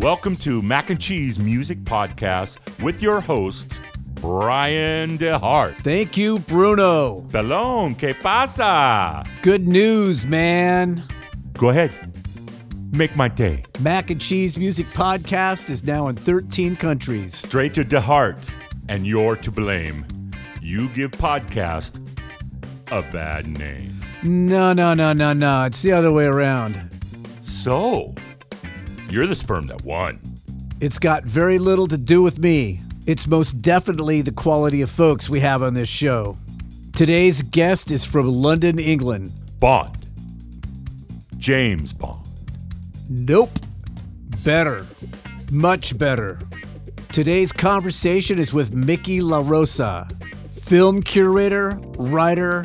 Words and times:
Welcome 0.00 0.36
to 0.36 0.62
Mac 0.62 0.88
and 0.88 0.98
Cheese 0.98 1.38
Music 1.38 1.84
Podcast 1.84 2.56
with 2.82 3.02
your 3.02 3.20
hosts, 3.20 3.82
Brian 4.14 5.18
DeHart. 5.18 5.76
Thank 5.82 6.16
you, 6.16 6.38
Bruno. 6.38 7.20
Pelon, 7.28 7.94
¿qué 7.94 8.18
pasa? 8.18 9.22
Good 9.42 9.68
news, 9.68 10.24
man. 10.24 11.04
Go 11.52 11.68
ahead. 11.68 11.92
Make 12.92 13.14
my 13.14 13.28
day. 13.28 13.62
Mac 13.80 14.08
and 14.08 14.18
Cheese 14.18 14.56
Music 14.56 14.86
Podcast 14.94 15.68
is 15.68 15.84
now 15.84 16.08
in 16.08 16.16
13 16.16 16.76
countries. 16.76 17.36
Straight 17.36 17.74
to 17.74 17.84
DeHart, 17.84 18.50
and 18.88 19.06
you're 19.06 19.36
to 19.36 19.50
blame. 19.50 20.06
You 20.62 20.88
give 20.94 21.10
podcast 21.10 22.00
a 22.90 23.02
bad 23.02 23.46
name. 23.46 24.00
No, 24.22 24.72
no, 24.72 24.94
no, 24.94 25.12
no, 25.12 25.34
no. 25.34 25.64
It's 25.64 25.82
the 25.82 25.92
other 25.92 26.10
way 26.10 26.24
around. 26.24 26.88
So, 27.42 28.14
you're 29.12 29.26
the 29.26 29.36
sperm 29.36 29.66
that 29.66 29.82
won. 29.82 30.20
It's 30.80 30.98
got 30.98 31.24
very 31.24 31.58
little 31.58 31.86
to 31.88 31.96
do 31.96 32.22
with 32.22 32.38
me. 32.38 32.80
It's 33.06 33.26
most 33.26 33.60
definitely 33.60 34.22
the 34.22 34.32
quality 34.32 34.82
of 34.82 34.90
folks 34.90 35.28
we 35.28 35.40
have 35.40 35.62
on 35.62 35.74
this 35.74 35.88
show. 35.88 36.36
Today's 36.92 37.42
guest 37.42 37.90
is 37.90 38.04
from 38.04 38.26
London, 38.26 38.78
England. 38.78 39.32
Bond. 39.58 39.96
James 41.38 41.92
Bond. 41.92 42.26
Nope. 43.08 43.50
Better. 44.44 44.86
Much 45.50 45.98
better. 45.98 46.38
Today's 47.12 47.52
conversation 47.52 48.38
is 48.38 48.52
with 48.52 48.72
Mickey 48.72 49.20
LaRosa, 49.20 50.08
film 50.52 51.02
curator, 51.02 51.70
writer, 51.98 52.64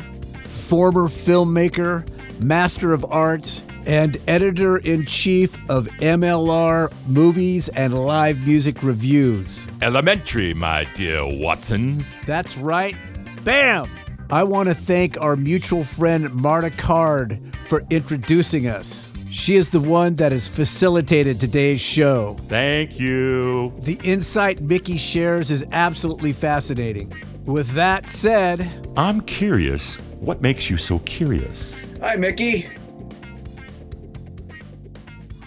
former 0.68 1.08
filmmaker, 1.08 2.08
master 2.40 2.92
of 2.92 3.04
arts, 3.06 3.62
and 3.86 4.18
editor 4.26 4.78
in 4.78 5.06
chief 5.06 5.56
of 5.70 5.86
MLR 5.98 6.92
Movies 7.06 7.68
and 7.70 7.94
Live 7.94 8.46
Music 8.46 8.82
Reviews. 8.82 9.66
Elementary, 9.80 10.52
my 10.52 10.84
dear 10.94 11.22
Watson. 11.24 12.04
That's 12.26 12.56
right. 12.56 12.96
Bam! 13.44 13.86
I 14.28 14.42
want 14.42 14.68
to 14.68 14.74
thank 14.74 15.20
our 15.20 15.36
mutual 15.36 15.84
friend 15.84 16.34
Marta 16.34 16.70
Card 16.70 17.40
for 17.68 17.84
introducing 17.90 18.66
us. 18.66 19.08
She 19.30 19.54
is 19.54 19.70
the 19.70 19.80
one 19.80 20.16
that 20.16 20.32
has 20.32 20.48
facilitated 20.48 21.38
today's 21.38 21.80
show. 21.80 22.34
Thank 22.48 22.98
you. 22.98 23.72
The 23.80 24.00
insight 24.02 24.60
Mickey 24.62 24.96
shares 24.96 25.50
is 25.50 25.64
absolutely 25.72 26.32
fascinating. 26.32 27.14
With 27.44 27.68
that 27.72 28.08
said, 28.08 28.88
I'm 28.96 29.20
curious. 29.20 29.96
What 30.20 30.42
makes 30.42 30.70
you 30.70 30.76
so 30.76 30.98
curious? 31.00 31.76
Hi, 32.00 32.16
Mickey. 32.16 32.66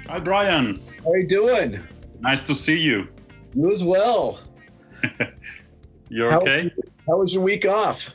Hi, 0.10 0.20
Brian. 0.20 0.82
How 1.04 1.12
are 1.12 1.20
you 1.20 1.28
doing? 1.28 1.80
Nice 2.20 2.42
to 2.48 2.56
see 2.56 2.80
you. 2.80 3.08
You 3.54 3.72
as 3.72 3.84
well. 3.84 4.40
You're 6.10 6.32
How- 6.32 6.42
okay? 6.42 6.74
How 7.06 7.18
was 7.18 7.32
your 7.32 7.44
week 7.44 7.64
off? 7.68 8.10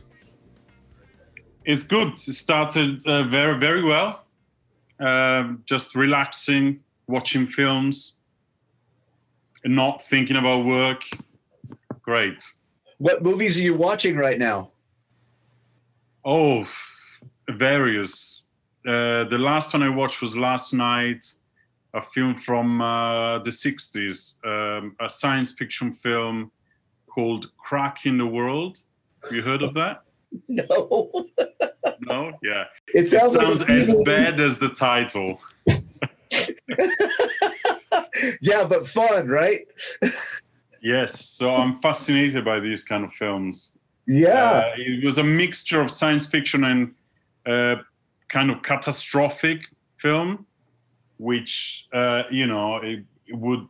It's 1.64 1.84
good. 1.84 2.14
It 2.14 2.32
started 2.32 3.06
uh, 3.06 3.22
very, 3.28 3.60
very 3.60 3.84
well. 3.84 4.24
Um, 4.98 5.62
just 5.66 5.94
relaxing, 5.94 6.80
watching 7.06 7.46
films, 7.46 8.16
and 9.62 9.76
not 9.76 10.02
thinking 10.02 10.34
about 10.34 10.64
work. 10.64 11.04
Great. 12.02 12.42
What 12.98 13.22
movies 13.22 13.56
are 13.56 13.62
you 13.62 13.74
watching 13.74 14.16
right 14.16 14.40
now? 14.40 14.72
Oh, 16.24 16.68
various. 17.48 18.42
Uh, 18.84 19.22
the 19.30 19.38
last 19.38 19.72
one 19.72 19.84
I 19.84 19.90
watched 19.90 20.20
was 20.20 20.36
last 20.36 20.74
night, 20.74 21.24
a 21.94 22.02
film 22.02 22.34
from 22.34 22.80
uh, 22.80 23.38
the 23.38 23.50
60s, 23.50 24.44
um, 24.44 24.96
a 25.00 25.08
science 25.08 25.52
fiction 25.52 25.92
film 25.92 26.50
called 27.06 27.50
Crack 27.56 28.05
in 28.05 28.18
the 28.18 28.27
World. 28.27 28.80
You 29.30 29.42
heard 29.42 29.62
of 29.62 29.74
that? 29.74 30.02
No. 30.48 31.27
No? 32.00 32.33
Yeah. 32.42 32.64
It 32.88 33.04
It 33.04 33.08
sounds, 33.10 33.34
sounds 33.34 33.60
like 33.60 33.70
as 33.70 33.94
bad 34.04 34.40
as 34.40 34.58
the 34.58 34.70
title. 34.70 35.40
yeah, 38.40 38.64
but 38.64 38.88
fun, 38.88 39.28
right? 39.28 39.64
Yes. 40.83 41.24
So 41.28 41.50
I'm 41.50 41.80
fascinated 41.80 42.44
by 42.44 42.58
these 42.58 42.83
kind 42.83 43.04
of 43.04 43.12
films. 43.12 43.77
Yeah. 44.08 44.33
Uh, 44.33 44.72
it 44.77 45.04
was 45.04 45.18
a 45.18 45.22
mixture 45.22 45.80
of 45.80 45.88
science 45.88 46.27
fiction 46.27 46.64
and 46.64 46.94
uh, 47.46 47.77
kind 48.28 48.50
of 48.50 48.62
catastrophic 48.62 49.60
film, 49.98 50.46
which 51.19 51.86
uh, 51.92 52.23
you 52.30 52.47
know 52.47 52.77
it, 52.79 53.05
it 53.27 53.36
would 53.36 53.67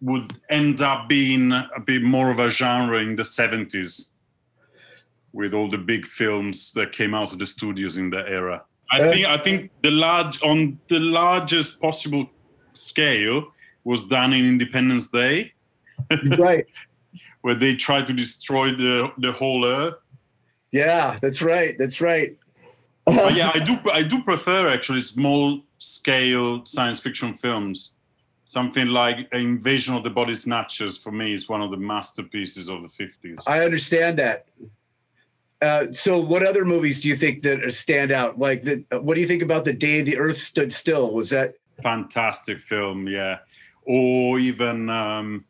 would 0.00 0.32
end 0.50 0.80
up 0.80 1.08
being 1.08 1.50
a 1.52 1.80
bit 1.84 2.02
more 2.02 2.30
of 2.30 2.38
a 2.38 2.48
genre 2.48 3.00
in 3.02 3.16
the 3.16 3.24
70s 3.24 4.10
with 5.32 5.52
all 5.52 5.68
the 5.68 5.76
big 5.78 6.06
films 6.06 6.72
that 6.72 6.92
came 6.92 7.14
out 7.14 7.32
of 7.32 7.38
the 7.40 7.46
studios 7.46 7.96
in 7.96 8.08
that 8.10 8.28
era. 8.28 8.62
I 8.92 9.00
Uh, 9.00 9.12
think 9.12 9.26
I 9.26 9.36
think 9.38 9.70
the 9.82 9.90
large 9.90 10.40
on 10.42 10.78
the 10.88 11.00
largest 11.00 11.80
possible 11.80 12.30
scale 12.74 13.52
was 13.84 14.06
done 14.06 14.32
in 14.32 14.44
Independence 14.44 15.10
Day 15.10 15.52
right. 16.38 16.64
where 17.42 17.54
they 17.56 17.74
tried 17.74 18.06
to 18.06 18.12
destroy 18.12 18.70
the 18.70 19.10
the 19.18 19.32
whole 19.32 19.64
earth. 19.64 19.94
Yeah, 20.70 21.18
that's 21.20 21.42
right. 21.42 21.76
That's 21.78 22.00
right. 22.00 22.36
But 23.14 23.34
yeah, 23.34 23.50
I 23.54 23.58
do 23.58 23.78
I 23.90 24.02
do 24.02 24.22
prefer 24.22 24.68
actually 24.68 25.00
small 25.00 25.60
scale 25.78 26.64
science 26.66 27.00
fiction 27.00 27.34
films. 27.34 27.94
Something 28.44 28.88
like 28.88 29.28
Invasion 29.32 29.94
of 29.94 30.04
the 30.04 30.10
Body 30.10 30.34
Snatchers 30.34 30.96
for 30.96 31.12
me 31.12 31.34
is 31.34 31.48
one 31.48 31.60
of 31.60 31.70
the 31.70 31.76
masterpieces 31.76 32.70
of 32.70 32.82
the 32.82 32.88
50s. 32.88 33.42
I 33.46 33.62
understand 33.62 34.18
that. 34.18 34.46
Uh, 35.60 35.92
so, 35.92 36.18
what 36.18 36.46
other 36.46 36.64
movies 36.64 37.02
do 37.02 37.08
you 37.08 37.16
think 37.16 37.42
that 37.42 37.72
stand 37.74 38.10
out? 38.10 38.38
Like, 38.38 38.62
the, 38.62 38.84
what 39.00 39.16
do 39.16 39.20
you 39.20 39.26
think 39.26 39.42
about 39.42 39.64
the 39.64 39.74
day 39.74 40.02
the 40.02 40.16
Earth 40.16 40.38
stood 40.38 40.72
still? 40.72 41.12
Was 41.12 41.30
that? 41.30 41.54
Fantastic 41.82 42.60
film, 42.60 43.06
yeah. 43.06 43.38
Or 43.84 44.38
even 44.38 44.88
um, 44.88 45.44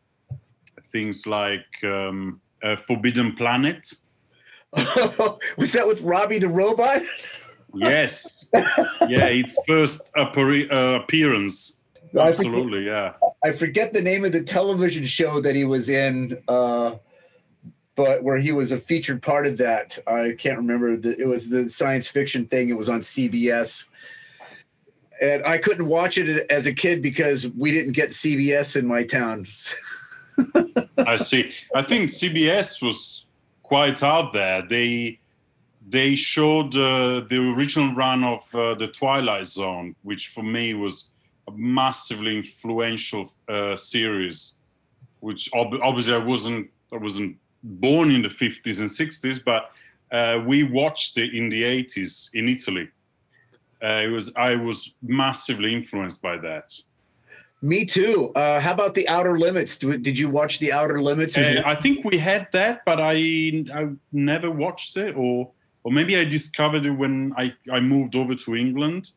things 0.93 1.27
like 1.27 1.67
um, 1.85 2.41
uh, 2.63 2.77
Forbidden 2.77 3.35
Planet. 3.35 3.93
was 5.57 5.73
that 5.73 5.87
with 5.87 6.01
Robbie 6.01 6.39
the 6.39 6.49
robot? 6.49 7.03
Yes, 7.75 8.47
yeah, 8.53 9.27
its 9.27 9.59
first 9.67 10.12
uh, 10.17 10.25
appearance. 10.25 11.79
I 12.19 12.33
forget- 12.33 12.47
Absolutely, 12.47 12.87
yeah. 12.87 13.12
I 13.45 13.53
forget 13.53 13.93
the 13.93 14.01
name 14.01 14.25
of 14.25 14.33
the 14.33 14.43
television 14.43 15.06
show 15.06 15.41
that 15.41 15.55
he 15.55 15.65
was 15.65 15.89
in, 15.89 16.43
uh, 16.49 16.97
but 17.95 18.23
where 18.23 18.39
he 18.39 18.53
was 18.53 18.73
a 18.73 18.78
featured 18.78 19.23
part 19.23 19.47
of 19.47 19.59
that. 19.59 19.99
I 20.07 20.34
can't 20.39 20.57
remember. 20.57 20.97
The, 20.97 21.21
it 21.21 21.27
was 21.27 21.49
the 21.49 21.69
science 21.69 22.09
fiction 22.09 22.47
thing. 22.47 22.69
It 22.71 22.78
was 22.78 22.89
on 22.89 23.01
CBS. 23.01 23.87
And 25.21 25.45
I 25.45 25.59
couldn't 25.59 25.87
watch 25.87 26.17
it 26.17 26.47
as 26.49 26.67
a 26.67 26.73
kid 26.73 27.03
because 27.03 27.49
we 27.49 27.73
didn't 27.73 27.93
get 27.93 28.11
CBS 28.11 28.77
in 28.77 28.87
my 28.87 29.03
town. 29.03 29.47
I 30.99 31.17
see. 31.17 31.53
I 31.75 31.83
think 31.83 32.11
CBS 32.11 32.81
was 32.83 33.25
quite 33.62 34.03
out 34.03 34.33
there. 34.33 34.62
They 34.62 35.19
they 35.91 36.15
showed 36.15 36.75
uh, 36.76 37.21
the 37.28 37.53
original 37.56 37.94
run 37.94 38.25
of 38.25 38.54
uh, 38.54 38.75
the 38.75 38.87
Twilight 38.88 39.47
Zone, 39.47 39.94
which 40.03 40.28
for 40.28 40.43
me 40.43 40.75
was 40.75 41.10
a 41.49 41.53
massively 41.53 42.37
influential 42.38 43.32
uh, 43.49 43.76
series. 43.76 44.54
Which 45.21 45.48
ob- 45.54 45.81
obviously 45.82 46.15
I 46.15 46.19
wasn't 46.19 46.71
I 46.93 46.98
wasn't 46.98 47.37
born 47.62 48.10
in 48.10 48.22
the 48.22 48.31
fifties 48.31 48.81
and 48.81 48.91
sixties, 48.91 49.38
but 49.38 49.71
uh, 50.12 50.41
we 50.47 50.62
watched 50.62 51.19
it 51.19 51.34
in 51.34 51.48
the 51.48 51.65
eighties 51.65 52.30
in 52.34 52.48
Italy. 52.48 52.89
Uh, 53.83 54.03
it 54.04 54.09
was 54.09 54.33
I 54.36 54.54
was 54.57 54.95
massively 55.03 55.74
influenced 55.74 56.21
by 56.22 56.36
that. 56.39 56.72
Me 57.60 57.84
too. 57.84 58.30
Uh, 58.34 58.60
how 58.60 58.72
about 58.72 58.95
the 58.95 59.09
Outer 59.09 59.36
Limits? 59.39 59.78
Did 59.78 60.16
you 60.16 60.28
watch 60.28 60.60
the 60.60 60.72
Outer 60.72 61.03
Limits? 61.03 61.36
Uh. 61.36 61.63
I 61.65 61.74
think 61.74 62.04
we 62.04 62.16
had 62.16 62.47
that, 62.53 62.84
but 62.84 63.01
I 63.01 63.65
I 63.74 63.89
never 64.13 64.51
watched 64.51 64.97
it, 64.97 65.16
or 65.16 65.51
or 65.84 65.92
maybe 65.92 66.16
I 66.16 66.25
discovered 66.25 66.86
it 66.86 66.91
when 66.91 67.33
I, 67.36 67.54
I 67.72 67.80
moved 67.80 68.16
over 68.16 68.34
to 68.34 68.57
England, 68.57 69.10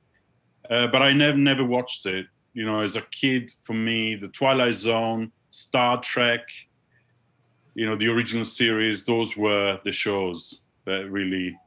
uh, 0.69 0.87
but 0.87 1.01
I 1.01 1.13
never 1.13 1.37
never 1.37 1.65
watched 1.65 2.05
it. 2.05 2.25
You 2.53 2.65
know, 2.65 2.81
as 2.81 2.95
a 2.95 3.01
kid, 3.11 3.51
for 3.63 3.73
me, 3.73 4.15
the 4.15 4.27
Twilight 4.29 4.75
Zone, 4.75 5.31
Star 5.49 6.01
Trek, 6.01 6.41
you 7.75 7.85
know, 7.85 7.95
the 7.95 8.07
original 8.07 8.45
series, 8.45 9.03
those 9.05 9.37
were 9.37 9.79
the 9.83 9.91
shows 9.91 10.59
that 10.85 11.09
really 11.09 11.57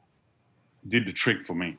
did 0.88 1.06
the 1.06 1.12
trick 1.12 1.44
for 1.44 1.54
me. 1.54 1.76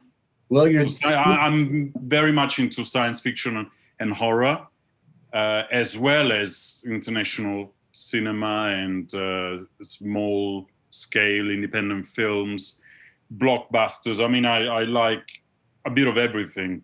well, 0.50 0.68
you're 0.68 0.88
So 0.88 1.10
I, 1.10 1.48
I'm 1.48 1.94
very 2.02 2.32
much 2.32 2.60
into 2.60 2.84
science 2.84 3.20
fiction 3.20 3.58
and, 3.58 3.68
and 4.00 4.12
horror, 4.14 4.66
uh, 5.34 5.64
as 5.72 5.98
well 5.98 6.32
as 6.32 6.84
international 6.86 7.74
cinema 7.92 8.68
and 8.70 9.14
uh, 9.14 9.58
small 9.84 10.68
scale 10.90 11.50
independent 11.50 12.08
films, 12.08 12.82
blockbusters. 13.38 14.24
I 14.24 14.28
mean, 14.28 14.46
I, 14.46 14.66
I 14.66 14.84
like 14.84 15.28
a 15.86 15.90
bit 15.90 16.08
of 16.08 16.18
everything. 16.18 16.82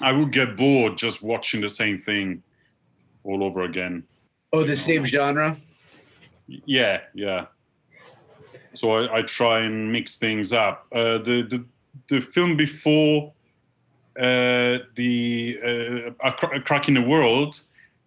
I 0.00 0.12
would 0.12 0.32
get 0.32 0.56
bored 0.56 0.96
just 0.96 1.22
watching 1.22 1.60
the 1.60 1.68
same 1.68 2.00
thing 2.00 2.42
all 3.24 3.42
over 3.42 3.62
again. 3.62 4.04
Oh, 4.52 4.64
the 4.64 4.76
same 4.76 5.04
genre. 5.04 5.56
Yeah, 6.46 7.00
yeah. 7.14 7.46
So 8.74 8.92
I, 8.92 9.18
I 9.18 9.22
try 9.22 9.60
and 9.60 9.92
mix 9.92 10.16
things 10.16 10.52
up. 10.52 10.86
Uh, 10.92 11.18
the 11.18 11.46
the 11.48 11.64
the 12.08 12.20
film 12.20 12.56
before 12.56 13.32
uh, 14.18 14.78
the 14.94 15.58
uh, 16.22 16.28
a, 16.28 16.60
crack 16.60 16.88
in 16.88 16.94
the 16.94 17.02
world. 17.06 17.60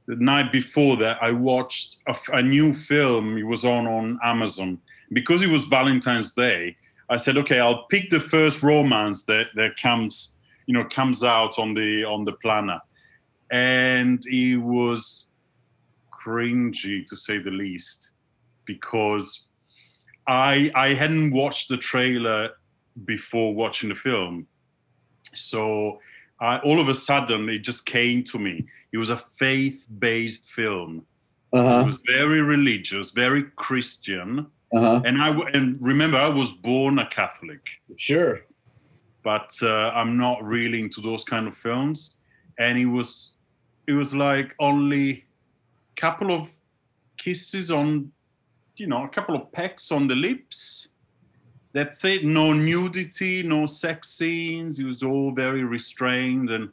The 0.07 0.15
night 0.15 0.51
before 0.51 0.97
that, 0.97 1.17
I 1.21 1.31
watched 1.31 1.97
a 2.33 2.41
new 2.41 2.73
film. 2.73 3.37
It 3.37 3.45
was 3.45 3.63
on 3.63 3.85
on 3.87 4.19
Amazon 4.23 4.79
because 5.13 5.43
it 5.43 5.49
was 5.49 5.65
Valentine's 5.65 6.33
Day. 6.33 6.75
I 7.11 7.17
said, 7.17 7.37
okay, 7.37 7.59
I'll 7.59 7.83
pick 7.87 8.09
the 8.09 8.21
first 8.21 8.63
romance 8.63 9.23
that 9.23 9.47
that 9.55 9.75
comes, 9.75 10.37
you 10.65 10.73
know, 10.73 10.85
comes 10.85 11.23
out 11.23 11.59
on 11.59 11.73
the 11.73 12.05
on 12.05 12.23
the 12.23 12.31
planner, 12.31 12.79
and 13.51 14.23
it 14.27 14.57
was 14.57 15.25
cringy 16.09 17.05
to 17.07 17.17
say 17.17 17.37
the 17.37 17.51
least 17.51 18.11
because 18.65 19.43
I 20.27 20.71
I 20.73 20.93
hadn't 20.93 21.33
watched 21.33 21.67
the 21.67 21.77
trailer 21.77 22.51
before 23.05 23.53
watching 23.53 23.89
the 23.89 23.95
film, 23.95 24.47
so 25.35 25.99
I, 26.39 26.59
all 26.59 26.79
of 26.79 26.87
a 26.87 26.95
sudden 26.95 27.49
it 27.49 27.59
just 27.59 27.85
came 27.85 28.23
to 28.25 28.39
me. 28.39 28.65
It 28.93 28.97
was 28.97 29.09
a 29.09 29.17
faith-based 29.37 30.49
film. 30.49 31.05
It 31.53 31.59
Uh 31.59 31.83
was 31.85 31.99
very 32.07 32.41
religious, 32.41 33.11
very 33.11 33.43
Christian, 33.57 34.47
huh. 34.73 34.77
Uh 34.79 34.81
huh. 34.81 35.01
and 35.05 35.21
I 35.21 35.29
and 35.53 35.77
remember 35.81 36.17
I 36.17 36.27
was 36.29 36.51
born 36.53 36.99
a 36.99 37.07
Catholic, 37.07 37.61
Sure. 37.97 38.41
but 39.23 39.51
uh, 39.61 39.89
I'm 39.93 40.17
not 40.17 40.43
really 40.43 40.79
into 40.79 41.01
those 41.01 41.23
kind 41.23 41.47
of 41.47 41.55
films. 41.57 42.17
And 42.59 42.77
it 42.77 42.85
was 42.85 43.31
it 43.87 43.93
was 43.93 44.13
like 44.13 44.55
only 44.59 45.25
couple 45.95 46.31
of 46.31 46.53
kisses 47.17 47.69
on, 47.71 48.11
you 48.77 48.87
know, 48.87 49.03
a 49.03 49.09
couple 49.09 49.35
of 49.35 49.51
pecks 49.51 49.91
on 49.91 50.07
the 50.07 50.15
lips. 50.15 50.87
That's 51.73 52.03
it. 52.05 52.25
No 52.25 52.53
nudity, 52.53 53.43
no 53.43 53.65
sex 53.65 54.09
scenes. 54.09 54.79
It 54.79 54.85
was 54.85 55.03
all 55.03 55.31
very 55.31 55.63
restrained 55.63 56.49
and 56.49 56.69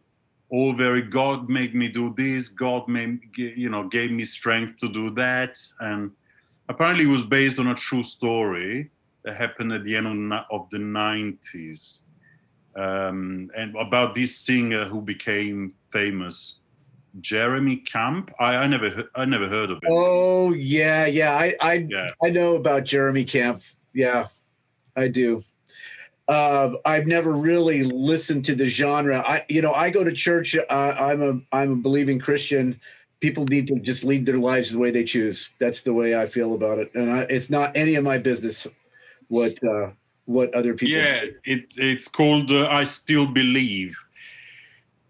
all 0.51 0.73
very 0.73 1.03
God 1.03 1.49
made 1.49 1.75
me 1.75 1.89
do 1.89 2.15
this. 2.17 2.49
God 2.49 2.89
made, 2.89 3.21
you 3.37 3.69
know, 3.69 3.87
gave 3.89 4.11
me 4.11 4.25
strength 4.25 4.77
to 4.81 4.89
do 4.89 5.11
that. 5.11 5.57
And 5.81 6.11
apparently, 6.69 7.05
it 7.05 7.09
was 7.09 7.23
based 7.23 7.59
on 7.59 7.69
a 7.69 7.75
true 7.75 8.03
story 8.03 8.91
that 9.25 9.37
happened 9.37 9.73
at 9.73 9.85
the 9.85 9.97
end 9.97 10.07
of, 10.07 10.71
the- 10.71 10.79
90s. 10.79 11.99
Um, 12.77 13.51
and 13.57 13.75
about 13.77 14.15
this 14.15 14.37
singer 14.37 14.85
who 14.85 15.01
became 15.01 15.75
famous, 15.91 16.57
Jeremy 17.21 17.77
Camp. 17.79 18.31
I, 18.39 18.57
I 18.57 18.67
never, 18.67 19.09
I 19.17 19.25
never 19.25 19.49
heard 19.49 19.71
of 19.71 19.79
it. 19.79 19.89
Oh 19.91 20.53
yeah, 20.53 21.07
yeah. 21.07 21.35
I 21.35 21.57
I 21.61 21.73
Yeah. 21.89 22.11
I 22.23 22.31
know 22.31 22.55
about 22.55 22.85
Jeremy 22.85 23.25
Camp. 23.25 23.63
Yeah, 23.95 24.29
I 24.95 25.09
do. 25.09 25.43
Uh, 26.29 26.75
I've 26.85 27.07
never 27.07 27.33
really 27.33 27.85
listened 27.85 28.45
to 28.45 28.55
the 28.55 28.67
genre. 28.67 29.25
I, 29.27 29.45
you 29.49 29.63
know, 29.63 29.73
I 29.73 29.89
go 29.91 30.05
to 30.05 30.13
church. 30.13 30.55
Uh, 30.57 30.73
I'm 30.73 31.23
a, 31.23 31.57
I'm 31.57 31.73
a 31.73 31.77
believing 31.77 32.19
Christian. 32.21 32.79
People 33.21 33.45
need 33.47 33.67
to 33.67 33.79
just 33.81 34.05
lead 34.05 34.27
their 34.27 34.39
lives 34.39 34.71
the 34.71 34.79
way 34.79 34.91
they 34.91 35.05
choose. 35.05 35.51
That's 35.59 35.83
the 35.83 35.93
way 35.93 36.21
I 36.21 36.27
feel 36.27 36.55
about 36.55 36.79
it, 36.79 36.95
and 36.95 37.11
I, 37.11 37.21
it's 37.23 37.51
not 37.51 37.77
any 37.77 37.97
of 37.97 38.05
my 38.05 38.19
business 38.19 38.67
what 39.29 39.63
uh, 39.65 39.91
what 40.25 40.55
other 40.55 40.75
people. 40.75 40.99
Yeah, 40.99 41.25
it, 41.45 41.75
it's 41.77 42.09
called 42.09 42.51
uh, 42.53 42.69
I 42.69 42.85
Still 42.85 43.27
Believe. 43.27 43.99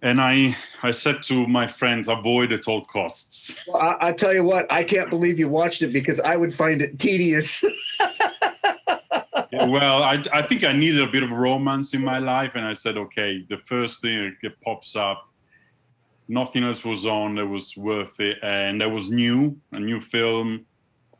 And 0.00 0.20
I, 0.20 0.56
I 0.84 0.92
said 0.92 1.24
to 1.24 1.44
my 1.48 1.66
friends, 1.66 2.06
avoid 2.06 2.52
at 2.52 2.68
all 2.68 2.84
costs. 2.84 3.58
Well, 3.66 3.82
I, 3.82 4.08
I 4.08 4.12
tell 4.12 4.32
you 4.32 4.44
what, 4.44 4.70
I 4.70 4.84
can't 4.84 5.10
believe 5.10 5.40
you 5.40 5.48
watched 5.48 5.82
it 5.82 5.92
because 5.92 6.20
I 6.20 6.36
would 6.36 6.54
find 6.54 6.82
it 6.82 6.98
tedious. 6.98 7.64
Yeah, 9.50 9.64
well, 9.64 10.02
I, 10.02 10.22
I 10.32 10.42
think 10.42 10.64
I 10.64 10.72
needed 10.72 11.00
a 11.00 11.06
bit 11.06 11.22
of 11.22 11.30
romance 11.30 11.94
in 11.94 12.02
my 12.02 12.18
life. 12.18 12.52
And 12.54 12.66
I 12.66 12.74
said, 12.74 12.98
okay, 12.98 13.46
the 13.48 13.56
first 13.64 14.02
thing 14.02 14.36
that 14.42 14.60
pops 14.60 14.94
up, 14.94 15.27
nothing 16.28 16.62
else 16.62 16.84
was 16.84 17.06
on 17.06 17.34
that 17.36 17.46
was 17.46 17.76
worth 17.76 18.20
it. 18.20 18.38
And 18.42 18.80
that 18.80 18.90
was 18.90 19.10
new, 19.10 19.56
a 19.72 19.80
new 19.80 20.00
film. 20.00 20.66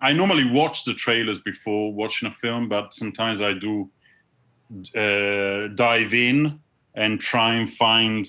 I 0.00 0.12
normally 0.12 0.48
watch 0.48 0.84
the 0.84 0.94
trailers 0.94 1.38
before 1.38 1.92
watching 1.92 2.28
a 2.28 2.34
film, 2.34 2.68
but 2.68 2.94
sometimes 2.94 3.42
I 3.42 3.54
do 3.54 3.90
uh, 4.94 5.68
dive 5.74 6.14
in 6.14 6.60
and 6.94 7.20
try 7.20 7.54
and 7.54 7.68
find 7.68 8.28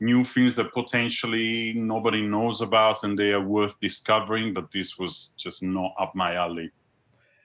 new 0.00 0.24
things 0.24 0.56
that 0.56 0.72
potentially 0.72 1.72
nobody 1.74 2.26
knows 2.26 2.60
about 2.60 3.04
and 3.04 3.18
they 3.18 3.32
are 3.32 3.40
worth 3.40 3.78
discovering. 3.80 4.54
But 4.54 4.70
this 4.70 4.98
was 4.98 5.32
just 5.36 5.62
not 5.62 5.92
up 5.98 6.14
my 6.14 6.34
alley 6.34 6.70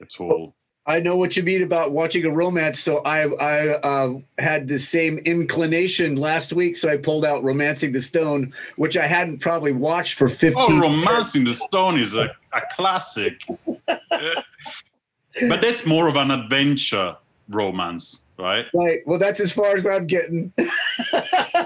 at 0.01 0.19
all. 0.19 0.56
I 0.88 1.01
know 1.01 1.18
what 1.18 1.36
you 1.36 1.44
mean 1.44 1.63
about 1.63 1.92
watching 1.92 2.24
a 2.25 2.31
romance. 2.31 2.80
So 2.80 3.00
I 3.00 3.28
I 3.28 3.68
uh, 3.80 4.13
had 4.38 4.68
the 4.69 4.80
same 4.80 5.18
inclination 5.19 6.16
last 6.16 6.54
week. 6.54 6.78
So 6.78 6.89
I 6.89 6.95
pulled 6.95 7.25
out 7.25 7.44
*Romancing 7.44 7.92
the 7.92 8.01
Stone*, 8.01 8.54
which 8.78 8.95
I 8.95 9.06
hadn't 9.06 9.39
probably 9.39 9.74
watched 9.74 10.13
for 10.13 10.30
fifteen. 10.30 10.78
Oh, 10.78 10.80
*Romancing 10.80 11.44
the 11.44 11.54
Stone* 11.54 12.00
is 12.00 12.16
a, 12.16 12.30
a 12.54 12.62
classic, 12.72 13.42
but 13.86 15.62
that's 15.62 15.86
more 15.86 16.07
of 16.07 16.16
an 16.16 16.31
adventure 16.31 17.18
romance, 17.50 18.24
right? 18.40 18.66
Right. 18.74 19.00
Well, 19.06 19.19
that's 19.19 19.42
as 19.42 19.51
far 19.51 19.75
as 19.75 19.86
I'm 19.86 20.07
getting. 20.07 20.54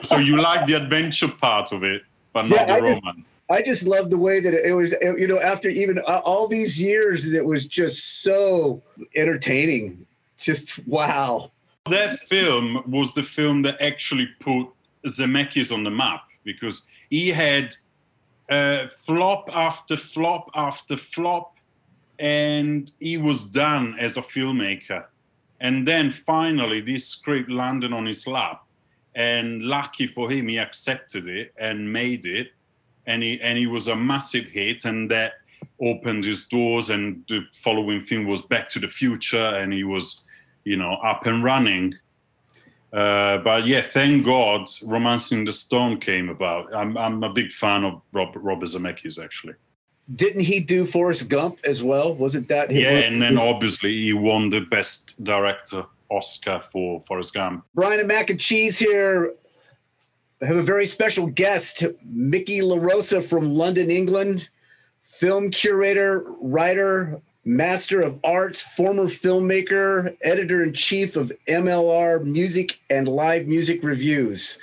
So 0.03 0.17
you 0.17 0.41
like 0.41 0.65
the 0.65 0.73
adventure 0.73 1.27
part 1.27 1.71
of 1.71 1.83
it, 1.83 2.01
but 2.33 2.43
not 2.47 2.51
Yeah, 2.51 2.65
the 2.65 2.73
I 2.73 2.79
just- 2.79 2.83
romance. 3.03 3.25
I 3.51 3.61
just 3.61 3.85
love 3.87 4.09
the 4.09 4.17
way 4.17 4.39
that 4.39 4.53
it 4.53 4.73
was. 4.73 4.91
You 5.01 5.27
know, 5.27 5.39
after 5.39 5.69
even 5.69 5.99
uh, 5.99 6.21
all 6.23 6.47
these 6.47 6.81
years, 6.81 7.27
it 7.31 7.45
was 7.45 7.67
just 7.67 8.21
so 8.23 8.81
entertaining. 9.15 10.05
Just 10.37 10.85
wow. 10.87 11.51
That 11.89 12.19
film 12.19 12.83
was 12.87 13.13
the 13.13 13.23
film 13.23 13.63
that 13.63 13.81
actually 13.81 14.27
put 14.39 14.67
Zemeckis 15.07 15.73
on 15.73 15.83
the 15.83 15.89
map 15.89 16.23
because 16.43 16.83
he 17.09 17.29
had 17.29 17.75
uh, 18.49 18.87
flop 19.01 19.49
after 19.55 19.97
flop 19.97 20.49
after 20.55 20.97
flop, 20.97 21.55
and 22.19 22.91
he 22.99 23.17
was 23.17 23.45
done 23.45 23.95
as 23.99 24.17
a 24.17 24.21
filmmaker. 24.21 25.05
And 25.59 25.87
then 25.87 26.11
finally, 26.11 26.81
this 26.81 27.05
script 27.07 27.49
landed 27.49 27.93
on 27.93 28.05
his 28.05 28.25
lap, 28.27 28.63
and 29.15 29.61
lucky 29.63 30.07
for 30.07 30.29
him, 30.29 30.47
he 30.47 30.57
accepted 30.57 31.27
it 31.27 31.53
and 31.57 31.91
made 31.91 32.25
it, 32.25 32.51
and 33.05 33.23
he 33.23 33.39
and 33.41 33.57
he 33.57 33.67
was 33.67 33.87
a 33.87 33.95
massive 33.95 34.45
hit, 34.45 34.85
and 34.85 35.09
that 35.11 35.33
opened 35.81 36.25
his 36.25 36.47
doors. 36.47 36.89
And 36.89 37.23
the 37.27 37.41
following 37.53 38.03
film 38.03 38.25
was 38.25 38.41
Back 38.41 38.69
to 38.69 38.79
the 38.79 38.87
Future, 38.87 39.37
and 39.37 39.73
he 39.73 39.83
was, 39.83 40.25
you 40.63 40.77
know, 40.77 40.93
up 40.93 41.25
and 41.25 41.43
running. 41.43 41.93
Uh, 42.93 43.37
but 43.37 43.65
yeah, 43.65 43.81
thank 43.81 44.25
God, 44.25 44.69
*Romancing 44.83 45.45
the 45.45 45.53
Stone* 45.53 45.99
came 45.99 46.29
about. 46.29 46.73
I'm 46.75 46.97
I'm 46.97 47.23
a 47.23 47.31
big 47.31 47.51
fan 47.51 47.83
of 47.83 48.01
Rob, 48.13 48.33
Robert 48.35 48.67
Zemeckis, 48.67 49.23
actually. 49.23 49.53
Didn't 50.15 50.41
he 50.41 50.59
do 50.59 50.83
Forrest 50.83 51.29
Gump 51.29 51.59
as 51.63 51.81
well? 51.81 52.13
Wasn't 52.13 52.49
that? 52.49 52.69
Yeah, 52.69 52.97
and 52.97 53.21
then 53.21 53.37
obviously 53.37 53.97
he 53.97 54.11
won 54.13 54.49
the 54.49 54.59
Best 54.59 55.23
Director 55.23 55.85
Oscar 56.09 56.61
for 56.71 56.99
Forrest 57.01 57.33
Gump. 57.33 57.63
Brian 57.73 57.99
and 57.99 58.07
Mac 58.09 58.29
and 58.29 58.39
Cheese 58.39 58.77
here. 58.77 59.33
I 60.41 60.47
have 60.47 60.57
a 60.57 60.63
very 60.63 60.87
special 60.87 61.27
guest, 61.27 61.83
Mickey 62.03 62.61
LaRosa 62.61 63.23
from 63.23 63.53
London, 63.53 63.91
England, 63.91 64.49
film 65.03 65.51
curator, 65.51 66.25
writer, 66.41 67.21
master 67.45 68.01
of 68.01 68.19
arts, 68.23 68.59
former 68.59 69.05
filmmaker, 69.05 70.17
editor 70.23 70.63
in 70.63 70.73
chief 70.73 71.15
of 71.15 71.31
MLR 71.47 72.25
Music 72.25 72.79
and 72.89 73.07
Live 73.07 73.45
Music 73.45 73.83
Reviews. 73.83 74.57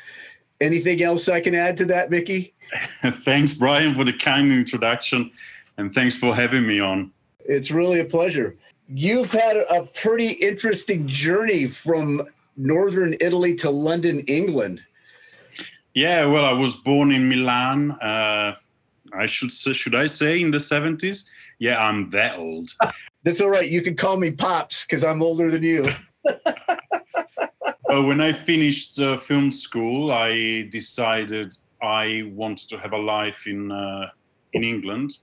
Anything 0.61 1.01
else 1.05 1.29
I 1.29 1.41
can 1.41 1.55
add 1.55 1.77
to 1.77 1.85
that, 1.85 2.11
Mickey? 2.11 2.55
thanks, 3.23 3.55
Brian, 3.55 3.95
for 3.95 4.03
the 4.03 4.13
kind 4.13 4.51
introduction, 4.51 5.31
and 5.77 5.95
thanks 5.95 6.17
for 6.17 6.35
having 6.35 6.67
me 6.67 6.81
on. 6.81 7.13
It's 7.45 7.71
really 7.71 8.01
a 8.01 8.05
pleasure. 8.05 8.57
You've 8.89 9.31
had 9.31 9.57
a 9.57 9.85
pretty 9.95 10.31
interesting 10.31 11.07
journey 11.07 11.69
from 11.69 12.29
northern 12.57 13.15
Italy 13.21 13.55
to 13.57 13.71
London, 13.71 14.21
England. 14.21 14.83
Yeah, 15.95 16.27
well, 16.27 16.45
I 16.45 16.53
was 16.53 16.77
born 16.77 17.13
in 17.13 17.29
Milan. 17.29 17.93
Uh, 17.93 18.55
I 19.13 19.27
should 19.27 19.53
say, 19.53 19.73
should 19.73 19.95
I 19.95 20.07
say 20.07 20.41
in 20.41 20.51
the 20.51 20.61
seventies? 20.61 21.29
Yeah, 21.59 21.83
I'm 21.85 22.11
that 22.11 22.39
old. 22.39 22.71
That's 23.25 23.41
all 23.41 23.51
right. 23.51 23.69
You 23.69 23.83
can 23.83 23.97
call 23.97 24.17
me 24.17 24.31
Pops 24.31 24.85
because 24.85 25.03
I'm 25.05 25.23
older 25.23 25.51
than 25.51 25.63
you. 25.63 25.85
Uh, 27.91 28.03
when 28.03 28.21
I 28.21 28.35
finished 28.35 29.01
uh, 29.01 29.17
film 29.17 29.51
school, 29.51 30.13
I 30.13 30.69
decided 30.71 31.57
I 31.83 32.31
wanted 32.35 32.69
to 32.69 32.79
have 32.79 32.93
a 32.93 32.99
life 32.99 33.47
in 33.47 33.73
uh, 33.73 34.09
in 34.53 34.63
England, 34.63 35.17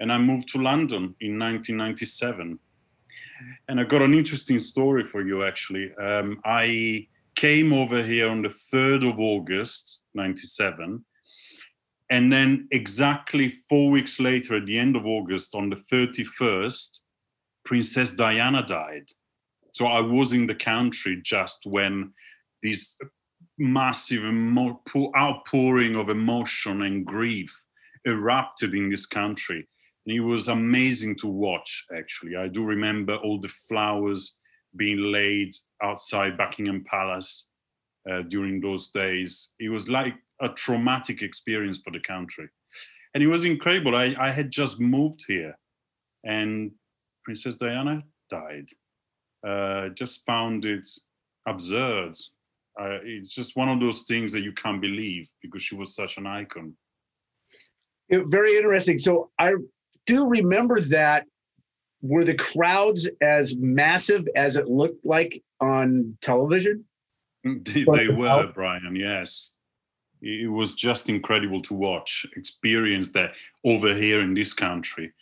and 0.00 0.12
I 0.12 0.18
moved 0.18 0.48
to 0.48 0.58
London 0.58 1.14
in 1.20 1.38
1997. 1.38 2.58
And 3.68 3.80
I 3.80 3.84
got 3.84 4.02
an 4.02 4.12
interesting 4.12 4.58
story 4.58 5.04
for 5.06 5.22
you. 5.22 5.44
Actually, 5.44 5.94
um, 5.94 6.40
I 6.44 7.06
came 7.36 7.72
over 7.72 8.02
here 8.02 8.28
on 8.28 8.42
the 8.42 8.48
3rd 8.48 9.10
of 9.10 9.18
August 9.18 10.02
97, 10.14 11.04
And 12.10 12.32
then 12.32 12.68
exactly 12.72 13.54
four 13.68 13.90
weeks 13.90 14.20
later, 14.20 14.56
at 14.56 14.66
the 14.66 14.78
end 14.78 14.96
of 14.96 15.06
August, 15.06 15.54
on 15.54 15.70
the 15.70 15.76
31st, 15.76 16.98
Princess 17.64 18.12
Diana 18.12 18.64
died. 18.66 19.06
So 19.72 19.86
I 19.86 20.00
was 20.00 20.32
in 20.32 20.46
the 20.46 20.54
country 20.54 21.20
just 21.22 21.66
when 21.66 22.12
this 22.62 22.96
massive 23.58 24.22
outpouring 25.16 25.96
of 25.96 26.08
emotion 26.08 26.82
and 26.82 27.06
grief 27.06 27.54
erupted 28.06 28.74
in 28.74 28.90
this 28.90 29.06
country. 29.06 29.66
And 30.06 30.16
it 30.16 30.20
was 30.20 30.48
amazing 30.48 31.16
to 31.16 31.26
watch, 31.28 31.86
actually. 31.96 32.36
I 32.36 32.48
do 32.48 32.64
remember 32.64 33.16
all 33.16 33.38
the 33.38 33.48
flowers 33.48 34.38
being 34.76 35.12
laid 35.12 35.54
outside 35.82 36.36
Buckingham 36.36 36.84
Palace 36.84 37.48
uh, 38.10 38.22
during 38.22 38.60
those 38.60 38.88
days. 38.90 39.50
It 39.58 39.68
was 39.68 39.88
like 39.88 40.14
a 40.40 40.48
traumatic 40.48 41.22
experience 41.22 41.80
for 41.84 41.90
the 41.90 42.00
country. 42.00 42.48
And 43.14 43.22
it 43.22 43.26
was 43.26 43.44
incredible. 43.44 43.96
I, 43.96 44.14
I 44.18 44.30
had 44.30 44.50
just 44.50 44.80
moved 44.80 45.24
here 45.26 45.56
and 46.24 46.70
Princess 47.24 47.56
Diana 47.56 48.02
died. 48.28 48.68
Uh, 49.46 49.88
just 49.90 50.24
found 50.26 50.64
it 50.64 50.86
absurd. 51.46 52.14
Uh, 52.80 52.98
it's 53.02 53.34
just 53.34 53.56
one 53.56 53.68
of 53.68 53.80
those 53.80 54.02
things 54.02 54.32
that 54.32 54.42
you 54.42 54.52
can't 54.52 54.80
believe 54.80 55.28
because 55.42 55.62
she 55.62 55.74
was 55.74 55.94
such 55.94 56.18
an 56.18 56.26
icon. 56.26 56.74
It, 58.08 58.24
very 58.26 58.56
interesting. 58.56 58.98
So 58.98 59.30
I 59.38 59.54
do 60.06 60.26
remember 60.26 60.80
that. 60.80 61.26
Were 62.02 62.24
the 62.24 62.34
crowds 62.34 63.08
as 63.20 63.56
massive 63.56 64.26
as 64.34 64.56
it 64.56 64.68
looked 64.68 65.04
like 65.04 65.42
on 65.60 66.16
television? 66.22 66.84
Mm, 67.46 67.64
they, 67.64 67.84
they 67.84 68.08
were, 68.08 68.50
Brian, 68.54 68.96
yes. 68.96 69.50
It 70.22 70.50
was 70.50 70.74
just 70.74 71.08
incredible 71.08 71.62
to 71.62 71.74
watch, 71.74 72.26
experience 72.36 73.10
that 73.10 73.32
over 73.64 73.94
here 73.94 74.20
in 74.20 74.34
this 74.34 74.52
country. 74.52 75.12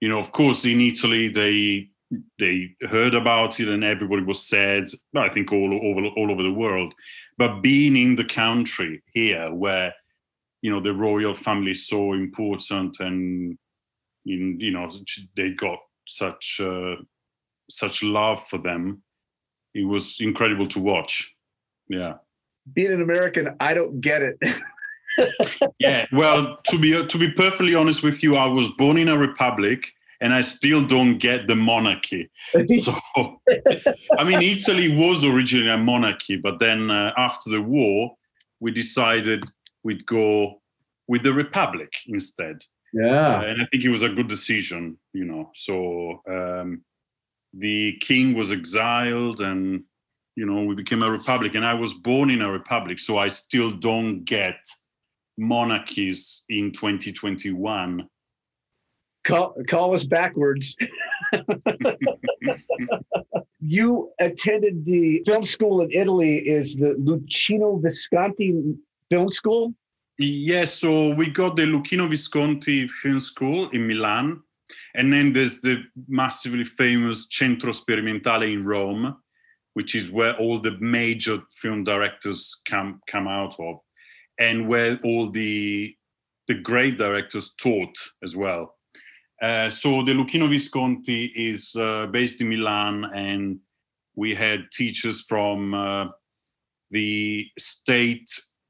You 0.00 0.08
know, 0.08 0.18
of 0.18 0.32
course, 0.32 0.64
in 0.64 0.80
Italy, 0.80 1.28
they 1.28 1.90
they 2.38 2.74
heard 2.88 3.14
about 3.14 3.60
it 3.60 3.68
and 3.68 3.84
everybody 3.84 4.22
was 4.22 4.42
sad. 4.42 4.88
I 5.14 5.28
think 5.28 5.52
all 5.52 5.74
over 5.74 6.06
all 6.16 6.30
over 6.30 6.42
the 6.42 6.52
world, 6.52 6.94
but 7.36 7.60
being 7.60 7.96
in 7.96 8.14
the 8.14 8.24
country 8.24 9.02
here, 9.12 9.52
where 9.52 9.94
you 10.62 10.70
know 10.70 10.80
the 10.80 10.94
royal 10.94 11.34
family 11.34 11.72
is 11.72 11.86
so 11.86 12.14
important, 12.14 12.98
and 13.00 13.56
in, 14.26 14.58
you 14.58 14.70
know 14.70 14.90
they 15.36 15.50
got 15.50 15.78
such 16.08 16.60
uh, 16.62 16.96
such 17.70 18.02
love 18.02 18.46
for 18.48 18.58
them, 18.58 19.02
it 19.74 19.84
was 19.84 20.18
incredible 20.20 20.66
to 20.68 20.80
watch. 20.80 21.34
Yeah. 21.88 22.14
Being 22.72 22.92
an 22.92 23.02
American, 23.02 23.56
I 23.60 23.74
don't 23.74 24.00
get 24.00 24.22
it. 24.22 24.38
yeah, 25.78 26.06
well, 26.12 26.58
to 26.68 26.78
be 26.78 27.06
to 27.06 27.18
be 27.18 27.30
perfectly 27.30 27.74
honest 27.74 28.02
with 28.02 28.22
you, 28.22 28.36
I 28.36 28.46
was 28.46 28.68
born 28.76 28.98
in 28.98 29.08
a 29.08 29.16
republic, 29.16 29.92
and 30.20 30.32
I 30.34 30.42
still 30.42 30.86
don't 30.86 31.18
get 31.18 31.46
the 31.46 31.56
monarchy. 31.56 32.30
So, 32.80 32.94
I 34.18 34.24
mean, 34.24 34.42
Italy 34.42 34.94
was 34.94 35.24
originally 35.24 35.70
a 35.70 35.78
monarchy, 35.78 36.36
but 36.36 36.58
then 36.58 36.90
uh, 36.90 37.12
after 37.16 37.50
the 37.50 37.62
war, 37.62 38.14
we 38.60 38.70
decided 38.70 39.44
we'd 39.82 40.04
go 40.06 40.60
with 41.06 41.22
the 41.22 41.32
republic 41.32 41.92
instead. 42.06 42.64
Yeah, 42.92 43.38
uh, 43.38 43.42
and 43.42 43.62
I 43.62 43.66
think 43.66 43.84
it 43.84 43.90
was 43.90 44.02
a 44.02 44.08
good 44.08 44.28
decision, 44.28 44.98
you 45.12 45.24
know. 45.24 45.50
So 45.54 46.22
um, 46.28 46.82
the 47.52 47.96
king 48.00 48.34
was 48.34 48.50
exiled, 48.50 49.40
and 49.40 49.84
you 50.36 50.46
know, 50.46 50.64
we 50.64 50.74
became 50.74 51.02
a 51.02 51.10
republic, 51.10 51.54
and 51.54 51.64
I 51.64 51.74
was 51.74 51.94
born 51.94 52.30
in 52.30 52.42
a 52.42 52.50
republic, 52.50 52.98
so 52.98 53.18
I 53.18 53.28
still 53.28 53.72
don't 53.72 54.24
get 54.24 54.56
monarchies 55.36 56.44
in 56.48 56.72
2021. 56.72 58.08
Call, 59.24 59.54
call 59.68 59.94
us 59.94 60.04
backwards. 60.04 60.76
you 63.60 64.10
attended 64.20 64.84
the 64.84 65.22
film 65.26 65.44
school 65.44 65.82
in 65.82 65.90
Italy, 65.92 66.38
is 66.38 66.76
the 66.76 66.94
Luchino 66.94 67.82
Visconti 67.82 68.76
Film 69.10 69.30
School? 69.30 69.74
Yes, 70.20 70.74
so 70.74 71.10
we 71.10 71.30
got 71.30 71.54
the 71.54 71.62
Luchino 71.62 72.10
Visconti 72.10 72.88
Film 72.88 73.20
School 73.20 73.70
in 73.70 73.86
Milan, 73.86 74.42
and 74.96 75.12
then 75.12 75.32
there's 75.32 75.60
the 75.60 75.84
massively 76.08 76.64
famous 76.64 77.28
Centro 77.30 77.70
Sperimentale 77.70 78.52
in 78.52 78.64
Rome, 78.64 79.16
which 79.74 79.94
is 79.94 80.10
where 80.10 80.34
all 80.34 80.58
the 80.58 80.76
major 80.80 81.38
film 81.54 81.84
directors 81.84 82.60
come 82.68 83.00
come 83.06 83.28
out 83.28 83.54
of, 83.60 83.76
and 84.40 84.66
where 84.66 84.98
all 85.04 85.30
the 85.30 85.94
the 86.48 86.54
great 86.54 86.98
directors 86.98 87.54
taught 87.54 87.96
as 88.24 88.34
well. 88.34 88.74
Uh, 89.40 89.70
so 89.70 90.02
the 90.02 90.12
Luchino 90.12 90.48
Visconti 90.48 91.26
is 91.26 91.76
uh, 91.76 92.06
based 92.06 92.40
in 92.40 92.48
Milan, 92.48 93.04
and 93.14 93.60
we 94.16 94.34
had 94.34 94.66
teachers 94.72 95.20
from 95.20 95.74
uh, 95.74 96.06
the 96.90 97.46
state 97.56 98.28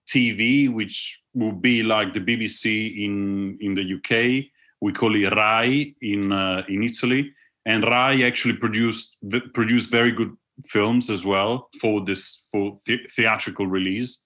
TV, 0.08 0.72
which 0.72 1.22
would 1.38 1.62
be 1.62 1.83
like 1.83 2.12
the 2.12 2.21
BBC 2.21 3.04
in 3.04 3.59
in 3.61 3.75
the 3.75 3.87
UK. 3.97 4.45
We 4.80 4.92
call 4.92 5.14
it 5.14 5.35
Rai 5.35 5.95
in 6.02 6.33
uh, 6.33 6.62
in 6.68 6.83
Italy, 6.83 7.33
and 7.66 7.85
Rai 7.85 8.25
actually 8.25 8.54
produced 8.54 9.18
produced 9.54 9.90
very 9.90 10.12
good 10.12 10.37
films 10.66 11.11
as 11.11 11.25
well 11.25 11.68
for 11.80 12.04
this 12.04 12.45
for 12.52 12.78
the- 12.87 13.07
theatrical 13.16 13.66
release. 13.66 14.25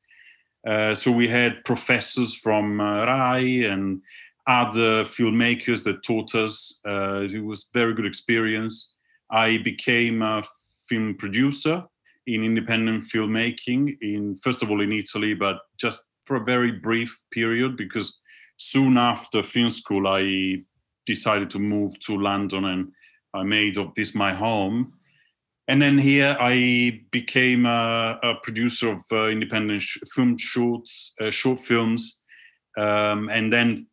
Uh, 0.66 0.94
so 0.94 1.10
we 1.10 1.28
had 1.28 1.64
professors 1.64 2.34
from 2.34 2.80
uh, 2.80 3.04
RAI 3.04 3.64
and 3.72 4.00
other 4.46 5.04
filmmakers 5.04 5.84
that 5.84 6.02
taught 6.02 6.34
us. 6.34 6.78
Uh, 6.86 7.26
it 7.30 7.44
was 7.44 7.70
very 7.74 7.94
good 7.94 8.06
experience. 8.06 8.94
I 9.30 9.58
became 9.58 10.22
a 10.22 10.42
film 10.88 11.14
producer 11.16 11.84
in 12.26 12.44
independent 12.44 13.04
filmmaking 13.04 13.96
in 14.00 14.36
first 14.36 14.62
of 14.62 14.70
all 14.70 14.80
in 14.80 14.92
Italy, 14.92 15.34
but 15.34 15.58
just 15.78 16.11
for 16.32 16.36
a 16.36 16.44
very 16.44 16.72
brief 16.72 17.18
period 17.30 17.76
because 17.76 18.18
soon 18.56 18.96
after 18.96 19.42
film 19.42 19.68
school 19.68 20.06
I 20.08 20.62
decided 21.04 21.50
to 21.50 21.58
move 21.58 21.92
to 22.06 22.16
London 22.16 22.64
and 22.64 22.90
I 23.34 23.42
made 23.42 23.76
of 23.76 23.94
this 23.94 24.14
my 24.14 24.32
home 24.32 24.94
and 25.68 25.82
then 25.82 25.98
here 25.98 26.34
I 26.40 27.02
became 27.10 27.66
a, 27.66 28.18
a 28.22 28.34
producer 28.42 28.92
of 28.92 29.02
uh, 29.12 29.26
independent 29.26 29.82
sh- 29.82 29.98
film 30.14 30.38
shorts, 30.38 31.12
uh, 31.20 31.30
short 31.30 31.60
films, 31.60 32.22
um, 32.78 33.28
and 33.28 33.52
then 33.52 33.86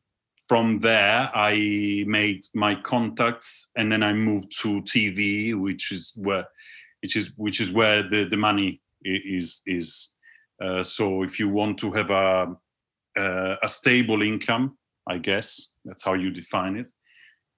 from 0.48 0.80
there 0.80 1.30
I 1.34 2.06
made 2.08 2.46
my 2.56 2.74
contacts, 2.76 3.70
and 3.76 3.92
then 3.92 4.02
I 4.02 4.14
moved 4.14 4.58
to 4.62 4.82
TV, 4.84 5.54
which 5.60 5.92
is 5.92 6.14
where, 6.16 6.48
which 7.04 7.16
is 7.16 7.32
which 7.36 7.62
is 7.62 7.72
where 7.72 8.02
the 8.10 8.24
the 8.24 8.38
money 8.38 8.82
is 9.04 9.62
is. 9.68 10.16
Uh, 10.62 10.84
so 10.84 11.24
if 11.24 11.40
you 11.40 11.50
want 11.50 11.78
to 11.80 11.92
have 11.92 12.10
a 12.10 12.56
a 13.64 13.68
stable 13.68 14.22
income, 14.22 14.78
I 15.08 15.18
guess 15.18 15.68
that's 15.84 16.04
how 16.04 16.14
you 16.14 16.30
define 16.32 16.78
it. 16.78 16.88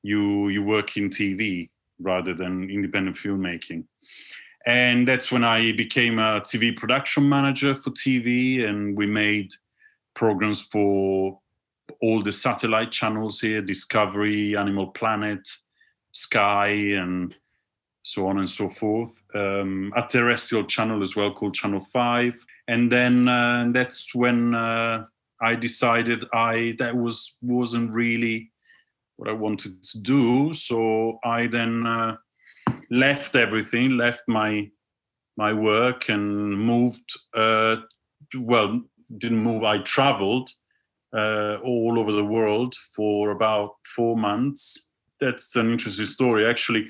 You 0.04 0.50
you 0.50 0.64
work 0.64 0.98
in 0.98 1.10
TV 1.10 1.70
rather 2.00 2.34
than 2.34 2.70
independent 2.70 3.16
filmmaking. 3.16 3.84
And 4.66 5.08
that's 5.08 5.32
when 5.32 5.44
I 5.44 5.72
became 5.72 6.20
a 6.20 6.42
TV 6.42 6.76
production 6.76 7.28
manager 7.28 7.76
for 7.76 7.92
TV, 7.92 8.66
and 8.68 8.96
we 8.96 9.08
made 9.08 9.50
programs 10.14 10.62
for 10.62 11.40
all 12.02 12.24
the 12.24 12.32
satellite 12.32 12.92
channels 12.92 13.40
here 13.40 13.62
Discovery, 13.62 14.56
Animal 14.56 14.88
Planet, 14.88 15.48
Sky, 16.12 16.70
and 16.70 17.36
so 18.04 18.28
on 18.28 18.40
and 18.40 18.50
so 18.50 18.70
forth. 18.70 19.12
Um, 19.34 19.94
a 19.96 20.04
terrestrial 20.04 20.66
channel 20.66 21.02
as 21.02 21.16
well 21.16 21.34
called 21.34 21.54
Channel 21.54 21.82
5. 21.82 22.46
And 22.72 22.90
then 22.90 23.28
uh, 23.28 23.68
that's 23.74 24.16
when 24.16 24.56
uh, 24.56 25.04
I 25.42 25.56
decided 25.56 26.24
I 26.34 26.76
that 26.80 26.96
was 26.96 27.38
wasn't 27.42 27.92
really 27.92 28.50
what 29.18 29.30
I 29.30 29.34
wanted 29.34 29.84
to 29.84 30.00
do. 30.00 30.54
So 30.54 31.20
I 31.26 31.48
then 31.48 31.86
uh, 31.86 32.16
left 32.90 33.36
everything, 33.36 33.98
left 33.98 34.24
my 34.28 34.70
my 35.36 35.52
work, 35.52 36.08
and 36.08 36.58
moved. 36.58 37.10
Uh, 37.34 37.76
well, 38.40 38.82
didn't 39.18 39.44
move. 39.44 39.66
I 39.66 39.80
traveled 39.80 40.50
uh, 41.14 41.58
all 41.66 42.00
over 42.00 42.14
the 42.14 42.32
world 42.38 42.74
for 42.96 43.32
about 43.32 43.72
four 43.96 44.16
months. 44.16 44.92
That's 45.20 45.58
an 45.58 45.74
interesting 45.74 46.06
story, 46.06 46.46
actually. 46.46 46.88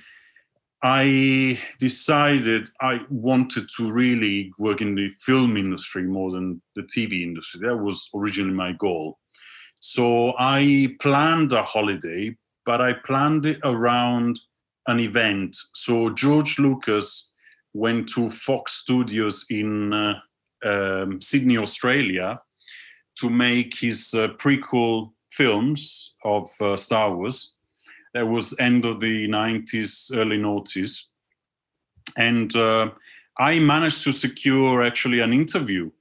I 0.83 1.61
decided 1.79 2.69
I 2.81 3.01
wanted 3.09 3.69
to 3.77 3.91
really 3.91 4.51
work 4.57 4.81
in 4.81 4.95
the 4.95 5.09
film 5.19 5.55
industry 5.55 6.03
more 6.03 6.31
than 6.31 6.61
the 6.75 6.83
TV 6.83 7.21
industry. 7.21 7.61
That 7.63 7.77
was 7.77 8.09
originally 8.15 8.53
my 8.53 8.71
goal. 8.73 9.19
So 9.79 10.33
I 10.39 10.95
planned 10.99 11.53
a 11.53 11.61
holiday, 11.63 12.35
but 12.65 12.81
I 12.81 12.93
planned 12.93 13.45
it 13.45 13.59
around 13.63 14.39
an 14.87 14.99
event. 14.99 15.55
So 15.75 16.09
George 16.09 16.57
Lucas 16.57 17.29
went 17.73 18.09
to 18.09 18.29
Fox 18.29 18.73
Studios 18.73 19.45
in 19.49 19.93
uh, 19.93 20.19
um, 20.63 21.21
Sydney, 21.21 21.57
Australia, 21.57 22.41
to 23.19 23.29
make 23.29 23.77
his 23.77 24.13
uh, 24.13 24.29
prequel 24.29 25.11
films 25.31 26.15
of 26.23 26.49
uh, 26.59 26.75
Star 26.75 27.15
Wars. 27.15 27.55
That 28.13 28.27
was 28.27 28.59
end 28.59 28.85
of 28.85 28.99
the 28.99 29.27
90s, 29.27 30.15
early 30.15 30.37
noughties. 30.37 31.03
And 32.17 32.53
uh, 32.55 32.91
I 33.37 33.59
managed 33.59 34.03
to 34.03 34.11
secure 34.11 34.83
actually 34.83 35.19
an 35.21 35.33
interview 35.33 35.91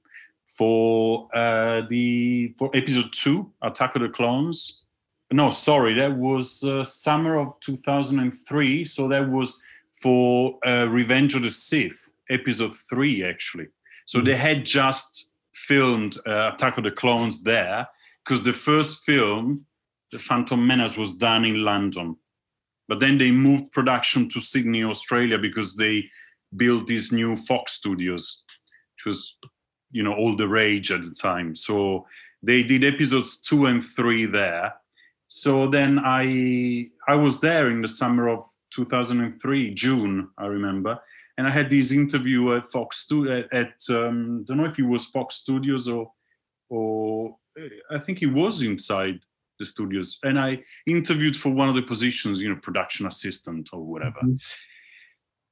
for 0.47 1.27
uh, 1.33 1.81
the 1.89 2.53
for 2.57 2.69
episode 2.73 3.11
two, 3.13 3.51
Attack 3.61 3.95
of 3.95 4.01
the 4.01 4.09
Clones. 4.09 4.83
No, 5.31 5.49
sorry, 5.49 5.93
that 5.93 6.17
was 6.17 6.61
uh, 6.63 6.83
summer 6.83 7.37
of 7.39 7.57
2003. 7.61 8.83
So 8.85 9.07
that 9.07 9.29
was 9.29 9.61
for 10.01 10.59
uh, 10.65 10.87
Revenge 10.89 11.35
of 11.35 11.43
the 11.43 11.51
Sith, 11.51 12.09
episode 12.29 12.75
three, 12.89 13.23
actually. 13.23 13.67
So 14.05 14.17
mm-hmm. 14.17 14.27
they 14.27 14.35
had 14.35 14.65
just 14.65 15.31
filmed 15.53 16.17
uh, 16.27 16.51
Attack 16.53 16.77
of 16.77 16.83
the 16.83 16.91
Clones 16.91 17.43
there 17.43 17.87
because 18.23 18.43
the 18.43 18.53
first 18.53 19.03
film, 19.05 19.65
The 20.11 20.19
Phantom 20.19 20.65
Menace, 20.65 20.97
was 20.97 21.17
done 21.17 21.45
in 21.45 21.63
London. 21.63 22.17
But 22.87 22.99
then 22.99 23.17
they 23.17 23.31
moved 23.31 23.71
production 23.71 24.27
to 24.29 24.39
Sydney, 24.39 24.83
Australia, 24.83 25.37
because 25.37 25.75
they 25.75 26.09
built 26.57 26.87
these 26.87 27.11
new 27.11 27.37
Fox 27.37 27.73
studios, 27.73 28.43
which 28.95 29.05
was, 29.05 29.37
you 29.91 30.03
know, 30.03 30.13
all 30.13 30.35
the 30.35 30.47
rage 30.47 30.91
at 30.91 31.01
the 31.01 31.11
time. 31.11 31.55
So 31.55 32.05
they 32.43 32.63
did 32.63 32.83
episodes 32.83 33.39
two 33.39 33.67
and 33.67 33.83
three 33.83 34.25
there. 34.25 34.73
So 35.27 35.67
then 35.69 35.99
I 36.03 36.89
I 37.07 37.15
was 37.15 37.39
there 37.39 37.69
in 37.69 37.81
the 37.81 37.87
summer 37.87 38.27
of 38.27 38.43
2003, 38.71 39.73
June, 39.73 40.29
I 40.37 40.47
remember, 40.47 40.99
and 41.37 41.47
I 41.47 41.51
had 41.51 41.69
this 41.69 41.91
interview 41.91 42.55
at 42.55 42.71
Fox 42.71 42.97
Studio 42.97 43.43
at, 43.51 43.73
um, 43.89 44.41
I 44.41 44.43
don't 44.45 44.57
know 44.57 44.65
if 44.65 44.79
it 44.79 44.83
was 44.83 45.05
Fox 45.05 45.35
Studios 45.35 45.87
or 45.87 46.11
or 46.69 47.37
I 47.89 47.99
think 47.99 48.19
he 48.19 48.27
was 48.27 48.61
inside 48.61 49.19
the 49.61 49.65
studios, 49.65 50.19
and 50.23 50.39
I 50.39 50.63
interviewed 50.85 51.35
for 51.35 51.49
one 51.49 51.69
of 51.69 51.75
the 51.75 51.81
positions, 51.93 52.41
you 52.41 52.49
know, 52.49 52.59
production 52.61 53.07
assistant 53.07 53.69
or 53.71 53.81
whatever. 53.83 54.19
Mm-hmm. 54.23 54.35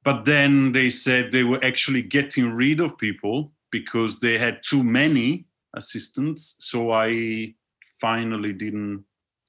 But 0.03 0.25
then 0.25 0.71
they 0.71 0.89
said 0.89 1.31
they 1.31 1.43
were 1.43 1.63
actually 1.63 2.01
getting 2.01 2.51
rid 2.51 2.79
of 2.79 2.97
people 2.97 3.51
because 3.71 4.19
they 4.19 4.37
had 4.37 4.61
too 4.63 4.83
many 4.83 5.45
assistants. 5.75 6.55
So 6.59 6.91
I 6.91 7.53
finally 8.01 8.53
didn't 8.53 9.05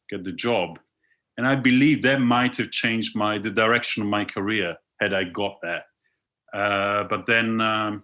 get 0.08 0.24
the 0.24 0.32
job, 0.32 0.78
and 1.36 1.46
I 1.46 1.56
believe 1.56 2.02
that 2.02 2.20
might 2.20 2.56
have 2.58 2.70
changed 2.70 3.16
my 3.16 3.38
the 3.38 3.50
direction 3.50 4.02
of 4.02 4.08
my 4.08 4.24
career 4.24 4.76
had 5.00 5.14
I 5.14 5.24
got 5.24 5.54
that. 5.62 5.84
Uh, 6.52 7.04
but 7.04 7.26
then, 7.26 7.60
um, 7.60 8.02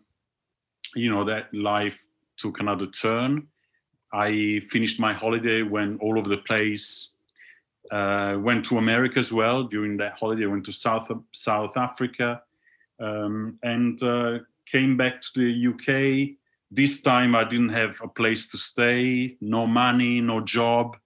you 0.94 1.10
know, 1.10 1.24
that 1.24 1.52
life 1.52 2.00
took 2.36 2.60
another 2.60 2.86
turn 2.86 3.48
I 4.12 4.60
finished 4.70 5.00
my 5.00 5.12
holiday, 5.12 5.62
went 5.62 6.00
all 6.00 6.18
over 6.18 6.28
the 6.28 6.38
place. 6.38 7.10
Uh, 7.90 8.36
went 8.40 8.64
to 8.64 8.78
America 8.78 9.18
as 9.18 9.32
well 9.32 9.62
during 9.62 9.96
that 9.96 10.18
holiday. 10.18 10.46
Went 10.46 10.64
to 10.64 10.72
South 10.72 11.10
South 11.32 11.76
Africa 11.76 12.42
um, 13.00 13.58
and 13.62 14.02
uh, 14.02 14.38
came 14.70 14.96
back 14.96 15.20
to 15.22 15.30
the 15.36 15.66
UK. 15.70 16.36
This 16.70 17.00
time 17.02 17.36
I 17.36 17.44
didn't 17.44 17.68
have 17.68 18.00
a 18.02 18.08
place 18.08 18.48
to 18.48 18.58
stay, 18.58 19.36
no 19.40 19.66
money, 19.66 20.20
no 20.20 20.40
job. 20.40 20.96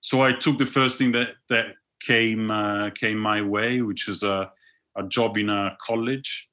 So 0.00 0.22
I 0.22 0.32
took 0.32 0.58
the 0.58 0.66
first 0.66 0.98
thing 0.98 1.12
that 1.12 1.30
that 1.48 1.74
came 2.00 2.50
uh, 2.50 2.90
came 2.90 3.18
my 3.18 3.42
way, 3.42 3.82
which 3.82 4.08
is 4.08 4.22
a, 4.22 4.50
a 4.96 5.02
job 5.04 5.36
in 5.36 5.50
a 5.50 5.76
college. 5.80 6.48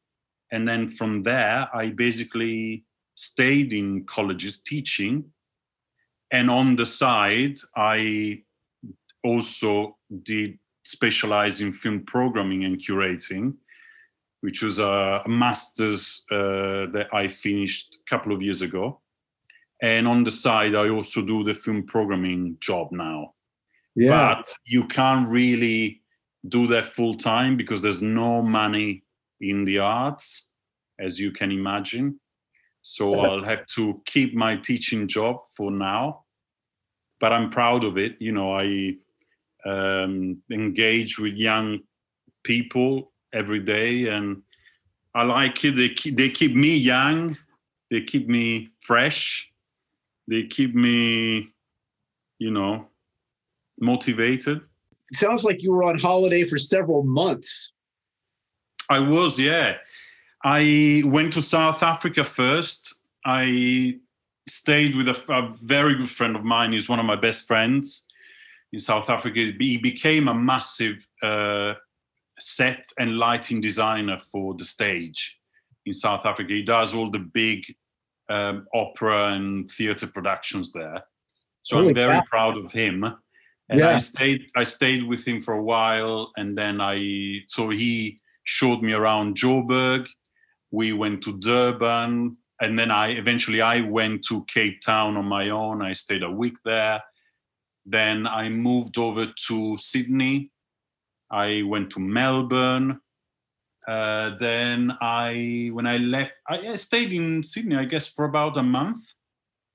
And 0.52 0.68
then 0.68 0.88
from 0.88 1.24
there, 1.24 1.70
I 1.74 1.90
basically 1.90 2.84
stayed 3.16 3.72
in 3.72 4.04
colleges 4.06 4.60
teaching 4.60 5.32
and 6.32 6.50
on 6.50 6.76
the 6.76 6.86
side 6.86 7.58
i 7.76 8.42
also 9.24 9.98
did 10.24 10.58
specialize 10.84 11.62
in 11.62 11.72
film 11.72 12.04
programming 12.06 12.66
and 12.66 12.78
curating 12.78 13.54
which 14.42 14.64
was 14.64 14.80
a, 14.80 15.22
master's 15.28 16.26
uh, 16.32 16.90
that 16.92 17.08
i 17.14 17.28
finished 17.28 17.98
a 18.02 18.10
couple 18.10 18.34
of 18.34 18.42
years 18.42 18.62
ago. 18.62 19.00
And 19.84 20.08
on 20.08 20.24
the 20.24 20.32
side 20.32 20.76
i 20.76 20.90
also 20.90 21.26
do 21.26 21.44
the 21.44 21.54
film 21.54 21.84
programming 21.86 22.58
job 22.60 22.92
now. 22.92 23.34
Yeah. 23.96 24.36
but 24.36 24.54
you 24.66 24.86
can't 24.86 25.28
really 25.28 26.02
do 26.48 26.66
that 26.68 26.86
full 26.86 27.16
time 27.16 27.58
because 27.58 27.82
there's 27.82 28.02
no 28.02 28.42
money 28.42 29.04
in 29.42 29.66
the 29.66 29.80
arts 29.80 30.48
as 31.00 31.20
you 31.20 31.32
can 31.32 31.52
imagine 31.52 32.20
so 32.82 33.20
I'll 33.20 33.44
have 33.44 33.66
to 33.76 34.02
keep 34.06 34.34
my 34.34 34.58
teaching 34.58 35.08
job 35.08 35.38
for 35.56 35.72
now, 35.72 36.24
but 37.20 37.32
I'm 37.32 37.50
proud 37.50 37.84
of 37.84 37.98
it. 37.98 38.16
You 38.20 38.32
know, 38.32 38.58
I 38.58 38.96
um, 39.66 40.42
engage 40.52 41.20
with 41.20 41.34
young 41.34 41.80
people 42.44 43.12
every 43.34 43.60
day, 43.60 44.08
and 44.08 44.42
I 45.14 45.24
like 45.24 45.64
it. 45.64 45.76
They 45.76 45.90
keep, 45.90 46.18
they 46.18 46.30
keep 46.30 46.56
me 46.56 46.76
young, 46.76 47.38
they 47.90 48.02
keep 48.02 48.28
me 48.28 48.70
fresh, 48.80 49.48
they 50.28 50.44
keep 50.44 50.74
me, 50.74 51.54
you 52.40 52.52
know, 52.52 52.88
motivated. 53.80 54.62
It 55.12 55.18
sounds 55.18 55.44
like 55.44 55.62
you 55.62 55.72
were 55.72 55.84
on 55.84 56.00
holiday 56.00 56.44
for 56.46 56.58
several 56.58 57.04
months. 57.04 57.74
I 58.90 59.00
was, 59.00 59.38
yeah. 59.38 59.76
I 60.44 61.04
went 61.06 61.34
to 61.34 61.42
South 61.42 61.84
Africa 61.84 62.24
first. 62.24 62.96
I 63.26 64.00
stayed 64.48 64.96
with 64.96 65.08
a, 65.08 65.34
a, 65.34 65.54
very 65.62 65.96
good 65.96 66.10
friend 66.10 66.36
of 66.36 66.44
mine. 66.44 66.72
He's 66.72 66.90
one 66.90 67.00
of 67.00 67.06
my 67.06 67.16
best 67.16 67.48
friends 67.48 68.06
in 68.74 68.80
South 68.80 69.10
Africa. 69.10 69.52
He 69.60 69.78
became 69.78 70.28
a 70.28 70.34
massive 70.34 71.08
uh, 71.22 71.76
set 72.40 72.86
and 72.98 73.18
lighting 73.18 73.62
designer 73.62 74.18
for 74.32 74.56
the 74.56 74.66
stage 74.66 75.38
in 75.86 75.94
South 75.94 76.26
Africa. 76.26 76.54
He 76.54 76.64
does 76.64 76.94
all 76.94 77.12
the 77.12 77.20
big 77.20 77.64
um, 78.30 78.66
opera 78.74 79.34
and 79.34 79.70
theater 79.70 80.08
productions 80.08 80.72
there. 80.72 81.04
So 81.64 81.78
I'm 81.78 81.94
very 81.94 82.22
proud 82.26 82.58
of 82.58 82.72
him. 82.72 83.04
And 83.70 83.80
yeah. 83.80 83.96
I 83.96 83.98
stayed 84.00 84.48
I 84.56 84.64
stayed 84.64 85.04
with 85.04 85.24
him 85.24 85.42
for 85.42 85.54
a 85.54 85.64
while 85.64 86.32
and 86.36 86.58
then 86.58 86.82
I 86.82 87.42
so 87.48 87.70
he 87.70 88.20
showed 88.44 88.82
me 88.82 88.94
around 88.94 89.38
Joburg 89.38 90.10
we 90.72 90.94
went 90.94 91.22
to 91.24 91.38
Durban, 91.38 92.38
and 92.62 92.80
then 92.80 92.92
I 92.92 93.10
eventually 93.10 93.62
I 93.62 93.82
went 93.82 94.24
to 94.26 94.46
Cape 94.46 94.82
Town 94.82 95.18
on 95.18 95.26
my 95.26 95.50
own. 95.50 95.82
I 95.82 95.94
stayed 95.94 96.24
a 96.24 96.32
week 96.32 96.56
there. 96.64 97.02
Then 97.86 98.26
I 98.26 98.50
moved 98.50 98.98
over 98.98 99.28
to 99.48 99.78
Sydney. 99.78 100.52
I 101.30 101.64
went 101.64 101.90
to 101.92 102.00
Melbourne. 102.00 103.02
Uh, 103.88 104.38
then 104.40 104.94
I, 105.02 105.72
when 105.74 105.88
I 105.88 105.98
left, 105.98 106.34
I, 106.48 106.60
I 106.68 106.76
stayed 106.76 107.12
in 107.12 107.42
Sydney, 107.42 107.76
I 107.76 107.86
guess, 107.86 108.08
for 108.08 108.26
about 108.26 108.58
a 108.58 108.64
month. 108.64 109.04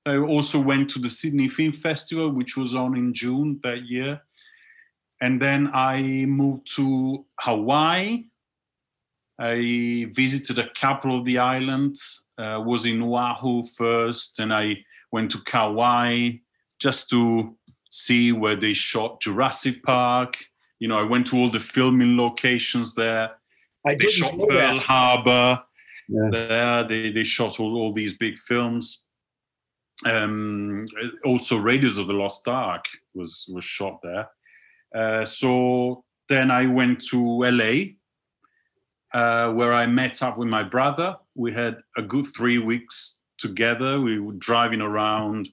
I 0.07 0.17
also 0.19 0.61
went 0.61 0.89
to 0.91 1.01
the 1.01 1.11
Sydney 1.11 1.49
Film 1.49 1.73
Festival, 1.73 2.31
which 2.31 2.57
was 2.57 2.77
on 2.77 2.97
in 2.97 3.13
June 3.13 3.59
that 3.65 3.83
year. 3.83 4.23
And 5.21 5.43
then 5.43 5.71
I 5.73 6.25
moved 6.27 6.73
to 6.77 7.27
Hawaii 7.41 8.27
I 9.38 10.07
visited 10.12 10.59
a 10.59 10.70
couple 10.70 11.16
of 11.18 11.25
the 11.25 11.38
islands. 11.38 12.22
Uh, 12.38 12.62
was 12.64 12.85
in 12.85 13.03
Oahu 13.03 13.62
first, 13.62 14.40
and 14.40 14.53
I 14.53 14.77
went 15.11 15.31
to 15.31 15.38
Kauai 15.42 16.33
just 16.79 17.09
to 17.11 17.57
see 17.90 18.33
where 18.33 18.57
they 18.57 18.75
shot 18.75 19.20
Jurassic 19.20 19.83
Park. 19.83 20.37
You 20.79 20.88
know, 20.88 20.99
I 20.99 21.03
went 21.03 21.27
to 21.29 21.37
all 21.37 21.51
the 21.51 21.61
filming 21.61 22.16
locations 22.16 22.94
there. 22.94 23.31
I 23.87 23.94
they 23.94 24.09
shot 24.09 24.35
Pearl 24.37 24.49
that. 24.49 24.83
Harbor. 24.83 25.62
Yeah. 26.09 26.29
There, 26.31 26.85
they 26.88 27.11
they 27.11 27.25
shot 27.25 27.59
all, 27.59 27.77
all 27.77 27.92
these 27.92 28.14
big 28.14 28.38
films. 28.38 29.05
Um, 30.05 30.87
also, 31.25 31.57
Raiders 31.57 31.96
of 31.96 32.07
the 32.07 32.12
Lost 32.12 32.46
Ark 32.49 32.85
was 33.14 33.49
was 33.53 33.64
shot 33.64 34.01
there. 34.03 34.29
Uh, 34.94 35.25
so 35.25 36.05
then 36.29 36.51
I 36.51 36.66
went 36.66 37.01
to 37.09 37.44
LA 37.44 37.94
uh, 39.12 39.53
where 39.53 39.73
I 39.73 39.87
met 39.87 40.23
up 40.23 40.38
with 40.38 40.49
my 40.49 40.62
brother. 40.62 41.16
We 41.35 41.53
had 41.53 41.79
a 41.97 42.03
good 42.03 42.27
three 42.27 42.59
weeks 42.59 43.21
together. 43.38 44.01
We 44.01 44.19
were 44.19 44.35
driving 44.35 44.81
around 44.81 45.49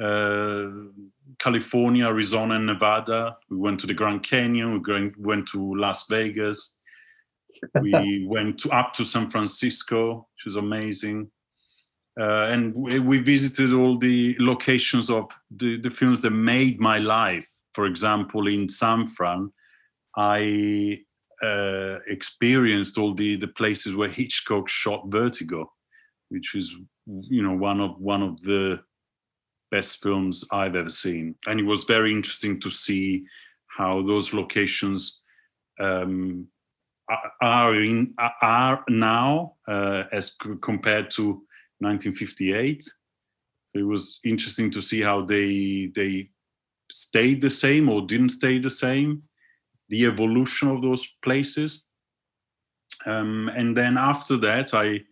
uh, 0.00 0.66
California, 1.38 2.06
Arizona, 2.06 2.56
and 2.56 2.66
Nevada. 2.66 3.36
We 3.50 3.56
went 3.56 3.80
to 3.80 3.86
the 3.86 3.94
Grand 3.94 4.22
Canyon. 4.22 4.72
We 4.72 4.80
going, 4.80 5.14
went 5.18 5.48
to 5.48 5.74
Las 5.76 6.06
Vegas. 6.08 6.74
We 7.80 8.26
went 8.28 8.58
to, 8.60 8.70
up 8.70 8.92
to 8.94 9.04
San 9.04 9.30
Francisco, 9.30 10.28
which 10.34 10.44
was 10.44 10.56
amazing. 10.56 11.30
Uh, 12.18 12.46
and 12.46 12.74
we, 12.74 13.00
we, 13.00 13.18
visited 13.18 13.72
all 13.72 13.98
the 13.98 14.36
locations 14.38 15.10
of 15.10 15.26
the, 15.50 15.80
the 15.80 15.90
films 15.90 16.22
that 16.22 16.30
made 16.30 16.78
my 16.78 16.98
life. 16.98 17.48
For 17.72 17.86
example, 17.86 18.46
in 18.46 18.68
San 18.68 19.08
Fran, 19.08 19.52
I 20.16 21.00
uh, 21.44 21.98
experienced 22.06 22.98
all 22.98 23.14
the 23.14 23.36
the 23.36 23.48
places 23.48 23.94
where 23.94 24.08
Hitchcock 24.08 24.68
shot 24.68 25.02
Vertigo, 25.08 25.70
which 26.30 26.54
is 26.54 26.74
you 27.06 27.42
know 27.42 27.56
one 27.56 27.80
of 27.80 28.00
one 28.00 28.22
of 28.22 28.40
the 28.42 28.80
best 29.70 30.02
films 30.02 30.44
I've 30.52 30.76
ever 30.76 30.90
seen. 30.90 31.34
And 31.46 31.58
it 31.60 31.64
was 31.64 31.84
very 31.84 32.12
interesting 32.12 32.60
to 32.60 32.70
see 32.70 33.24
how 33.66 34.02
those 34.02 34.32
locations 34.32 35.20
um, 35.80 36.46
are 37.42 37.74
in 37.74 38.14
are 38.40 38.84
now 38.88 39.54
uh, 39.68 40.04
as 40.12 40.36
compared 40.62 41.10
to 41.12 41.24
1958. 41.80 42.84
It 43.74 43.82
was 43.82 44.20
interesting 44.24 44.70
to 44.70 44.80
see 44.80 45.02
how 45.02 45.24
they 45.24 45.90
they 45.94 46.30
stayed 46.90 47.40
the 47.40 47.50
same 47.50 47.88
or 47.88 48.02
didn't 48.02 48.28
stay 48.30 48.58
the 48.58 48.70
same, 48.70 49.22
the 49.88 50.06
evolution 50.06 50.68
of 50.68 50.82
those 50.82 51.06
places. 51.22 51.84
Um, 53.06 53.50
and 53.54 53.76
then 53.76 53.96
after 53.96 54.36
that, 54.38 54.74
I 54.74 55.02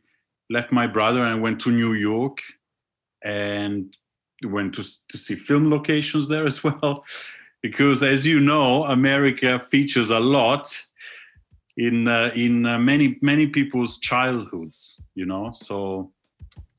left 0.50 0.72
my 0.72 0.86
brother 0.86 1.22
and 1.22 1.42
went 1.42 1.60
to 1.60 1.70
New 1.70 1.94
York 1.94 2.38
and 3.24 3.96
went 4.44 4.74
to, 4.74 4.84
to 5.08 5.18
see 5.18 5.34
film 5.34 5.70
locations 5.70 6.28
there 6.28 6.46
as 6.46 6.62
well. 6.64 7.04
Because 7.62 8.02
as 8.02 8.26
you 8.26 8.40
know, 8.40 8.84
America 8.84 9.60
features 9.60 10.10
a 10.10 10.18
lot 10.18 10.66
in 11.76 12.08
uh, 12.08 12.30
in 12.34 12.66
uh, 12.66 12.78
many 12.78 13.18
many 13.22 13.46
people's 13.46 13.98
childhoods, 14.00 15.00
you 15.14 15.26
know. 15.26 15.52
So 15.54 16.10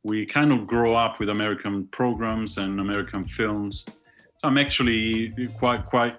we 0.04 0.26
kind 0.26 0.52
of 0.52 0.68
grow 0.68 0.94
up 0.94 1.20
with 1.20 1.30
American 1.30 1.88
programs 1.88 2.58
and 2.58 2.80
American 2.82 3.24
films. 3.24 3.86
So 3.88 3.94
I'm 4.44 4.58
actually 4.58 5.34
quite 5.58 5.86
quite 5.86 6.18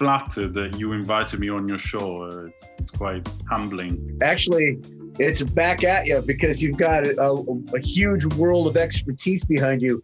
flattered 0.00 0.54
that 0.54 0.80
you 0.80 0.94
invited 0.94 1.38
me 1.38 1.50
on 1.50 1.68
your 1.68 1.76
show. 1.76 2.24
Uh, 2.24 2.46
it's, 2.46 2.74
it's 2.78 2.90
quite 2.90 3.28
humbling. 3.50 4.16
Actually, 4.22 4.78
it's 5.18 5.42
back 5.42 5.84
at 5.84 6.06
you 6.06 6.22
because 6.26 6.62
you've 6.62 6.78
got 6.78 7.06
a, 7.06 7.34
a 7.74 7.80
huge 7.80 8.24
world 8.36 8.66
of 8.66 8.78
expertise 8.78 9.44
behind 9.44 9.82
you. 9.82 10.02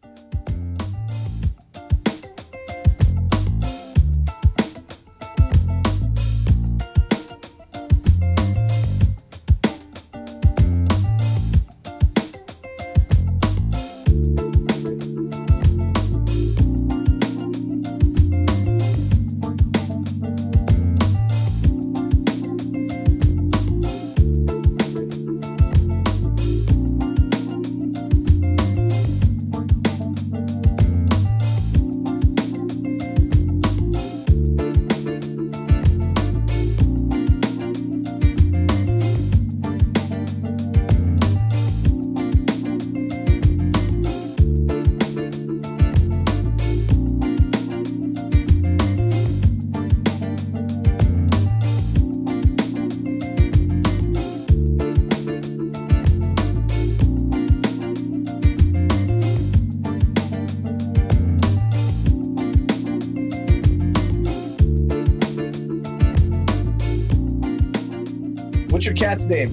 Name? 69.24 69.50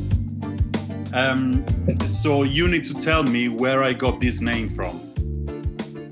Um, 1.13 1.65
so 2.07 2.43
you 2.43 2.67
need 2.67 2.83
to 2.85 2.93
tell 2.93 3.23
me 3.23 3.47
where 3.47 3.83
I 3.83 3.93
got 3.93 4.19
this 4.19 4.41
name 4.41 4.69
from. 4.69 4.99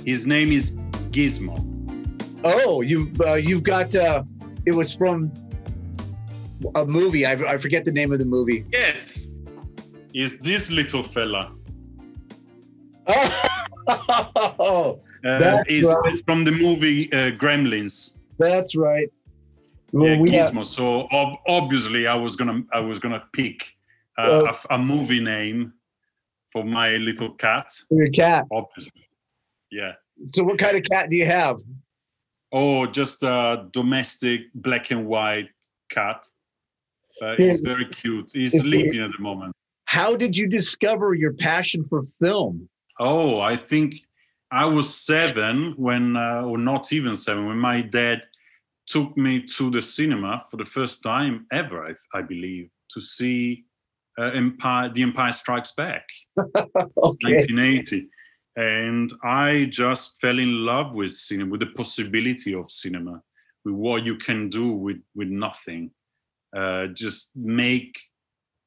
His 0.05 0.25
name 0.25 0.51
is 0.51 0.77
Gizmo. 1.11 1.67
Oh, 2.43 2.81
you 2.81 3.11
uh, 3.25 3.33
you've 3.33 3.63
got 3.63 3.95
uh, 3.95 4.23
it 4.65 4.71
was 4.71 4.93
from 4.93 5.31
a 6.75 6.85
movie. 6.85 7.25
I, 7.25 7.33
I 7.33 7.57
forget 7.57 7.85
the 7.85 7.91
name 7.91 8.11
of 8.11 8.19
the 8.19 8.25
movie. 8.25 8.65
Yes, 8.71 9.33
is 10.13 10.39
this 10.39 10.71
little 10.71 11.03
fella. 11.03 11.51
Oh, 13.87 15.01
uh, 15.25 15.63
is 15.67 15.85
right. 15.85 16.21
from 16.25 16.45
the 16.45 16.51
movie 16.51 17.11
uh, 17.11 17.31
Gremlins. 17.31 18.19
That's 18.37 18.75
right. 18.75 19.11
Well, 19.91 20.07
yeah, 20.07 20.49
Gizmo. 20.49 20.57
Have... 20.57 20.67
So 20.67 21.07
ob- 21.11 21.39
obviously, 21.47 22.07
I 22.07 22.15
was 22.15 22.35
gonna 22.35 22.63
I 22.73 22.79
was 22.79 22.99
gonna 22.99 23.23
pick 23.33 23.75
uh, 24.17 24.43
well, 24.43 24.57
a, 24.69 24.75
a, 24.75 24.77
movie 24.77 25.19
name 25.19 25.73
for 26.51 26.63
my 26.63 26.97
little 26.97 27.31
cat. 27.31 27.71
For 27.89 28.03
your 28.03 28.11
cat, 28.11 28.45
obviously. 28.51 29.07
Yeah. 29.71 29.93
So, 30.33 30.43
what 30.43 30.59
kind 30.59 30.77
of 30.77 30.83
cat 30.83 31.09
do 31.09 31.15
you 31.15 31.25
have? 31.25 31.57
Oh, 32.51 32.85
just 32.85 33.23
a 33.23 33.67
domestic 33.71 34.41
black 34.53 34.91
and 34.91 35.07
white 35.07 35.49
cat. 35.89 36.27
Uh, 37.21 37.35
he's 37.37 37.61
very 37.61 37.85
cute. 37.85 38.29
He's 38.33 38.59
sleeping 38.59 39.01
at 39.01 39.11
the 39.15 39.23
moment. 39.23 39.55
How 39.85 40.15
did 40.15 40.37
you 40.37 40.47
discover 40.47 41.13
your 41.13 41.33
passion 41.33 41.85
for 41.89 42.03
film? 42.19 42.67
Oh, 42.99 43.39
I 43.39 43.55
think 43.55 44.01
I 44.51 44.65
was 44.65 44.93
seven 44.93 45.73
when, 45.77 46.17
uh, 46.17 46.43
or 46.43 46.57
not 46.57 46.91
even 46.91 47.15
seven, 47.15 47.45
when 47.45 47.57
my 47.57 47.81
dad 47.81 48.23
took 48.91 49.15
me 49.17 49.41
to 49.57 49.69
the 49.71 49.81
cinema 49.81 50.45
for 50.49 50.57
the 50.57 50.65
first 50.65 51.03
time 51.03 51.45
ever, 51.51 51.85
I, 51.85 52.17
I 52.17 52.21
believe, 52.21 52.69
to 52.93 53.01
see 53.01 53.65
uh, 54.19 54.31
Empire, 54.31 54.89
The 54.89 55.03
Empire 55.03 55.31
Strikes 55.31 55.71
Back, 55.73 56.05
okay. 56.37 56.75
1980. 56.97 58.07
And 58.57 59.11
I 59.23 59.67
just 59.69 60.19
fell 60.19 60.37
in 60.37 60.65
love 60.65 60.93
with 60.93 61.13
cinema, 61.13 61.51
with 61.51 61.61
the 61.61 61.67
possibility 61.67 62.53
of 62.53 62.69
cinema, 62.69 63.21
with 63.63 63.75
what 63.75 64.03
you 64.03 64.17
can 64.17 64.49
do 64.49 64.73
with, 64.73 64.97
with 65.15 65.29
nothing. 65.29 65.91
Uh, 66.55 66.87
just 66.87 67.31
make 67.35 67.97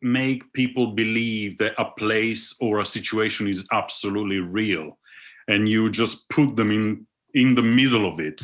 make 0.01 0.53
people 0.53 0.89
believe 0.89 1.57
that 1.57 1.73
a 1.79 1.85
place 1.97 2.55
or 2.61 2.81
a 2.81 2.87
situation 2.87 3.49
is 3.49 3.67
absolutely 3.73 4.39
real 4.39 4.99
and 5.49 5.67
you 5.67 5.91
just 5.91 6.29
put 6.29 6.55
them 6.57 6.71
in 6.71 7.07
in 7.33 7.55
the 7.55 7.63
middle 7.63 8.07
of 8.07 8.21
it 8.21 8.43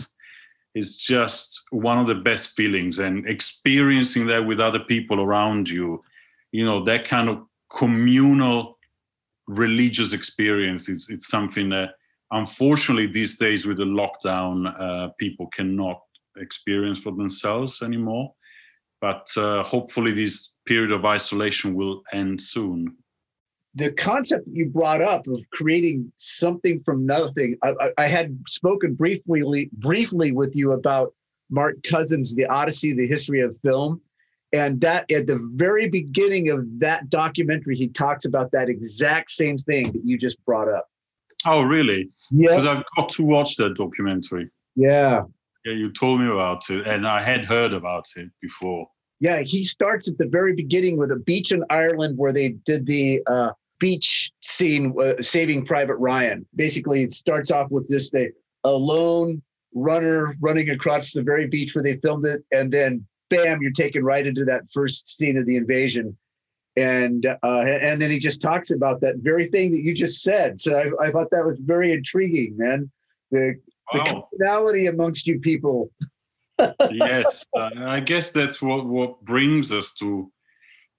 is 0.74 0.96
just 0.96 1.62
one 1.70 1.98
of 1.98 2.06
the 2.06 2.14
best 2.14 2.56
feelings 2.56 2.98
and 2.98 3.26
experiencing 3.28 4.26
that 4.26 4.46
with 4.46 4.60
other 4.60 4.78
people 4.78 5.20
around 5.20 5.68
you 5.68 6.00
you 6.52 6.64
know 6.64 6.84
that 6.84 7.04
kind 7.04 7.28
of 7.28 7.42
communal 7.70 8.78
religious 9.46 10.12
experience 10.12 10.88
is 10.88 11.08
it's 11.10 11.28
something 11.28 11.68
that 11.68 11.90
unfortunately 12.30 13.06
these 13.06 13.36
days 13.36 13.66
with 13.66 13.78
the 13.78 13.84
lockdown 13.84 14.72
uh, 14.80 15.08
people 15.18 15.48
cannot 15.48 16.00
experience 16.36 16.98
for 16.98 17.12
themselves 17.12 17.82
anymore. 17.82 18.32
But 19.00 19.26
uh, 19.36 19.62
hopefully 19.64 20.12
this 20.12 20.52
period 20.66 20.92
of 20.92 21.04
isolation 21.04 21.74
will 21.74 22.02
end 22.12 22.40
soon 22.40 22.96
the 23.74 23.92
concept 23.92 24.46
you 24.50 24.66
brought 24.66 25.00
up 25.00 25.26
of 25.26 25.38
creating 25.52 26.12
something 26.16 26.82
from 26.84 27.06
nothing. 27.06 27.56
I, 27.62 27.90
I, 27.98 28.06
had 28.06 28.36
spoken 28.48 28.94
briefly 28.94 29.70
briefly 29.72 30.32
with 30.32 30.56
you 30.56 30.72
about 30.72 31.14
Mark 31.50 31.76
Cousins' 31.84 32.34
The 32.34 32.46
Odyssey, 32.46 32.92
the 32.92 33.06
history 33.06 33.40
of 33.40 33.58
film. 33.60 34.00
And 34.52 34.80
that 34.80 35.10
at 35.12 35.28
the 35.28 35.38
very 35.54 35.88
beginning 35.88 36.50
of 36.50 36.64
that 36.80 37.08
documentary, 37.08 37.76
he 37.76 37.88
talks 37.88 38.24
about 38.24 38.50
that 38.50 38.68
exact 38.68 39.30
same 39.30 39.58
thing 39.58 39.92
that 39.92 40.02
you 40.04 40.18
just 40.18 40.44
brought 40.44 40.68
up. 40.68 40.88
Oh, 41.46 41.62
really? 41.62 42.10
Yeah. 42.32 42.48
Because 42.48 42.66
I've 42.66 42.84
got 42.96 43.08
to 43.10 43.22
watch 43.22 43.54
that 43.56 43.76
documentary. 43.76 44.50
Yeah. 44.74 45.22
Yeah, 45.64 45.74
you 45.74 45.92
told 45.92 46.20
me 46.20 46.26
about 46.26 46.68
it, 46.70 46.86
and 46.86 47.06
I 47.06 47.22
had 47.22 47.44
heard 47.44 47.74
about 47.74 48.06
it 48.16 48.30
before. 48.40 48.88
Yeah, 49.20 49.42
he 49.42 49.62
starts 49.62 50.08
at 50.08 50.16
the 50.16 50.26
very 50.26 50.54
beginning 50.54 50.96
with 50.96 51.12
a 51.12 51.16
beach 51.16 51.52
in 51.52 51.62
Ireland 51.68 52.16
where 52.16 52.32
they 52.32 52.50
did 52.64 52.86
the 52.86 53.20
uh, 53.26 53.50
beach 53.80 54.30
scene, 54.40 54.94
uh, 55.02 55.20
Saving 55.20 55.66
Private 55.66 55.96
Ryan. 55.96 56.46
Basically, 56.54 57.02
it 57.02 57.12
starts 57.12 57.50
off 57.50 57.70
with 57.70 57.90
just 57.90 58.14
a, 58.14 58.30
a 58.62 58.70
lone 58.70 59.42
runner 59.74 60.36
running 60.40 60.70
across 60.70 61.12
the 61.12 61.22
very 61.22 61.48
beach 61.48 61.74
where 61.74 61.82
they 61.82 61.96
filmed 61.96 62.26
it, 62.26 62.44
and 62.52 62.72
then 62.72 63.04
bam, 63.30 63.60
you're 63.62 63.72
taken 63.72 64.04
right 64.04 64.26
into 64.26 64.44
that 64.44 64.70
first 64.72 65.16
scene 65.16 65.36
of 65.36 65.46
the 65.46 65.56
invasion. 65.56 66.16
And 66.76 67.26
uh, 67.26 67.36
and 67.42 68.00
then 68.00 68.10
he 68.10 68.20
just 68.20 68.40
talks 68.40 68.70
about 68.70 69.00
that 69.00 69.16
very 69.18 69.46
thing 69.46 69.72
that 69.72 69.82
you 69.82 69.94
just 69.94 70.22
said. 70.22 70.60
So 70.60 70.78
I, 70.78 71.06
I 71.06 71.10
thought 71.10 71.30
that 71.32 71.44
was 71.44 71.58
very 71.58 71.92
intriguing, 71.92 72.56
man. 72.56 72.90
The 73.32 73.56
wow. 73.92 74.04
the 74.04 74.24
commonality 74.38 74.86
amongst 74.86 75.26
you 75.26 75.40
people. 75.40 75.90
yes, 76.90 77.44
uh, 77.56 77.70
I 77.78 78.00
guess 78.00 78.30
that's 78.30 78.62
what 78.62 78.86
what 78.86 79.24
brings 79.24 79.72
us 79.72 79.94
to 79.94 80.30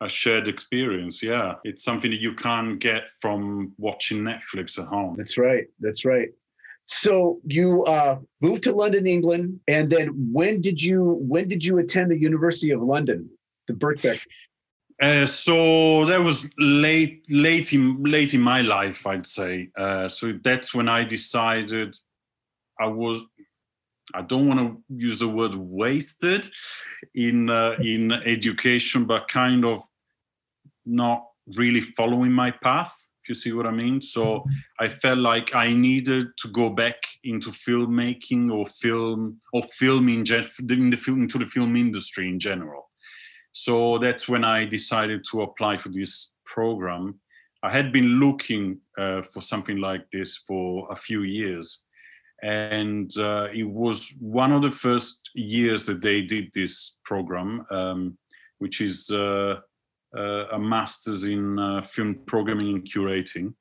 a 0.01 0.09
shared 0.09 0.47
experience. 0.47 1.23
Yeah, 1.23 1.55
it's 1.63 1.83
something 1.83 2.11
that 2.11 2.19
you 2.19 2.33
can't 2.33 2.79
get 2.79 3.03
from 3.21 3.73
watching 3.77 4.21
Netflix 4.23 4.77
at 4.79 4.87
home. 4.87 5.15
That's 5.17 5.37
right. 5.37 5.67
That's 5.79 6.03
right. 6.03 6.29
So 6.87 7.39
you 7.45 7.85
uh, 7.85 8.19
moved 8.41 8.63
to 8.63 8.75
London, 8.75 9.07
England, 9.07 9.59
and 9.67 9.89
then 9.89 10.07
when 10.31 10.59
did 10.59 10.81
you 10.81 11.19
when 11.21 11.47
did 11.47 11.63
you 11.63 11.77
attend 11.77 12.11
the 12.11 12.17
University 12.17 12.71
of 12.71 12.81
London, 12.81 13.29
the 13.67 13.73
Birkbeck? 13.73 14.19
Uh, 15.01 15.25
so 15.25 16.05
that 16.05 16.21
was 16.21 16.49
late, 16.59 17.25
late 17.29 17.73
in 17.73 18.03
late 18.03 18.33
in 18.33 18.41
my 18.41 18.61
life, 18.61 19.07
I'd 19.07 19.25
say. 19.25 19.69
Uh, 19.77 20.09
so 20.09 20.33
that's 20.43 20.73
when 20.73 20.89
I 20.89 21.03
decided 21.03 21.95
I 22.79 22.87
was. 22.87 23.21
I 24.13 24.21
don't 24.23 24.47
want 24.49 24.59
to 24.59 24.83
use 24.93 25.19
the 25.19 25.27
word 25.27 25.55
wasted 25.55 26.49
in 27.15 27.49
uh, 27.49 27.77
in 27.81 28.11
education, 28.11 29.05
but 29.05 29.27
kind 29.27 29.63
of 29.63 29.81
not 30.91 31.23
really 31.57 31.81
following 31.81 32.31
my 32.31 32.51
path 32.51 32.93
if 33.23 33.29
you 33.29 33.35
see 33.35 33.53
what 33.53 33.67
I 33.67 33.71
mean. 33.71 34.01
So 34.01 34.43
I 34.79 34.87
felt 34.87 35.19
like 35.19 35.55
I 35.55 35.73
needed 35.73 36.27
to 36.41 36.47
go 36.49 36.69
back 36.69 36.95
into 37.23 37.51
filmmaking 37.51 38.51
or 38.51 38.65
film 38.65 39.39
or 39.53 39.63
film 39.63 40.09
in, 40.09 40.25
gen- 40.25 40.49
in 40.69 40.89
the 40.89 40.97
film 40.97 41.21
into 41.23 41.37
the 41.37 41.45
film 41.45 41.75
industry 41.75 42.27
in 42.27 42.39
general. 42.39 42.89
So 43.51 43.97
that's 43.97 44.27
when 44.27 44.43
I 44.43 44.65
decided 44.65 45.23
to 45.31 45.41
apply 45.43 45.77
for 45.77 45.89
this 45.89 46.33
program. 46.45 47.19
I 47.63 47.71
had 47.71 47.91
been 47.91 48.19
looking 48.19 48.79
uh, 48.97 49.21
for 49.21 49.41
something 49.41 49.77
like 49.77 50.09
this 50.11 50.37
for 50.47 50.87
a 50.89 50.95
few 50.95 51.21
years. 51.23 51.81
And 52.41 53.15
uh, 53.17 53.49
it 53.53 53.69
was 53.69 54.11
one 54.19 54.51
of 54.51 54.63
the 54.63 54.71
first 54.71 55.29
years 55.35 55.85
that 55.85 56.01
they 56.01 56.21
did 56.21 56.49
this 56.55 56.97
program, 57.05 57.67
um, 57.69 58.17
which 58.57 58.81
is 58.81 59.11
uh, 59.11 59.57
a 60.15 60.59
master's 60.59 61.23
in 61.23 61.57
uh, 61.59 61.81
film 61.81 62.19
programming 62.25 62.75
and 62.75 62.83
curating, 62.83 63.53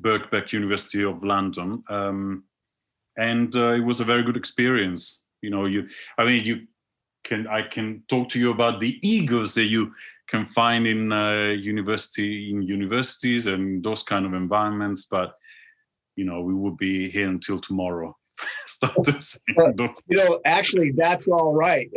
Birkbeck 0.00 0.52
University 0.52 1.04
of 1.04 1.22
London, 1.22 1.82
um, 1.88 2.44
and 3.16 3.54
uh, 3.54 3.72
it 3.72 3.84
was 3.84 4.00
a 4.00 4.04
very 4.04 4.22
good 4.22 4.36
experience. 4.36 5.22
You 5.42 5.50
know, 5.50 5.66
you, 5.66 5.86
I 6.18 6.24
mean, 6.24 6.44
you 6.44 6.66
can, 7.22 7.46
I 7.46 7.62
can 7.62 8.02
talk 8.08 8.28
to 8.30 8.38
you 8.40 8.50
about 8.50 8.80
the 8.80 8.98
egos 9.06 9.54
that 9.54 9.64
you 9.64 9.92
can 10.28 10.44
find 10.46 10.86
in 10.86 11.12
uh, 11.12 11.54
university, 11.56 12.50
in 12.50 12.62
universities, 12.62 13.46
and 13.46 13.84
those 13.84 14.02
kind 14.02 14.26
of 14.26 14.34
environments, 14.34 15.04
but 15.04 15.34
you 16.16 16.24
know, 16.24 16.40
we 16.40 16.54
would 16.54 16.76
be 16.76 17.10
here 17.10 17.28
until 17.28 17.60
tomorrow. 17.60 18.16
Start 18.66 19.04
to 19.04 19.20
say, 19.20 19.40
you 19.56 20.16
know, 20.16 20.40
actually, 20.44 20.92
that's 20.92 21.28
all 21.28 21.54
right 21.54 21.90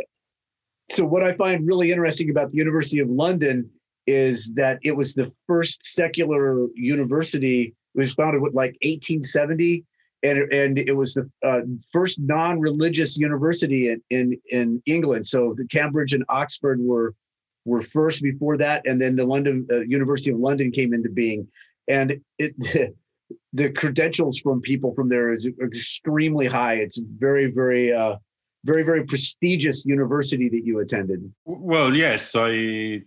so 0.90 1.04
what 1.04 1.22
I 1.22 1.34
find 1.34 1.66
really 1.66 1.90
interesting 1.90 2.30
about 2.30 2.50
the 2.50 2.56
University 2.56 2.98
of 2.98 3.08
London 3.08 3.68
is 4.06 4.52
that 4.54 4.78
it 4.82 4.92
was 4.92 5.14
the 5.14 5.30
first 5.46 5.84
secular 5.84 6.66
university. 6.74 7.74
It 7.94 7.98
was 7.98 8.14
founded 8.14 8.40
with 8.40 8.54
like 8.54 8.72
1870, 8.82 9.84
and 10.22 10.52
and 10.52 10.78
it 10.78 10.96
was 10.96 11.14
the 11.14 11.30
uh, 11.46 11.60
first 11.92 12.20
non-religious 12.20 13.18
university 13.18 13.90
in, 13.90 14.02
in 14.10 14.40
in 14.50 14.82
England. 14.86 15.26
So 15.26 15.54
Cambridge 15.70 16.14
and 16.14 16.24
Oxford 16.30 16.80
were 16.80 17.14
were 17.66 17.82
first 17.82 18.22
before 18.22 18.56
that, 18.56 18.86
and 18.86 19.00
then 19.00 19.14
the 19.14 19.26
London 19.26 19.66
uh, 19.70 19.80
University 19.80 20.30
of 20.30 20.38
London 20.38 20.72
came 20.72 20.94
into 20.94 21.10
being, 21.10 21.46
and 21.88 22.20
it. 22.38 22.94
the 23.52 23.70
credentials 23.70 24.38
from 24.38 24.60
people 24.60 24.94
from 24.94 25.08
there 25.08 25.34
is 25.34 25.46
extremely 25.62 26.46
high. 26.46 26.74
It's 26.74 26.98
very, 26.98 27.50
very 27.50 27.92
uh, 27.92 28.16
very 28.64 28.82
very 28.82 29.04
prestigious 29.04 29.84
university 29.84 30.48
that 30.48 30.64
you 30.64 30.80
attended 30.80 31.32
well 31.44 31.94
yes 31.94 32.34
i 32.34 33.00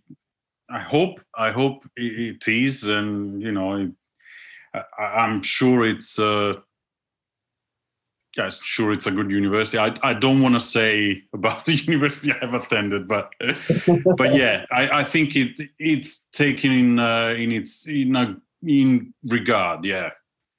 i 0.70 0.80
hope 0.80 1.20
i 1.36 1.52
hope 1.52 1.86
it 1.96 2.48
is 2.48 2.84
and 2.84 3.42
you 3.42 3.52
know 3.52 3.92
I, 4.74 5.26
am 5.26 5.42
sure 5.42 5.86
it's 5.86 6.18
uh 6.18 6.54
yeah, 8.38 8.50
sure 8.50 8.94
it's 8.94 9.08
a 9.08 9.12
good 9.12 9.30
university. 9.30 9.78
I, 9.78 9.94
I 10.04 10.14
don't 10.14 10.42
want 10.42 10.56
to 10.56 10.62
say 10.62 11.24
about 11.34 11.66
the 11.66 11.76
university 11.76 12.32
I've 12.42 12.54
attended, 12.54 13.08
but 13.08 13.34
but 14.18 14.34
yeah, 14.34 14.66
I, 14.72 15.02
I 15.02 15.04
think 15.04 15.36
it 15.36 15.60
it's 15.80 16.28
taken 16.32 16.72
in 16.72 17.00
uh, 17.00 17.36
in 17.38 17.52
its 17.52 17.88
in 17.88 18.16
a 18.16 18.38
in 18.64 19.14
regard. 19.26 19.86
Yeah. 19.86 20.12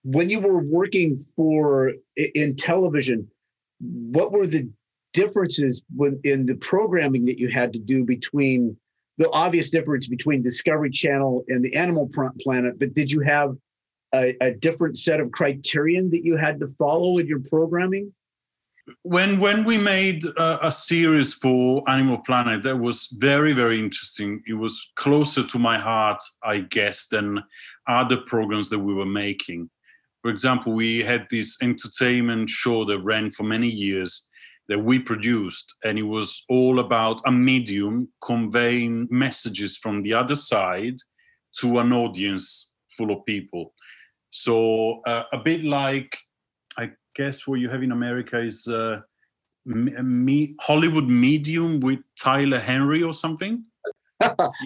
When 0.04 0.28
you 0.28 0.40
were 0.40 0.58
working 0.58 1.16
for 1.36 1.92
in 2.16 2.56
television, 2.56 3.30
what 3.80 4.32
were 4.32 4.46
the 4.46 4.68
differences 5.12 5.82
in 6.24 6.46
the 6.46 6.56
programming 6.60 7.26
that 7.26 7.38
you 7.38 7.48
had 7.48 7.72
to 7.72 7.78
do 7.78 8.04
between 8.04 8.76
the 9.18 9.30
obvious 9.30 9.70
difference 9.70 10.08
between 10.08 10.42
Discovery 10.42 10.90
Channel 10.90 11.44
and 11.48 11.64
the 11.64 11.74
Animal 11.74 12.10
Planet, 12.40 12.78
but 12.78 12.94
did 12.94 13.10
you 13.10 13.20
have 13.20 13.56
a, 14.14 14.34
a 14.40 14.54
different 14.54 14.96
set 14.98 15.20
of 15.20 15.30
criterion 15.30 16.10
that 16.10 16.24
you 16.24 16.36
had 16.36 16.58
to 16.60 16.66
follow 16.66 17.18
in 17.18 17.26
your 17.26 17.40
programming? 17.40 18.12
when 19.02 19.38
when 19.38 19.64
we 19.64 19.78
made 19.78 20.24
a, 20.24 20.66
a, 20.66 20.72
series 20.72 21.32
for 21.32 21.88
Animal 21.88 22.18
Planet, 22.18 22.62
that 22.62 22.78
was 22.78 23.08
very 23.18 23.52
very 23.52 23.78
interesting. 23.78 24.42
It 24.46 24.54
was 24.54 24.90
closer 24.96 25.44
to 25.46 25.58
my 25.58 25.78
heart, 25.78 26.22
I 26.42 26.60
guess, 26.60 27.06
than 27.06 27.42
other 27.86 28.16
programs 28.16 28.68
that 28.70 28.78
we 28.78 28.94
were 28.94 29.06
making. 29.06 29.70
For 30.22 30.30
example, 30.30 30.72
we 30.72 31.02
had 31.02 31.26
this 31.30 31.58
entertainment 31.62 32.48
show 32.48 32.84
that 32.84 33.00
ran 33.00 33.30
for 33.30 33.42
many 33.42 33.68
years, 33.68 34.28
that 34.72 34.78
we 34.78 34.98
produced, 34.98 35.74
and 35.84 35.98
it 35.98 36.08
was 36.16 36.44
all 36.48 36.78
about 36.78 37.20
a 37.26 37.30
medium 37.30 38.08
conveying 38.24 39.06
messages 39.10 39.76
from 39.76 40.02
the 40.02 40.14
other 40.14 40.34
side 40.34 40.96
to 41.58 41.78
an 41.78 41.92
audience 41.92 42.72
full 42.96 43.10
of 43.10 43.22
people. 43.26 43.74
So 44.30 45.02
uh, 45.06 45.24
a 45.30 45.36
bit 45.36 45.62
like, 45.62 46.16
I 46.78 46.92
guess, 47.14 47.46
what 47.46 47.60
you 47.60 47.68
have 47.68 47.82
in 47.82 47.92
America 47.92 48.40
is 48.40 48.66
uh, 48.66 49.00
me, 49.66 50.54
Hollywood 50.58 51.06
Medium 51.06 51.80
with 51.80 52.00
Tyler 52.18 52.58
Henry 52.58 53.02
or 53.02 53.12
something. 53.12 53.64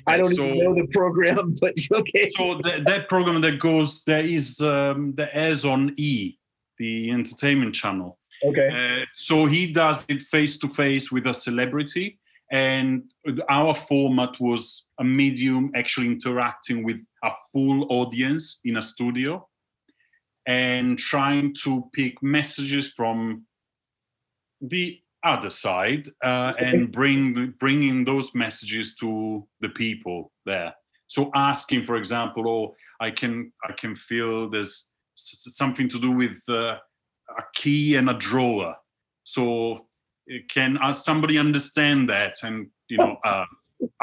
I 0.06 0.16
don't 0.16 0.36
so, 0.36 0.46
even 0.46 0.58
know 0.58 0.74
the 0.76 0.86
program, 0.92 1.56
but 1.60 1.74
okay. 1.92 2.30
So 2.36 2.60
that, 2.62 2.84
that 2.84 3.08
program 3.08 3.40
that 3.40 3.58
goes 3.58 4.04
there 4.04 4.24
is 4.24 4.60
um, 4.60 5.14
that 5.16 5.30
airs 5.32 5.64
on 5.64 5.94
E, 5.96 6.38
the 6.78 7.10
entertainment 7.10 7.74
channel. 7.74 8.20
Okay. 8.44 9.00
Uh, 9.00 9.04
so 9.14 9.46
he 9.46 9.72
does 9.72 10.04
it 10.08 10.22
face 10.22 10.58
to 10.58 10.68
face 10.68 11.10
with 11.10 11.26
a 11.26 11.34
celebrity, 11.34 12.18
and 12.52 13.02
our 13.48 13.74
format 13.74 14.38
was 14.40 14.86
a 14.98 15.04
medium 15.04 15.70
actually 15.74 16.06
interacting 16.06 16.84
with 16.84 17.04
a 17.24 17.30
full 17.52 17.86
audience 17.90 18.60
in 18.64 18.76
a 18.76 18.82
studio 18.82 19.46
and 20.46 20.98
trying 20.98 21.52
to 21.62 21.88
pick 21.92 22.22
messages 22.22 22.92
from 22.92 23.44
the 24.60 24.98
other 25.24 25.50
side 25.50 26.06
uh, 26.22 26.52
and 26.58 26.92
bring 26.92 27.52
bringing 27.58 28.04
those 28.04 28.34
messages 28.34 28.94
to 28.94 29.44
the 29.60 29.68
people 29.70 30.30
there 30.44 30.72
so 31.08 31.30
asking 31.34 31.84
for 31.84 31.96
example 31.96 32.48
oh 32.48 32.74
i 33.00 33.10
can 33.10 33.52
i 33.68 33.72
can 33.72 33.94
feel 33.96 34.48
there's 34.48 34.88
something 35.16 35.88
to 35.88 35.98
do 35.98 36.12
with 36.12 36.38
uh, 36.48 36.76
a 37.38 37.42
key 37.54 37.96
and 37.96 38.10
a 38.10 38.14
drawer. 38.14 38.74
So 39.24 39.86
can 40.48 40.76
uh, 40.78 40.92
somebody 40.92 41.38
understand 41.38 42.08
that? 42.10 42.34
And 42.42 42.68
you 42.88 42.98
know, 42.98 43.16
uh, 43.24 43.44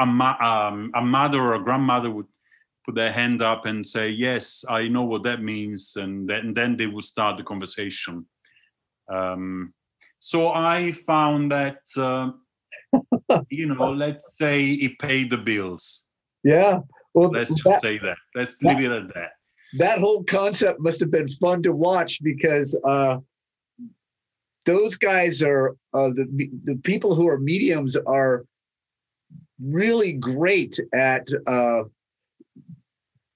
a, 0.00 0.06
ma- 0.06 0.68
um, 0.68 0.90
a 0.94 1.02
mother 1.02 1.40
or 1.40 1.54
a 1.54 1.64
grandmother 1.64 2.10
would 2.10 2.26
put 2.84 2.94
their 2.94 3.12
hand 3.12 3.42
up 3.42 3.66
and 3.66 3.84
say, 3.86 4.10
"Yes, 4.10 4.64
I 4.68 4.88
know 4.88 5.04
what 5.04 5.22
that 5.24 5.42
means," 5.42 5.96
and 5.96 6.28
then, 6.28 6.38
and 6.38 6.56
then 6.56 6.76
they 6.76 6.86
would 6.86 7.04
start 7.04 7.36
the 7.36 7.44
conversation. 7.44 8.26
Um, 9.12 9.74
so 10.18 10.48
I 10.48 10.92
found 10.92 11.52
that 11.52 11.80
uh, 11.96 12.30
you 13.50 13.66
know, 13.66 13.92
let's 13.92 14.36
say 14.38 14.70
it 14.70 14.98
paid 14.98 15.30
the 15.30 15.38
bills. 15.38 16.06
Yeah. 16.42 16.80
Well, 17.14 17.30
let's 17.30 17.50
just 17.50 17.64
that, 17.64 17.80
say 17.80 17.98
that. 17.98 18.16
Let's 18.34 18.58
that, 18.58 18.76
leave 18.76 18.90
it 18.90 18.92
at 18.92 19.14
that 19.14 19.30
that 19.78 19.98
whole 19.98 20.22
concept 20.24 20.80
must 20.80 21.00
have 21.00 21.10
been 21.10 21.28
fun 21.28 21.62
to 21.62 21.72
watch 21.72 22.22
because 22.22 22.78
uh, 22.84 23.18
those 24.64 24.96
guys 24.96 25.42
are 25.42 25.76
uh, 25.92 26.08
the 26.10 26.50
the 26.64 26.76
people 26.76 27.14
who 27.14 27.28
are 27.28 27.38
mediums 27.38 27.96
are 27.96 28.44
really 29.60 30.12
great 30.12 30.78
at 30.94 31.26
uh, 31.46 31.82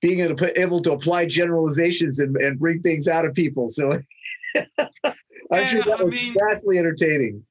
being 0.00 0.20
able 0.20 0.36
to, 0.36 0.60
able 0.60 0.80
to 0.82 0.92
apply 0.92 1.26
generalizations 1.26 2.18
and, 2.20 2.36
and 2.36 2.58
bring 2.58 2.80
things 2.82 3.08
out 3.08 3.24
of 3.24 3.34
people. 3.34 3.68
So 3.68 3.92
I'm 4.56 4.94
yeah, 5.50 5.66
sure 5.66 5.82
that 5.84 6.04
was 6.04 6.12
mean, 6.12 6.34
vastly 6.38 6.78
entertaining. 6.78 7.44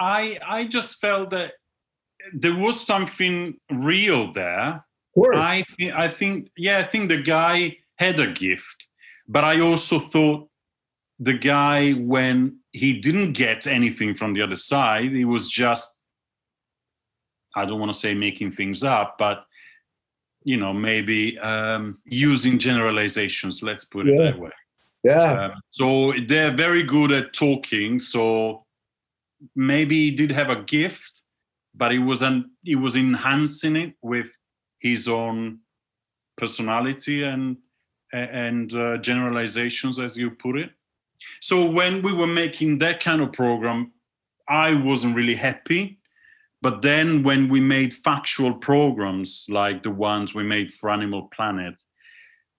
I 0.00 0.38
I 0.46 0.64
just 0.64 1.00
felt 1.00 1.30
that 1.30 1.54
there 2.32 2.54
was 2.54 2.80
something 2.80 3.58
real 3.70 4.32
there. 4.32 4.84
I 5.34 5.62
think 5.62 5.94
I 5.94 6.08
think 6.08 6.50
yeah 6.56 6.78
I 6.78 6.84
think 6.84 7.08
the 7.08 7.22
guy 7.22 7.78
had 7.98 8.18
a 8.20 8.32
gift. 8.32 8.86
But 9.26 9.44
I 9.44 9.60
also 9.60 9.98
thought 9.98 10.48
the 11.18 11.34
guy, 11.34 11.92
when 11.92 12.58
he 12.72 12.98
didn't 13.00 13.32
get 13.32 13.66
anything 13.66 14.14
from 14.14 14.34
the 14.34 14.42
other 14.42 14.56
side, 14.56 15.12
he 15.12 15.24
was 15.24 15.48
just, 15.48 15.98
I 17.54 17.66
don't 17.66 17.80
want 17.80 17.92
to 17.92 17.98
say 17.98 18.14
making 18.14 18.52
things 18.52 18.84
up, 18.84 19.16
but 19.18 19.44
you 20.44 20.56
know, 20.56 20.72
maybe 20.72 21.38
um, 21.40 21.98
using 22.04 22.58
generalizations. 22.58 23.62
Let's 23.62 23.84
put 23.84 24.08
it 24.08 24.16
that 24.16 24.38
way. 24.38 24.50
Yeah. 25.02 25.32
Um, 25.32 25.52
so 25.70 26.12
they're 26.26 26.56
very 26.56 26.82
good 26.82 27.12
at 27.12 27.32
talking. 27.32 27.98
So 28.00 28.64
maybe 29.54 29.96
he 29.96 30.10
did 30.10 30.30
have 30.30 30.48
a 30.48 30.62
gift, 30.62 31.22
but 31.74 31.92
he 31.92 31.98
wasn't. 31.98 32.46
He 32.62 32.76
was 32.76 32.96
enhancing 32.96 33.76
it 33.76 33.94
with 34.00 34.30
his 34.78 35.08
own 35.08 35.58
personality 36.36 37.24
and 37.24 37.56
and 38.12 38.72
uh, 38.74 38.98
generalizations, 38.98 39.98
as 39.98 40.16
you 40.16 40.30
put 40.30 40.58
it. 40.58 40.70
So 41.40 41.68
when 41.70 42.02
we 42.02 42.12
were 42.12 42.26
making 42.26 42.78
that 42.78 43.00
kind 43.00 43.20
of 43.20 43.32
program, 43.32 43.92
I 44.48 44.74
wasn't 44.74 45.16
really 45.16 45.34
happy. 45.34 45.98
But 46.60 46.82
then 46.82 47.22
when 47.22 47.48
we 47.48 47.60
made 47.60 47.94
factual 47.94 48.54
programs 48.54 49.44
like 49.48 49.82
the 49.82 49.90
ones 49.90 50.34
we 50.34 50.42
made 50.42 50.74
for 50.74 50.90
Animal 50.90 51.28
Planet, 51.28 51.80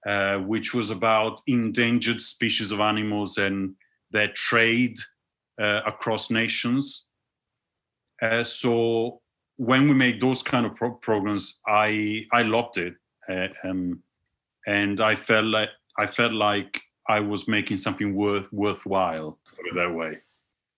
uh, 0.08 0.38
which 0.38 0.74
was 0.74 0.90
about 0.90 1.42
endangered 1.48 2.22
species 2.22 2.72
of 2.72 2.80
animals 2.80 3.38
and 3.38 3.76
their 4.12 4.30
trade 4.30 4.98
uh, 5.62 5.82
across 5.86 6.30
nations. 6.30 7.06
Uh, 8.22 8.44
so 8.44 9.22
when 9.58 9.90
we 9.90 9.94
made 9.94 10.22
those 10.22 10.42
kind 10.42 10.66
of 10.66 10.76
pro- 10.76 10.94
programs, 10.94 11.60
I 11.68 12.26
I 12.32 12.44
loved 12.44 12.78
it, 12.78 12.94
uh, 13.30 13.48
um, 13.68 14.02
and 14.70 15.02
I 15.02 15.16
felt 15.16 15.46
like 15.46 15.70
I 15.98 16.06
felt 16.06 16.34
like 16.34 16.80
I 17.08 17.20
was 17.20 17.48
making 17.48 17.78
something 17.78 18.16
worth 18.16 18.52
worthwhile. 18.54 19.40
That 19.76 19.94
way. 19.94 20.20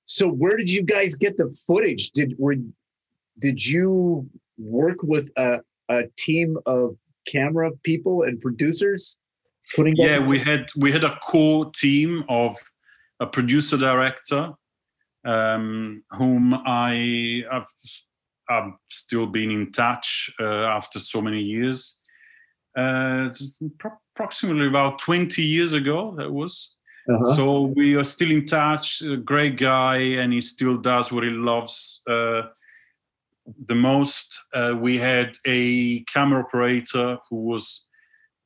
So 0.06 0.28
where 0.28 0.56
did 0.58 0.72
you 0.72 0.84
guys 0.84 1.16
get 1.16 1.38
the 1.38 1.54
footage? 1.68 2.12
Did 2.12 2.36
were 2.38 2.56
did 3.40 3.66
you 3.66 4.30
work 4.58 5.00
with 5.04 5.30
a, 5.38 5.60
a 5.90 6.04
team 6.18 6.58
of 6.66 6.96
camera 7.28 7.72
people 7.84 8.24
and 8.24 8.40
producers 8.42 9.18
putting 9.76 9.96
yeah 9.96 10.20
we 10.20 10.40
had 10.40 10.68
we 10.76 10.92
had 10.92 11.04
a 11.04 11.18
core 11.20 11.70
team 11.72 12.24
of 12.30 12.58
a 13.20 13.28
producer 13.28 13.78
director 13.78 14.52
um, 15.26 16.04
whom 16.18 16.54
i 16.66 17.44
have 17.52 17.68
i've 18.50 18.74
still 18.90 19.28
been 19.28 19.52
in 19.52 19.72
touch 19.72 20.34
uh, 20.40 20.66
after 20.78 21.00
so 21.00 21.22
many 21.22 21.42
years 21.42 22.01
uh, 22.78 23.30
approximately 24.16 24.68
about 24.68 25.00
20 25.00 25.42
years 25.42 25.74
ago 25.74 26.14
that 26.18 26.32
was 26.32 26.76
uh-huh. 27.10 27.36
so 27.36 27.62
we 27.64 27.96
are 27.96 28.04
still 28.04 28.32
in 28.32 28.46
touch 28.46 29.02
a 29.02 29.18
great 29.18 29.58
guy 29.58 29.98
and 29.98 30.32
he 30.32 30.42
still 30.42 30.78
does 30.78 31.12
what 31.12 31.24
he 31.24 31.32
loves 31.32 32.02
uh, 32.10 32.44
the 33.66 33.76
most. 33.76 34.40
Uh, 34.54 34.76
we 34.80 34.98
had 34.98 35.38
a 35.46 36.02
camera 36.02 36.42
operator 36.42 37.18
who 37.30 37.44
was 37.44 37.86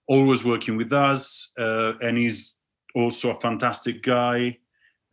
always 0.07 0.43
working 0.43 0.77
with 0.77 0.93
us, 0.93 1.51
uh, 1.57 1.93
and 2.01 2.17
he's 2.17 2.57
also 2.95 3.31
a 3.31 3.39
fantastic 3.39 4.03
guy. 4.03 4.57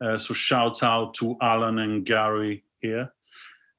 Uh, 0.01 0.19
so 0.19 0.35
shout 0.35 0.83
out 0.83 1.15
to 1.15 1.37
Alan 1.41 1.79
and 1.79 2.05
Gary 2.05 2.65
here. 2.81 3.13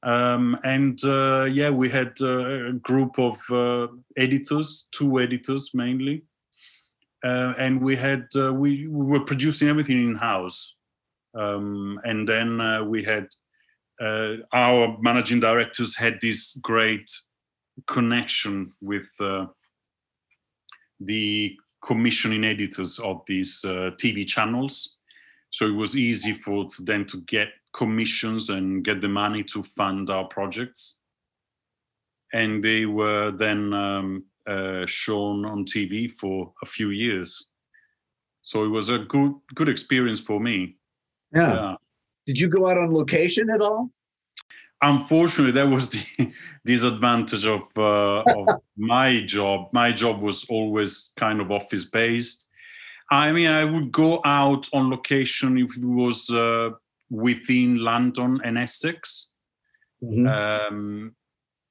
Um, 0.03 0.57
and 0.63 1.01
uh, 1.03 1.47
yeah, 1.51 1.69
we 1.69 1.89
had 1.89 2.13
uh, 2.21 2.67
a 2.69 2.73
group 2.73 3.17
of 3.17 3.39
uh, 3.49 3.87
editors, 4.17 4.87
two 4.91 5.19
editors 5.19 5.71
mainly, 5.73 6.23
and 7.23 7.81
we 7.81 7.95
had 7.95 8.27
we, 8.35 8.87
we, 8.87 9.05
were 9.05 9.21
producing 9.21 9.69
everything 9.69 10.03
in 10.03 10.15
house. 10.15 10.75
Um, 11.35 11.99
and 12.03 12.27
then 12.27 12.89
we 12.89 13.03
had 13.03 13.27
uh, 14.01 14.37
our 14.51 14.97
managing 14.99 15.39
directors 15.39 15.95
had 15.95 16.19
this 16.21 16.57
great 16.61 17.09
connection 17.87 18.73
with 18.81 19.07
uh, 19.19 19.45
the 20.99 21.55
commissioning 21.83 22.43
editors 22.43 22.99
of 22.99 23.21
these 23.27 23.63
uh, 23.65 23.91
TV 24.01 24.25
channels. 24.25 24.97
So 25.51 25.67
it 25.67 25.75
was 25.75 25.95
easy 25.95 26.33
for, 26.33 26.69
for, 26.69 26.81
them 26.81 27.05
to 27.05 27.21
get 27.21 27.49
commissions 27.73 28.49
and 28.49 28.83
get 28.83 29.01
the 29.01 29.09
money 29.09 29.43
to 29.43 29.63
fund 29.63 30.09
our 30.09 30.25
projects. 30.25 30.99
And 32.33 32.63
they 32.63 32.85
were 32.85 33.31
then 33.31 33.73
um, 33.73 34.25
uh, 34.47 34.85
shown 34.85 35.45
on 35.45 35.65
TV 35.65 36.11
for 36.11 36.53
a 36.63 36.65
few 36.65 36.89
years. 36.89 37.47
So 38.41 38.63
it 38.63 38.69
was 38.69 38.89
a 38.89 38.99
good 38.99 39.33
good 39.55 39.69
experience 39.69 40.19
for 40.19 40.39
me. 40.39 40.77
yeah. 41.33 41.53
yeah 41.53 41.75
did 42.25 42.39
you 42.39 42.47
go 42.47 42.69
out 42.69 42.77
on 42.77 42.93
location 42.93 43.49
at 43.49 43.61
all? 43.61 43.89
Unfortunately, 44.81 45.53
that 45.53 45.67
was 45.69 45.89
the 46.17 46.31
disadvantage 46.65 47.45
of, 47.45 47.61
uh, 47.77 48.21
of 48.21 48.61
my 48.77 49.21
job. 49.25 49.69
My 49.71 49.91
job 49.91 50.21
was 50.21 50.45
always 50.49 51.11
kind 51.17 51.41
of 51.41 51.51
office 51.51 51.85
based. 51.85 52.47
I 53.11 53.31
mean, 53.31 53.49
I 53.49 53.63
would 53.65 53.91
go 53.91 54.21
out 54.25 54.67
on 54.73 54.89
location 54.89 55.57
if 55.57 55.77
it 55.77 55.83
was 55.83 56.29
uh, 56.29 56.71
within 57.09 57.75
London 57.75 58.39
and 58.43 58.57
Essex, 58.57 59.31
mm-hmm. 60.03 60.27
um, 60.27 61.15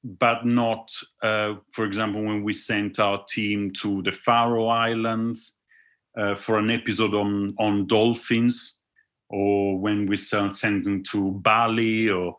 but 0.04 0.44
not, 0.44 0.90
uh, 1.22 1.54
for 1.70 1.84
example, 1.84 2.22
when 2.22 2.42
we 2.42 2.52
sent 2.52 2.98
our 2.98 3.24
team 3.28 3.70
to 3.82 4.02
the 4.02 4.12
Faroe 4.12 4.68
Islands 4.68 5.58
uh, 6.18 6.34
for 6.34 6.58
an 6.58 6.70
episode 6.70 7.14
on 7.14 7.54
on 7.58 7.86
dolphins 7.86 8.78
or 9.32 9.78
when 9.78 10.06
we 10.06 10.16
sent 10.16 10.60
them 10.60 11.02
to 11.10 11.32
Bali, 11.42 12.10
or 12.10 12.36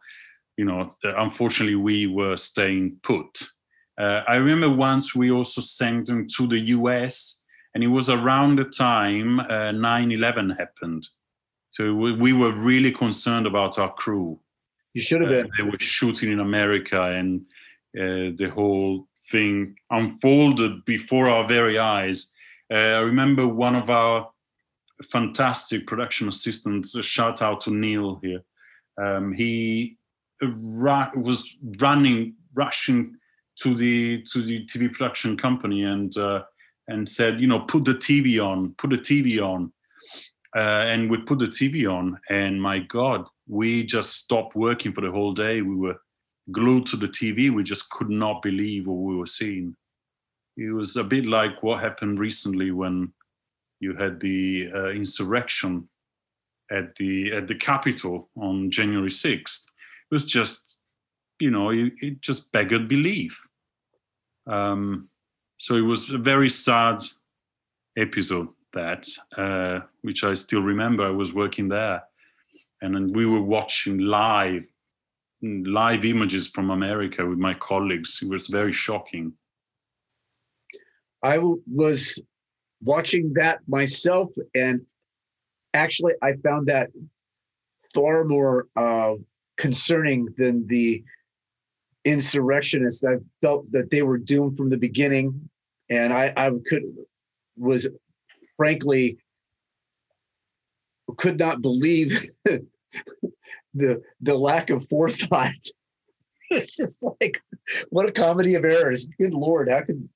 you 0.57 0.65
know, 0.65 0.91
unfortunately 1.03 1.75
we 1.75 2.07
were 2.07 2.37
staying 2.37 2.97
put. 3.01 3.47
Uh, 3.99 4.21
I 4.27 4.35
remember 4.35 4.69
once 4.69 5.15
we 5.15 5.31
also 5.31 5.61
sent 5.61 6.05
them 6.05 6.27
to 6.37 6.47
the 6.47 6.59
U.S. 6.59 7.41
and 7.73 7.83
it 7.83 7.87
was 7.87 8.09
around 8.09 8.57
the 8.57 8.65
time 8.65 9.39
uh, 9.39 9.73
9/11 9.73 10.57
happened, 10.57 11.07
so 11.73 11.93
we, 11.95 12.13
we, 12.13 12.33
were 12.33 12.51
really 12.51 12.91
concerned 12.91 13.47
about 13.47 13.79
our 13.79 13.91
crew. 13.93 14.39
You 14.93 15.01
should 15.01 15.21
have 15.21 15.29
been. 15.31 15.45
Uh, 15.47 15.49
they 15.57 15.63
were 15.63 15.79
shooting 15.79 16.31
in 16.31 16.39
America, 16.39 17.01
and 17.01 17.41
uh, 17.99 18.37
the 18.37 18.51
whole 18.53 19.07
thing 19.31 19.75
unfolded 19.89 20.85
before 20.85 21.27
our 21.27 21.47
very 21.47 21.79
eyes. 21.79 22.31
Uh, 22.71 22.75
I 22.75 22.99
remember 22.99 23.47
one 23.47 23.75
of 23.75 23.89
our 23.89 24.29
fantastic 25.11 25.87
production 25.87 26.29
assistants. 26.29 26.93
A 26.93 27.01
shout 27.01 27.41
out 27.41 27.61
to 27.61 27.71
Neil 27.71 28.19
here. 28.21 28.43
Um, 29.01 29.33
he 29.33 29.97
ra- 30.43 31.11
was 31.15 31.57
running, 31.79 32.35
rushing 32.53 33.15
to 33.61 33.73
the 33.73 34.21
to 34.31 34.43
the 34.43 34.63
TV 34.67 34.93
production 34.93 35.35
company 35.37 35.85
and 35.85 36.15
uh, 36.17 36.43
and 36.87 37.09
said, 37.09 37.41
you 37.41 37.47
know, 37.47 37.61
put 37.61 37.83
the 37.83 37.95
TV 37.95 38.39
on, 38.39 38.75
put 38.77 38.91
the 38.91 38.97
TV 38.97 39.41
on, 39.41 39.72
uh, 40.55 40.85
and 40.87 41.09
we 41.09 41.17
put 41.17 41.39
the 41.39 41.47
TV 41.47 41.91
on, 41.91 42.19
and 42.29 42.61
my 42.61 42.79
God, 42.79 43.27
we 43.47 43.83
just 43.83 44.17
stopped 44.17 44.55
working 44.55 44.93
for 44.93 45.01
the 45.01 45.11
whole 45.11 45.33
day. 45.33 45.61
We 45.61 45.75
were 45.75 45.99
glued 46.51 46.85
to 46.87 46.97
the 46.97 47.07
TV. 47.07 47.49
We 47.51 47.63
just 47.63 47.89
could 47.89 48.09
not 48.09 48.41
believe 48.41 48.87
what 48.87 48.95
we 48.95 49.15
were 49.15 49.27
seeing. 49.27 49.75
It 50.57 50.71
was 50.71 50.95
a 50.95 51.03
bit 51.03 51.25
like 51.25 51.63
what 51.63 51.81
happened 51.81 52.19
recently 52.19 52.71
when 52.71 53.11
you 53.79 53.95
had 53.95 54.19
the 54.19 54.69
uh, 54.73 54.89
insurrection 54.89 55.89
at 56.71 56.95
the 56.95 57.33
at 57.33 57.47
the 57.47 57.55
Capitol 57.55 58.29
on 58.37 58.69
January 58.69 59.09
6th. 59.09 59.65
It 60.11 60.13
was 60.13 60.25
just, 60.25 60.81
you 61.39 61.49
know, 61.49 61.69
it, 61.71 61.93
it 61.99 62.21
just 62.21 62.51
beggared 62.51 62.87
belief. 62.87 63.47
Um, 64.45 65.09
so 65.57 65.75
it 65.75 65.81
was 65.81 66.11
a 66.11 66.17
very 66.17 66.49
sad 66.49 67.01
episode 67.97 68.49
that, 68.73 69.07
uh, 69.37 69.81
which 70.01 70.23
I 70.23 70.33
still 70.33 70.61
remember. 70.61 71.05
I 71.05 71.11
was 71.11 71.33
working 71.33 71.67
there, 71.67 72.03
and 72.81 72.95
then 72.95 73.07
we 73.13 73.25
were 73.25 73.41
watching 73.41 73.99
live 73.99 74.63
live 75.41 76.05
images 76.05 76.47
from 76.47 76.69
America 76.69 77.25
with 77.25 77.37
my 77.37 77.53
colleagues. 77.53 78.19
It 78.21 78.29
was 78.29 78.47
very 78.47 78.71
shocking. 78.71 79.33
I 81.21 81.39
was 81.39 82.19
watching 82.81 83.33
that 83.33 83.59
myself, 83.67 84.29
and 84.55 84.81
actually, 85.73 86.13
I 86.21 86.33
found 86.43 86.67
that 86.67 86.89
far 87.93 88.23
more 88.23 88.67
uh, 88.75 89.15
concerning 89.57 90.27
than 90.37 90.67
the 90.67 91.03
insurrectionists. 92.05 93.03
I 93.03 93.15
felt 93.41 93.71
that 93.71 93.89
they 93.89 94.01
were 94.01 94.17
doomed 94.17 94.57
from 94.57 94.69
the 94.69 94.77
beginning, 94.77 95.49
and 95.89 96.13
I, 96.13 96.33
I 96.35 96.51
could 96.67 96.83
was 97.55 97.87
frankly 98.57 99.17
could 101.17 101.37
not 101.37 101.61
believe 101.61 102.19
the 103.73 104.01
the 104.21 104.35
lack 104.35 104.69
of 104.69 104.87
forethought. 104.87 105.51
it's 106.49 106.77
just 106.77 107.03
like 107.21 107.41
what 107.89 108.09
a 108.09 108.11
comedy 108.11 108.55
of 108.55 108.65
errors. 108.65 109.07
Good 109.19 109.33
lord, 109.33 109.69
how 109.69 109.81
could 109.81 110.07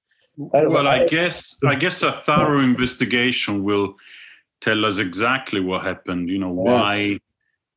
I 0.54 0.68
well, 0.68 0.88
I 0.88 1.06
guess 1.06 1.58
I 1.66 1.76
guess 1.76 2.04
a 2.04 2.12
thorough 2.12 2.60
investigation 2.60 3.64
will 3.64 3.96
tell 4.62 4.86
us 4.86 4.98
exactly 5.00 5.62
what 5.62 5.84
happened. 5.84 6.30
You 6.30 6.40
know 6.40 6.52
why 6.52 7.20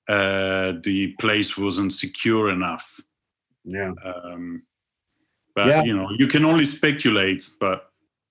uh, 0.09 0.73
the 0.83 1.15
place 1.19 1.57
wasn't 1.57 1.93
secure 1.93 2.51
enough. 2.51 3.01
Yeah. 3.65 3.93
Um, 4.05 4.63
but 5.55 5.69
yeah. 5.69 5.83
you 5.83 5.97
know, 5.97 6.11
you 6.19 6.27
can 6.27 6.45
only 6.45 6.65
speculate, 6.65 7.49
but 7.59 7.90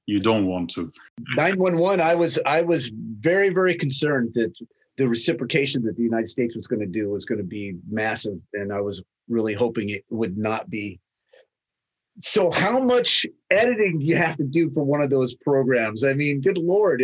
you 0.09 0.19
don't 0.19 0.47
want 0.47 0.71
to. 0.71 0.91
Nine 1.35 1.57
one 1.59 1.77
one. 1.77 2.01
I 2.01 2.15
was 2.15 2.39
I 2.45 2.61
was 2.61 2.91
very, 3.19 3.49
very 3.49 3.75
concerned 3.75 4.31
that 4.33 4.51
the 4.97 5.07
reciprocation 5.07 5.83
that 5.83 5.95
the 5.95 6.03
United 6.03 6.27
States 6.27 6.55
was 6.55 6.67
going 6.67 6.79
to 6.79 6.87
do 6.87 7.09
was 7.09 7.25
going 7.25 7.37
to 7.37 7.47
be 7.47 7.77
massive, 7.89 8.39
and 8.53 8.73
I 8.73 8.81
was 8.81 9.03
really 9.27 9.53
hoping 9.53 9.89
it 9.89 10.03
would 10.09 10.37
not 10.37 10.69
be. 10.69 10.99
So, 12.21 12.51
how 12.51 12.79
much 12.79 13.25
editing 13.51 13.99
do 13.99 14.05
you 14.07 14.17
have 14.17 14.35
to 14.37 14.43
do 14.43 14.71
for 14.71 14.83
one 14.83 15.01
of 15.01 15.11
those 15.11 15.35
programs? 15.35 16.03
I 16.03 16.13
mean, 16.13 16.41
good 16.41 16.57
lord, 16.57 17.03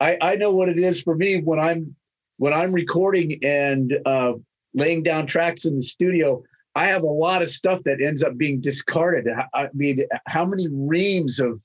I 0.00 0.18
I 0.20 0.36
know 0.36 0.52
what 0.52 0.68
it 0.68 0.78
is 0.78 1.00
for 1.00 1.16
me 1.16 1.40
when 1.40 1.58
I'm 1.58 1.96
when 2.36 2.52
I'm 2.52 2.72
recording 2.72 3.38
and 3.42 3.94
uh, 4.04 4.34
laying 4.74 5.02
down 5.02 5.26
tracks 5.26 5.64
in 5.64 5.76
the 5.76 5.82
studio. 5.82 6.42
I 6.76 6.88
have 6.88 7.04
a 7.04 7.06
lot 7.06 7.40
of 7.40 7.50
stuff 7.50 7.80
that 7.84 8.02
ends 8.02 8.24
up 8.24 8.36
being 8.36 8.60
discarded. 8.60 9.28
I 9.54 9.68
mean, 9.72 10.00
how 10.26 10.44
many 10.44 10.66
reams 10.68 11.38
of 11.38 11.60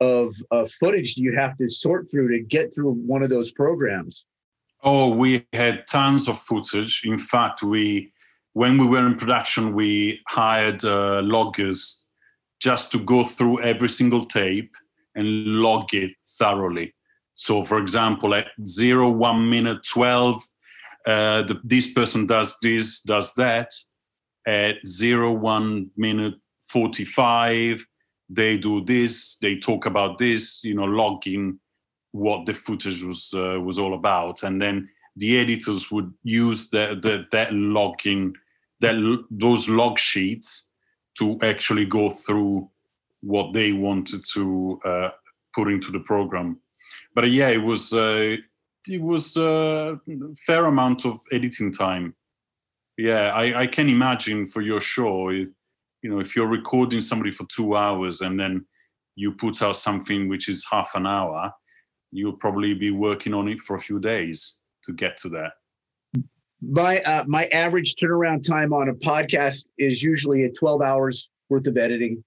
of 0.00 0.34
footage 0.72 1.14
do 1.14 1.22
you 1.22 1.34
have 1.36 1.56
to 1.58 1.68
sort 1.68 2.10
through 2.10 2.28
to 2.28 2.40
get 2.40 2.74
through 2.74 2.92
one 2.92 3.22
of 3.22 3.30
those 3.30 3.52
programs? 3.52 4.26
Oh, 4.82 5.08
we 5.08 5.46
had 5.52 5.86
tons 5.86 6.28
of 6.28 6.38
footage. 6.38 7.02
In 7.04 7.18
fact, 7.18 7.62
we 7.62 8.12
when 8.54 8.78
we 8.78 8.86
were 8.86 9.04
in 9.06 9.16
production, 9.16 9.74
we 9.74 10.20
hired 10.28 10.84
uh, 10.84 11.20
loggers 11.22 12.04
just 12.60 12.92
to 12.92 12.98
go 13.00 13.24
through 13.24 13.60
every 13.62 13.88
single 13.88 14.24
tape 14.24 14.72
and 15.14 15.46
log 15.46 15.92
it 15.92 16.12
thoroughly. 16.38 16.94
So, 17.34 17.64
for 17.64 17.78
example, 17.78 18.32
at 18.34 18.46
zero, 18.64 19.10
one 19.10 19.50
minute, 19.50 19.84
12, 19.90 20.42
uh, 21.06 21.42
the, 21.42 21.60
this 21.64 21.92
person 21.92 22.26
does 22.26 22.56
this, 22.62 23.00
does 23.00 23.34
that. 23.34 23.70
At 24.46 24.76
zero, 24.86 25.32
one 25.32 25.90
minute, 25.96 26.34
45, 26.68 27.84
they 28.34 28.58
do 28.58 28.84
this, 28.84 29.36
they 29.40 29.56
talk 29.56 29.86
about 29.86 30.18
this, 30.18 30.62
you 30.64 30.74
know, 30.74 30.84
logging 30.84 31.58
what 32.12 32.46
the 32.46 32.54
footage 32.54 33.02
was 33.02 33.32
uh, 33.34 33.60
was 33.60 33.78
all 33.78 33.94
about, 33.94 34.42
and 34.42 34.60
then 34.60 34.88
the 35.16 35.38
editors 35.38 35.90
would 35.90 36.12
use 36.22 36.70
the, 36.70 36.98
the, 37.00 37.24
that 37.30 37.52
logging, 37.52 38.34
that 38.80 38.94
those 39.30 39.68
log 39.68 39.98
sheets 39.98 40.68
to 41.18 41.38
actually 41.42 41.86
go 41.86 42.10
through 42.10 42.68
what 43.20 43.52
they 43.52 43.72
wanted 43.72 44.24
to 44.34 44.80
uh, 44.84 45.10
put 45.54 45.68
into 45.68 45.90
the 45.92 46.00
program. 46.00 46.58
But 47.14 47.24
uh, 47.24 47.28
yeah, 47.28 47.48
it 47.48 47.62
was 47.62 47.92
uh, 47.92 48.36
it 48.86 49.00
was 49.00 49.36
a 49.36 49.98
fair 50.46 50.66
amount 50.66 51.06
of 51.06 51.20
editing 51.32 51.72
time. 51.72 52.14
Yeah, 52.96 53.32
I, 53.32 53.62
I 53.62 53.66
can 53.66 53.88
imagine 53.88 54.46
for 54.46 54.60
your 54.60 54.80
show 54.80 55.30
you 56.04 56.10
know 56.10 56.20
if 56.20 56.36
you're 56.36 56.46
recording 56.46 57.00
somebody 57.00 57.32
for 57.32 57.46
two 57.46 57.76
hours 57.76 58.20
and 58.20 58.38
then 58.38 58.64
you 59.16 59.32
put 59.32 59.62
out 59.62 59.74
something 59.74 60.28
which 60.28 60.48
is 60.50 60.64
half 60.70 60.90
an 60.94 61.06
hour 61.06 61.50
you'll 62.12 62.36
probably 62.36 62.74
be 62.74 62.90
working 62.90 63.32
on 63.32 63.48
it 63.48 63.60
for 63.60 63.74
a 63.74 63.80
few 63.80 63.98
days 63.98 64.58
to 64.84 64.92
get 64.92 65.16
to 65.16 65.30
that 65.30 65.52
my 66.60 67.00
uh, 67.00 67.24
my 67.26 67.46
average 67.46 67.94
turnaround 67.96 68.46
time 68.46 68.72
on 68.72 68.90
a 68.90 68.94
podcast 68.94 69.66
is 69.78 70.02
usually 70.02 70.44
at 70.44 70.54
12 70.54 70.80
hours 70.80 71.28
worth 71.50 71.66
of 71.66 71.76
editing. 71.76 72.22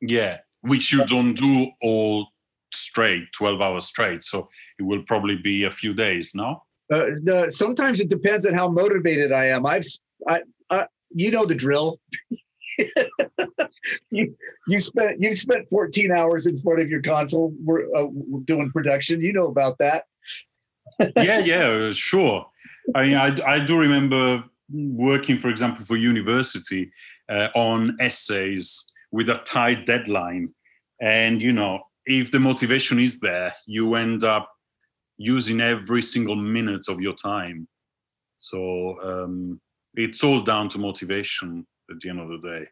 Yeah 0.00 0.38
which 0.62 0.92
you 0.92 1.06
don't 1.06 1.34
do 1.34 1.68
all 1.82 2.26
straight 2.74 3.22
12 3.32 3.60
hours 3.60 3.84
straight 3.84 4.24
so 4.24 4.48
it 4.78 4.82
will 4.82 5.02
probably 5.04 5.36
be 5.36 5.64
a 5.64 5.70
few 5.70 5.94
days 5.94 6.32
no? 6.34 6.60
Uh, 6.92 7.14
the, 7.22 7.46
sometimes 7.48 8.00
it 8.00 8.08
depends 8.08 8.46
on 8.46 8.54
how 8.54 8.66
motivated 8.68 9.30
i 9.30 9.44
am. 9.46 9.64
I've 9.66 9.84
I, 10.26 10.40
I, 10.70 10.86
you 11.14 11.30
know 11.30 11.44
the 11.44 11.54
drill 11.54 12.00
you 14.10 14.34
you 14.66 14.78
spent 14.78 15.20
you 15.20 15.32
spent 15.32 15.68
14 15.68 16.12
hours 16.12 16.46
in 16.46 16.58
front 16.60 16.80
of 16.80 16.88
your 16.88 17.02
console 17.02 17.52
we're 17.62 17.84
uh, 17.94 18.06
doing 18.44 18.70
production. 18.70 19.20
You 19.20 19.32
know 19.32 19.46
about 19.46 19.78
that. 19.78 20.04
Yeah 21.16 21.38
yeah 21.38 21.90
sure. 21.90 22.46
I 22.94 23.02
mean 23.02 23.16
I, 23.16 23.36
I 23.46 23.58
do 23.60 23.78
remember 23.78 24.44
working 24.70 25.38
for 25.38 25.48
example 25.48 25.84
for 25.84 25.96
university 25.96 26.90
uh, 27.28 27.48
on 27.54 27.96
essays 28.00 28.92
with 29.10 29.28
a 29.30 29.36
tight 29.36 29.86
deadline. 29.86 30.54
And 31.00 31.42
you 31.42 31.52
know 31.52 31.80
if 32.06 32.30
the 32.30 32.38
motivation 32.38 32.98
is 32.98 33.20
there 33.20 33.52
you 33.66 33.94
end 33.96 34.24
up 34.24 34.50
using 35.16 35.60
every 35.60 36.02
single 36.02 36.36
minute 36.36 36.88
of 36.88 37.00
your 37.00 37.14
time. 37.14 37.66
So 38.38 39.00
um, 39.02 39.60
it's 39.94 40.22
all 40.22 40.40
down 40.40 40.68
to 40.70 40.78
motivation 40.78 41.66
at 41.90 42.00
the 42.00 42.08
end 42.08 42.20
of 42.20 42.28
the 42.28 42.38
day. 42.38 42.66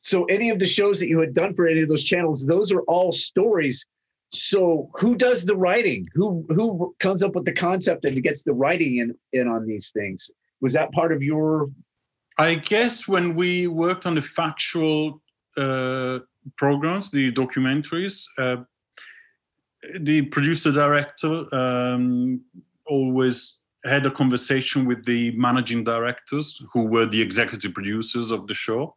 So, 0.00 0.24
any 0.24 0.50
of 0.50 0.58
the 0.58 0.66
shows 0.66 0.98
that 1.00 1.08
you 1.08 1.20
had 1.20 1.34
done 1.34 1.54
for 1.54 1.66
any 1.66 1.82
of 1.82 1.88
those 1.88 2.04
channels, 2.04 2.46
those 2.46 2.72
are 2.72 2.82
all 2.82 3.12
stories. 3.12 3.86
So, 4.32 4.90
who 4.94 5.16
does 5.16 5.44
the 5.44 5.56
writing? 5.56 6.08
Who 6.14 6.44
who 6.48 6.94
comes 6.98 7.22
up 7.22 7.34
with 7.34 7.44
the 7.44 7.52
concept 7.52 8.04
and 8.04 8.20
gets 8.22 8.42
the 8.42 8.52
writing 8.52 8.98
in 8.98 9.14
in 9.32 9.46
on 9.46 9.66
these 9.66 9.90
things? 9.90 10.30
Was 10.60 10.72
that 10.72 10.92
part 10.92 11.12
of 11.12 11.22
your? 11.22 11.70
I 12.38 12.54
guess 12.54 13.06
when 13.06 13.36
we 13.36 13.66
worked 13.68 14.06
on 14.06 14.14
the 14.14 14.22
factual 14.22 15.22
uh, 15.56 16.20
programs, 16.56 17.10
the 17.10 17.30
documentaries, 17.30 18.24
uh, 18.38 18.56
the 20.00 20.22
producer 20.22 20.72
director 20.72 21.54
um, 21.54 22.40
always 22.86 23.58
had 23.84 24.06
a 24.06 24.10
conversation 24.10 24.84
with 24.84 25.04
the 25.04 25.32
managing 25.32 25.82
directors 25.84 26.60
who 26.72 26.84
were 26.84 27.06
the 27.06 27.20
executive 27.20 27.74
producers 27.74 28.30
of 28.30 28.46
the 28.46 28.54
show 28.54 28.94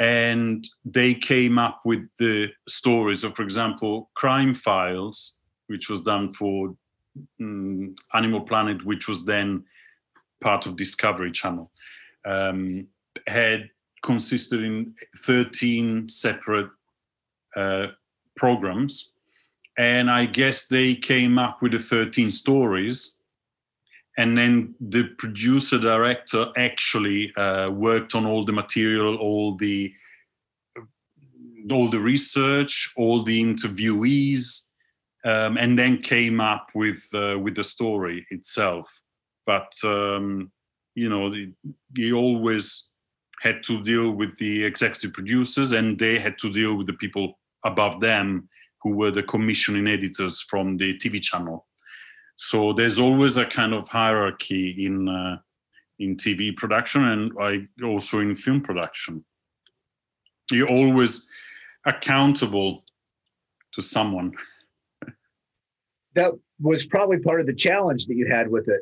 and 0.00 0.68
they 0.84 1.14
came 1.14 1.58
up 1.58 1.80
with 1.84 2.00
the 2.18 2.48
stories 2.68 3.22
of 3.22 3.34
for 3.36 3.42
example 3.42 4.10
crime 4.14 4.52
files 4.52 5.38
which 5.68 5.88
was 5.88 6.00
done 6.00 6.32
for 6.32 6.74
um, 7.40 7.94
animal 8.12 8.40
planet 8.40 8.84
which 8.84 9.06
was 9.06 9.24
then 9.24 9.64
part 10.40 10.66
of 10.66 10.76
discovery 10.76 11.30
channel 11.30 11.70
um, 12.26 12.86
had 13.26 13.70
consisted 14.02 14.62
in 14.62 14.94
13 15.18 16.08
separate 16.08 16.68
uh, 17.56 17.86
programs. 18.36 19.12
And 19.78 20.10
i 20.10 20.26
guess 20.26 20.66
they 20.66 20.94
came 20.94 21.38
up 21.38 21.62
with 21.62 21.72
the 21.72 21.78
13 21.78 22.30
stories 22.30 23.16
and 24.16 24.38
then 24.38 24.74
the 24.80 25.04
producer 25.18 25.78
director 25.78 26.46
actually 26.56 27.34
uh, 27.36 27.70
worked 27.70 28.14
on 28.14 28.24
all 28.26 28.44
the 28.44 28.52
material 28.52 29.16
all 29.16 29.56
the 29.56 29.92
all 31.70 31.88
the 31.88 31.98
research 31.98 32.92
all 32.96 33.22
the 33.22 33.42
interviewees 33.42 34.66
um, 35.24 35.56
and 35.56 35.78
then 35.78 36.00
came 36.02 36.40
up 36.40 36.68
with 36.74 37.08
uh, 37.14 37.38
with 37.38 37.54
the 37.54 37.64
story 37.64 38.26
itself. 38.30 39.00
But 39.46 39.72
um, 39.82 40.52
you 40.94 41.08
know 41.08 41.32
he 41.96 42.12
always 42.12 42.88
had 43.40 43.62
to 43.64 43.82
deal 43.82 44.12
with 44.12 44.36
the 44.36 44.64
executive 44.64 45.12
producers 45.12 45.72
and 45.72 45.98
they 45.98 46.18
had 46.18 46.38
to 46.38 46.50
deal 46.50 46.74
with 46.74 46.86
the 46.86 46.92
people 46.94 47.38
above 47.64 48.00
them 48.00 48.48
who 48.82 48.90
were 48.90 49.10
the 49.10 49.22
commissioning 49.22 49.88
editors 49.88 50.40
from 50.40 50.76
the 50.76 50.96
tv 50.98 51.20
channel 51.20 51.66
so 52.36 52.72
there's 52.72 52.98
always 52.98 53.36
a 53.36 53.46
kind 53.46 53.72
of 53.72 53.88
hierarchy 53.88 54.84
in 54.86 55.08
uh, 55.08 55.38
in 55.98 56.16
TV 56.16 56.56
production 56.56 57.04
and 57.04 57.32
I 57.40 57.66
also 57.84 58.20
in 58.20 58.34
film 58.34 58.60
production. 58.60 59.24
You're 60.50 60.68
always 60.68 61.28
accountable 61.86 62.84
to 63.72 63.82
someone. 63.82 64.32
that 66.14 66.32
was 66.60 66.86
probably 66.86 67.18
part 67.18 67.40
of 67.40 67.46
the 67.46 67.54
challenge 67.54 68.06
that 68.06 68.16
you 68.16 68.26
had 68.26 68.50
with 68.50 68.68
it. 68.68 68.80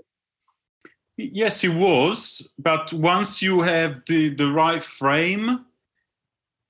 Yes, 1.16 1.62
it 1.62 1.74
was. 1.74 2.48
But 2.58 2.92
once 2.92 3.42
you 3.42 3.60
have 3.60 4.02
the, 4.06 4.30
the 4.30 4.48
right 4.48 4.82
frame, 4.82 5.66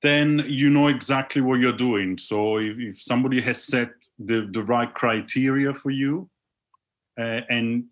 then 0.03 0.45
you 0.47 0.69
know 0.69 0.89
exactly 0.89 1.41
what 1.41 1.61
you're 1.61 1.73
doing. 1.73 2.19
So 2.19 2.59
if, 2.59 2.77
if 2.79 3.01
somebody 3.01 3.41
has 3.41 3.65
set 3.65 3.91
the, 4.19 4.49
the 4.51 4.65
right 4.65 4.93
criteria 4.93 5.73
for 5.73 5.91
you, 5.91 6.29
uh, 7.19 7.41
and 7.51 7.85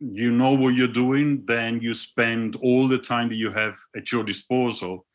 you 0.00 0.30
know 0.30 0.52
what 0.52 0.74
you're 0.74 0.88
doing, 0.88 1.42
then 1.46 1.80
you 1.80 1.92
spend 1.92 2.56
all 2.56 2.86
the 2.86 2.98
time 2.98 3.28
that 3.28 3.34
you 3.34 3.50
have 3.50 3.74
at 3.96 4.12
your 4.12 4.22
disposal 4.22 5.06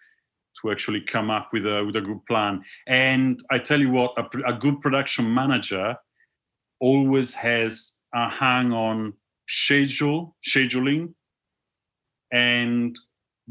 to 0.62 0.72
actually 0.72 1.02
come 1.02 1.30
up 1.30 1.50
with 1.54 1.66
a 1.66 1.84
with 1.84 1.96
a 1.96 2.02
good 2.02 2.24
plan. 2.26 2.64
And 2.88 3.42
I 3.50 3.60
tell 3.60 3.80
you 3.80 3.90
what, 3.90 4.14
a, 4.18 4.26
a 4.46 4.54
good 4.54 4.82
production 4.82 5.34
manager 5.34 5.96
always 6.80 7.34
has 7.34 7.98
a 8.14 8.30
hang 8.30 8.72
on 8.74 9.14
schedule, 9.48 10.36
scheduling, 10.48 11.14
and 12.32 13.00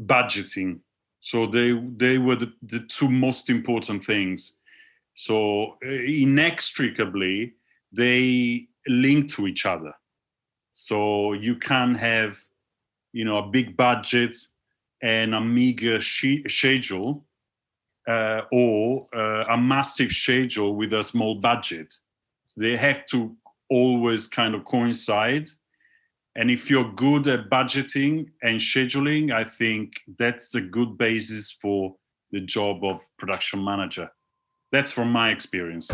budgeting. 0.05 0.79
So 1.21 1.45
they 1.45 1.71
they 1.97 2.17
were 2.17 2.35
the, 2.35 2.53
the 2.61 2.81
two 2.81 3.09
most 3.09 3.49
important 3.49 4.03
things. 4.03 4.57
So 5.15 5.77
uh, 5.85 5.89
inextricably, 5.89 7.53
they 7.91 8.67
linked 8.87 9.33
to 9.35 9.47
each 9.47 9.65
other. 9.65 9.93
So 10.73 11.33
you 11.33 11.55
can 11.55 11.95
have, 11.95 12.39
you 13.11 13.25
know, 13.25 13.37
a 13.37 13.47
big 13.47 13.77
budget 13.77 14.37
and 15.01 15.35
a 15.35 15.41
meager 15.41 16.01
schedule, 16.01 17.25
uh, 18.07 18.41
or 18.51 19.07
uh, 19.15 19.45
a 19.49 19.57
massive 19.57 20.11
schedule 20.11 20.75
with 20.75 20.93
a 20.93 21.03
small 21.03 21.35
budget. 21.35 21.93
they 22.57 22.75
have 22.75 23.05
to 23.07 23.35
always 23.69 24.27
kind 24.27 24.53
of 24.53 24.63
coincide. 24.65 25.49
And 26.35 26.51
if 26.51 26.69
you're 26.69 26.91
good 26.93 27.27
at 27.27 27.49
budgeting 27.49 28.27
and 28.41 28.59
scheduling, 28.59 29.31
I 29.31 29.43
think 29.43 29.93
that's 30.19 30.49
the 30.49 30.61
good 30.61 30.97
basis 30.97 31.51
for 31.51 31.95
the 32.31 32.41
job 32.41 32.83
of 32.83 33.01
production 33.17 33.63
manager. 33.63 34.11
That's 34.71 34.91
from 34.91 35.11
my 35.11 35.29
experience. 35.29 35.91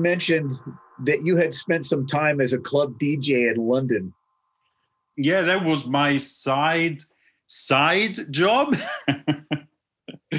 Mentioned 0.00 0.56
that 1.04 1.24
you 1.24 1.36
had 1.36 1.54
spent 1.54 1.86
some 1.86 2.06
time 2.06 2.40
as 2.40 2.52
a 2.52 2.58
club 2.58 2.98
DJ 2.98 3.50
in 3.54 3.56
London. 3.56 4.12
yeah 5.16 5.40
that 5.42 5.64
was 5.64 5.86
my 5.86 6.16
side 6.16 7.00
side 7.46 8.16
job 8.30 8.76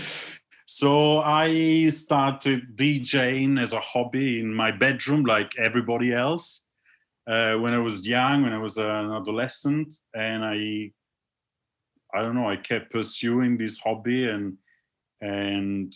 so 0.65 1.19
i 1.19 1.89
started 1.89 2.61
djing 2.77 3.61
as 3.61 3.73
a 3.73 3.79
hobby 3.79 4.39
in 4.39 4.53
my 4.53 4.71
bedroom 4.71 5.23
like 5.23 5.51
everybody 5.57 6.13
else 6.13 6.65
uh, 7.27 7.53
when 7.55 7.73
i 7.73 7.77
was 7.79 8.07
young 8.07 8.43
when 8.43 8.53
i 8.53 8.57
was 8.57 8.77
an 8.77 9.11
adolescent 9.11 9.93
and 10.15 10.45
i 10.45 10.89
i 12.15 12.21
don't 12.21 12.35
know 12.35 12.49
i 12.49 12.55
kept 12.55 12.91
pursuing 12.91 13.57
this 13.57 13.77
hobby 13.77 14.29
and 14.29 14.57
and 15.21 15.93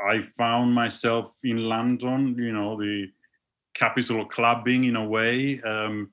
i 0.00 0.22
found 0.36 0.72
myself 0.72 1.32
in 1.42 1.56
london 1.56 2.36
you 2.38 2.52
know 2.52 2.76
the 2.78 3.06
capital 3.74 4.22
of 4.22 4.28
clubbing 4.28 4.84
in 4.84 4.96
a 4.96 5.04
way 5.04 5.60
um, 5.62 6.10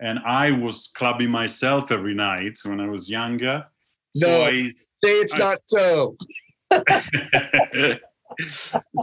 and 0.00 0.18
I 0.24 0.50
was 0.50 0.90
clubbing 0.94 1.30
myself 1.30 1.92
every 1.92 2.14
night 2.14 2.58
when 2.64 2.80
I 2.80 2.88
was 2.88 3.08
younger. 3.08 3.64
No. 4.16 4.26
So 4.26 4.44
I, 4.44 4.72
Say 5.04 5.20
it's 5.20 5.34
I- 5.34 5.38
not 5.38 5.58
so. 5.66 6.16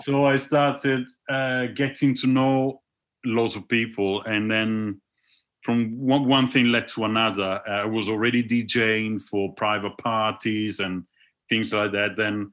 so 0.01 0.25
I 0.25 0.36
started 0.36 1.09
uh, 1.29 1.67
getting 1.67 2.13
to 2.15 2.27
know 2.27 2.82
lots 3.25 3.55
of 3.55 3.67
people, 3.67 4.21
and 4.23 4.49
then 4.51 5.01
from 5.63 5.97
one, 5.97 6.25
one 6.27 6.47
thing 6.47 6.65
led 6.65 6.88
to 6.89 7.05
another. 7.05 7.61
I 7.67 7.86
was 7.86 8.09
already 8.09 8.43
DJing 8.43 9.21
for 9.21 9.53
private 9.53 9.97
parties 9.97 10.79
and 10.79 11.03
things 11.49 11.73
like 11.73 11.91
that. 11.93 12.15
Then 12.15 12.51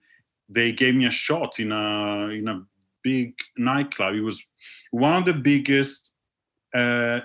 they 0.49 0.73
gave 0.73 0.95
me 0.95 1.07
a 1.07 1.11
shot 1.11 1.59
in 1.59 1.73
a 1.73 2.29
in 2.29 2.49
a 2.49 2.63
big 3.03 3.35
nightclub. 3.57 4.15
It 4.15 4.23
was 4.23 4.43
one 4.91 5.17
of 5.17 5.25
the 5.25 5.35
biggest 5.35 6.13
uh, 6.75 7.21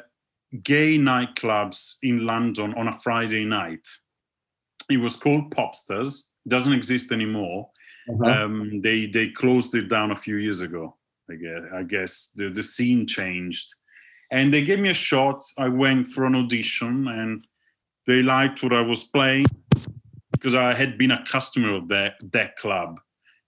gay 0.64 0.98
nightclubs 0.98 1.96
in 2.04 2.26
London 2.26 2.74
on 2.76 2.88
a 2.88 2.94
Friday 2.94 3.46
night. 3.46 3.88
It 4.90 4.98
was 4.98 5.16
called 5.16 5.54
Popstarz. 5.56 6.30
Doesn't 6.48 6.74
exist 6.74 7.12
anymore. 7.12 7.70
Uh-huh. 8.10 8.44
Um, 8.44 8.82
they 8.82 9.08
they 9.08 9.30
closed 9.30 9.76
it 9.76 9.88
down 9.90 10.12
a 10.12 10.16
few 10.16 10.36
years 10.36 10.62
ago. 10.62 10.98
I 11.32 11.36
guess, 11.36 11.62
I 11.74 11.84
guess 11.84 12.32
the 12.36 12.50
the 12.50 12.64
scene 12.64 13.08
changed, 13.08 13.74
and 14.32 14.54
they 14.54 14.64
gave 14.64 14.80
me 14.80 14.90
a 14.90 14.94
shot. 14.94 15.42
I 15.58 15.70
went 15.70 16.08
for 16.08 16.26
an 16.26 16.36
audition, 16.36 17.08
and 17.08 17.48
they 18.06 18.22
liked 18.22 18.62
what 18.62 18.74
I 18.74 18.82
was 18.82 19.06
playing 19.06 19.46
because 20.34 20.56
I 20.56 20.74
had 20.74 20.98
been 20.98 21.12
a 21.12 21.24
customer 21.26 21.76
of 21.76 21.88
that 21.88 22.16
that 22.34 22.58
club, 22.58 23.00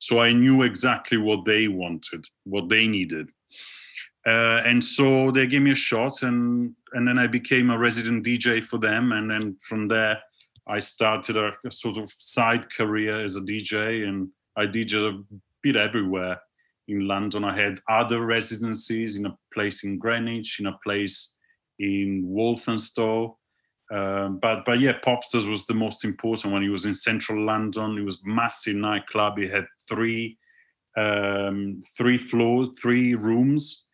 so 0.06 0.20
I 0.20 0.34
knew 0.34 0.62
exactly 0.62 1.18
what 1.18 1.46
they 1.46 1.68
wanted, 1.68 2.26
what 2.44 2.70
they 2.70 2.86
needed, 2.88 3.30
uh, 4.28 4.62
and 4.66 4.84
so 4.84 5.32
they 5.32 5.48
gave 5.48 5.62
me 5.62 5.72
a 5.72 5.76
shot, 5.76 6.22
and 6.22 6.76
and 6.94 7.08
then 7.08 7.18
I 7.18 7.28
became 7.28 7.70
a 7.70 7.78
resident 7.78 8.26
DJ 8.26 8.64
for 8.64 8.78
them, 8.78 9.12
and 9.12 9.30
then 9.32 9.58
from 9.62 9.88
there 9.88 10.20
I 10.68 10.80
started 10.80 11.38
a, 11.38 11.52
a 11.66 11.72
sort 11.72 11.98
of 11.98 12.12
side 12.18 12.72
career 12.72 13.24
as 13.24 13.36
a 13.36 13.42
DJ, 13.42 14.08
and 14.08 14.30
I 14.56 14.66
DJed 14.68 15.14
a 15.14 15.24
bit 15.64 15.76
everywhere 15.76 16.40
in 16.88 17.08
London. 17.08 17.44
I 17.44 17.56
had 17.56 17.80
other 17.90 18.26
residencies 18.26 19.18
in 19.18 19.26
a 19.26 19.38
place 19.54 19.84
in 19.84 19.98
Greenwich, 19.98 20.60
in 20.60 20.68
a 20.68 20.78
place 20.84 21.36
in 21.80 22.22
Walthamstow. 22.26 23.38
Um, 23.92 24.40
but 24.42 24.66
but 24.66 24.80
yeah, 24.80 24.94
Popstarz 25.06 25.50
was 25.50 25.66
the 25.66 25.74
most 25.74 26.04
important 26.04 26.54
one. 26.54 26.64
He 26.64 26.70
was 26.70 26.86
in 26.86 26.96
central 26.96 27.46
London. 27.46 27.98
It 27.98 28.04
was 28.04 28.20
massive 28.24 28.76
nightclub. 28.76 29.38
It 29.38 29.52
had 29.52 29.66
three 29.88 30.38
um, 30.98 31.84
three 31.98 32.18
floors, 32.18 32.70
three 32.82 33.16
rooms. 33.16 33.86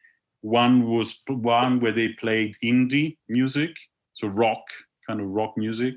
One 0.41 0.87
was 0.87 1.21
one 1.27 1.79
where 1.79 1.91
they 1.91 2.09
played 2.09 2.55
indie 2.63 3.17
music, 3.27 3.75
so 4.13 4.27
rock 4.27 4.61
kind 5.07 5.19
of 5.19 5.27
rock 5.27 5.53
music. 5.57 5.95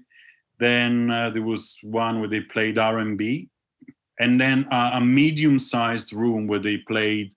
Then 0.59 1.11
uh, 1.11 1.31
there 1.31 1.43
was 1.43 1.79
one 1.83 2.21
where 2.21 2.29
they 2.29 2.41
played 2.41 2.79
R&B, 2.79 3.49
and 4.21 4.41
then 4.41 4.67
uh, 4.71 4.93
a 4.95 5.01
medium-sized 5.01 6.13
room 6.13 6.47
where 6.47 6.61
they 6.61 6.79
played 6.79 7.33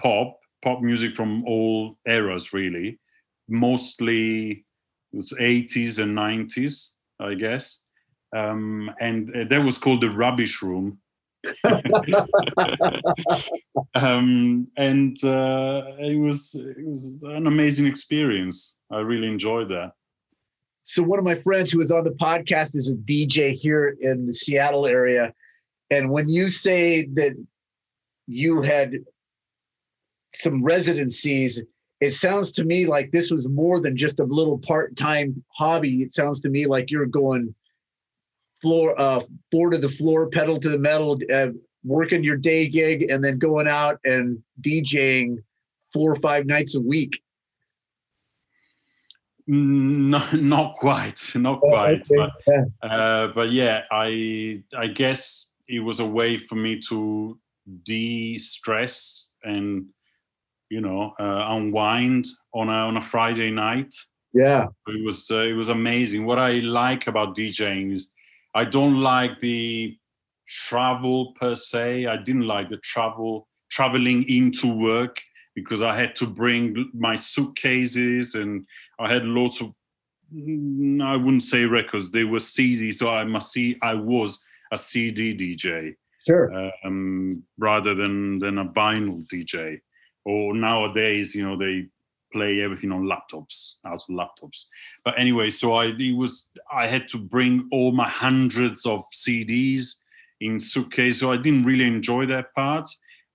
pop, 0.00 0.38
pop 0.62 0.80
music 0.80 1.14
from 1.14 1.44
all 1.44 1.96
eras, 2.06 2.52
really, 2.52 2.98
mostly 3.48 4.64
was 5.12 5.32
80s 5.32 5.98
and 6.02 6.16
90s, 6.16 6.90
I 7.20 7.34
guess. 7.34 7.80
Um, 8.36 8.90
and 9.00 9.34
uh, 9.34 9.44
that 9.48 9.64
was 9.64 9.78
called 9.78 10.02
the 10.02 10.10
Rubbish 10.10 10.62
Room. 10.62 10.98
um, 13.94 14.66
and 14.76 15.24
uh, 15.24 15.82
it 15.98 16.18
was 16.18 16.54
it 16.54 16.84
was 16.84 17.16
an 17.22 17.46
amazing 17.46 17.86
experience. 17.86 18.80
I 18.90 18.98
really 18.98 19.28
enjoyed 19.28 19.68
that. 19.70 19.92
So 20.82 21.02
one 21.02 21.18
of 21.18 21.24
my 21.24 21.36
friends 21.36 21.70
who 21.70 21.78
was 21.78 21.92
on 21.92 22.04
the 22.04 22.10
podcast 22.10 22.74
is 22.74 22.92
a 22.92 22.96
DJ 22.96 23.54
here 23.54 23.96
in 24.00 24.26
the 24.26 24.32
Seattle 24.32 24.86
area. 24.86 25.32
And 25.90 26.10
when 26.10 26.28
you 26.28 26.48
say 26.48 27.06
that 27.14 27.34
you 28.26 28.62
had 28.62 28.98
some 30.34 30.62
residencies, 30.62 31.62
it 32.00 32.12
sounds 32.12 32.52
to 32.52 32.64
me 32.64 32.86
like 32.86 33.10
this 33.10 33.30
was 33.30 33.48
more 33.48 33.80
than 33.80 33.96
just 33.96 34.20
a 34.20 34.24
little 34.24 34.58
part-time 34.58 35.42
hobby. 35.56 36.02
It 36.02 36.12
sounds 36.12 36.40
to 36.42 36.48
me 36.48 36.66
like 36.66 36.90
you're 36.90 37.06
going 37.06 37.54
floor 38.62 39.00
uh 39.00 39.20
floor 39.50 39.70
to 39.70 39.78
the 39.78 39.88
floor, 39.88 40.28
pedal 40.28 40.58
to 40.60 40.68
the 40.68 40.78
metal, 40.78 41.18
uh, 41.32 41.48
working 41.84 42.24
your 42.24 42.36
day 42.36 42.68
gig 42.68 43.10
and 43.10 43.24
then 43.24 43.38
going 43.38 43.68
out 43.68 43.98
and 44.04 44.42
DJing 44.60 45.36
four 45.92 46.12
or 46.12 46.16
five 46.16 46.46
nights 46.46 46.76
a 46.76 46.80
week. 46.80 47.20
No, 49.46 50.22
not 50.34 50.74
quite, 50.74 51.32
not 51.34 51.60
Oh, 51.62 51.68
quite. 51.68 52.02
okay. 52.10 52.30
But 52.82 52.90
uh, 52.90 53.28
but 53.28 53.50
yeah, 53.50 53.84
I 53.90 54.62
I 54.76 54.88
guess 54.88 55.48
it 55.68 55.80
was 55.80 56.00
a 56.00 56.06
way 56.06 56.38
for 56.38 56.54
me 56.54 56.80
to 56.88 57.38
de-stress 57.82 59.28
and 59.44 59.86
you 60.70 60.80
know 60.80 61.14
uh, 61.18 61.46
unwind 61.50 62.26
on 62.54 62.68
a 62.68 62.72
on 62.72 62.96
a 62.96 63.02
Friday 63.02 63.50
night. 63.50 63.94
Yeah. 64.34 64.66
It 64.86 65.04
was 65.04 65.30
uh, 65.30 65.42
it 65.42 65.54
was 65.54 65.68
amazing. 65.68 66.24
What 66.26 66.38
I 66.38 66.52
like 66.60 67.06
about 67.06 67.36
DJing 67.36 67.94
is 67.94 68.10
I 68.54 68.64
don't 68.64 69.00
like 69.00 69.40
the 69.40 69.96
travel 70.46 71.32
per 71.38 71.54
se. 71.54 72.06
I 72.06 72.16
didn't 72.16 72.46
like 72.46 72.68
the 72.70 72.78
travel 72.78 73.48
traveling 73.70 74.24
into 74.28 74.72
work 74.72 75.20
because 75.54 75.82
I 75.82 75.94
had 75.94 76.16
to 76.16 76.26
bring 76.26 76.90
my 76.94 77.16
suitcases 77.16 78.34
and 78.34 78.64
I 78.98 79.12
had 79.12 79.24
lots 79.24 79.60
of 79.60 79.72
mm, 80.34 81.02
I 81.02 81.16
wouldn't 81.16 81.42
say 81.42 81.64
records. 81.64 82.10
They 82.10 82.24
were 82.24 82.40
CD, 82.40 82.92
so 82.92 83.10
I 83.10 83.24
must 83.24 83.52
see 83.52 83.76
I 83.82 83.94
was 83.94 84.44
a 84.72 84.78
CD 84.78 85.34
DJ 85.34 85.94
Sure. 86.26 86.52
um, 86.84 87.30
rather 87.58 87.94
than 87.94 88.38
than 88.38 88.58
a 88.58 88.66
vinyl 88.66 89.22
DJ. 89.32 89.80
Or 90.28 90.54
nowadays, 90.54 91.34
you 91.34 91.42
know, 91.42 91.56
they 91.56 91.86
play 92.34 92.60
everything 92.60 92.92
on 92.92 93.04
laptops, 93.04 93.76
out 93.86 93.94
of 93.94 94.14
laptops. 94.14 94.66
But 95.02 95.18
anyway, 95.18 95.48
so 95.48 95.72
I 95.72 95.86
it 95.86 96.14
was 96.14 96.50
I 96.70 96.86
had 96.86 97.08
to 97.08 97.18
bring 97.18 97.66
all 97.72 97.92
my 97.92 98.08
hundreds 98.08 98.84
of 98.84 99.06
CDs 99.10 100.02
in 100.42 100.60
suitcase, 100.60 101.20
so 101.20 101.32
I 101.32 101.38
didn't 101.38 101.64
really 101.64 101.86
enjoy 101.86 102.26
that 102.26 102.54
part. 102.54 102.86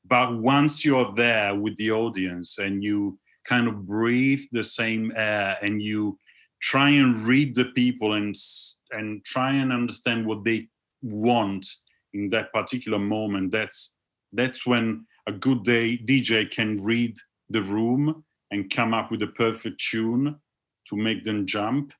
But 0.05 0.37
once 0.37 0.85
you're 0.85 1.11
there 1.15 1.55
with 1.55 1.75
the 1.77 1.91
audience 1.91 2.59
and 2.59 2.83
you 2.83 3.17
kind 3.43 3.67
of 3.67 3.87
breathe 3.87 4.43
the 4.51 4.63
same 4.63 5.11
air 5.15 5.57
and 5.63 5.81
you 5.81 6.19
try 6.61 6.89
and 6.89 7.25
read 7.25 7.55
the 7.55 7.65
people 7.81 8.13
and 8.13 8.35
and 8.91 9.25
try 9.25 9.51
and 9.53 9.73
understand 9.73 10.27
what 10.27 10.43
they 10.43 10.67
want 11.01 11.65
in 12.13 12.29
that 12.29 12.53
particular 12.53 12.99
moment 12.99 13.51
that's 13.51 13.95
that's 14.33 14.65
when 14.65 15.05
a 15.28 15.32
good 15.32 15.63
day 15.63 15.97
dj 15.97 16.51
can 16.51 16.84
read 16.84 17.15
the 17.49 17.61
room 17.61 18.24
and 18.51 18.69
come 18.69 18.93
up 18.93 19.11
with 19.11 19.21
a 19.21 19.28
perfect 19.28 19.84
tune 19.89 20.36
to 20.88 20.95
make 20.95 21.24
them 21.24 21.45
jump. 21.45 21.93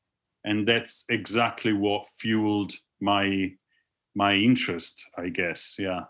And 0.45 0.67
that's 0.67 1.05
exactly 1.09 1.74
what 1.74 2.05
fueled 2.19 2.74
my 3.01 3.51
my 4.15 4.36
interest 4.36 5.05
i 5.17 5.30
guess. 5.30 5.76
Yeah. 5.80 6.01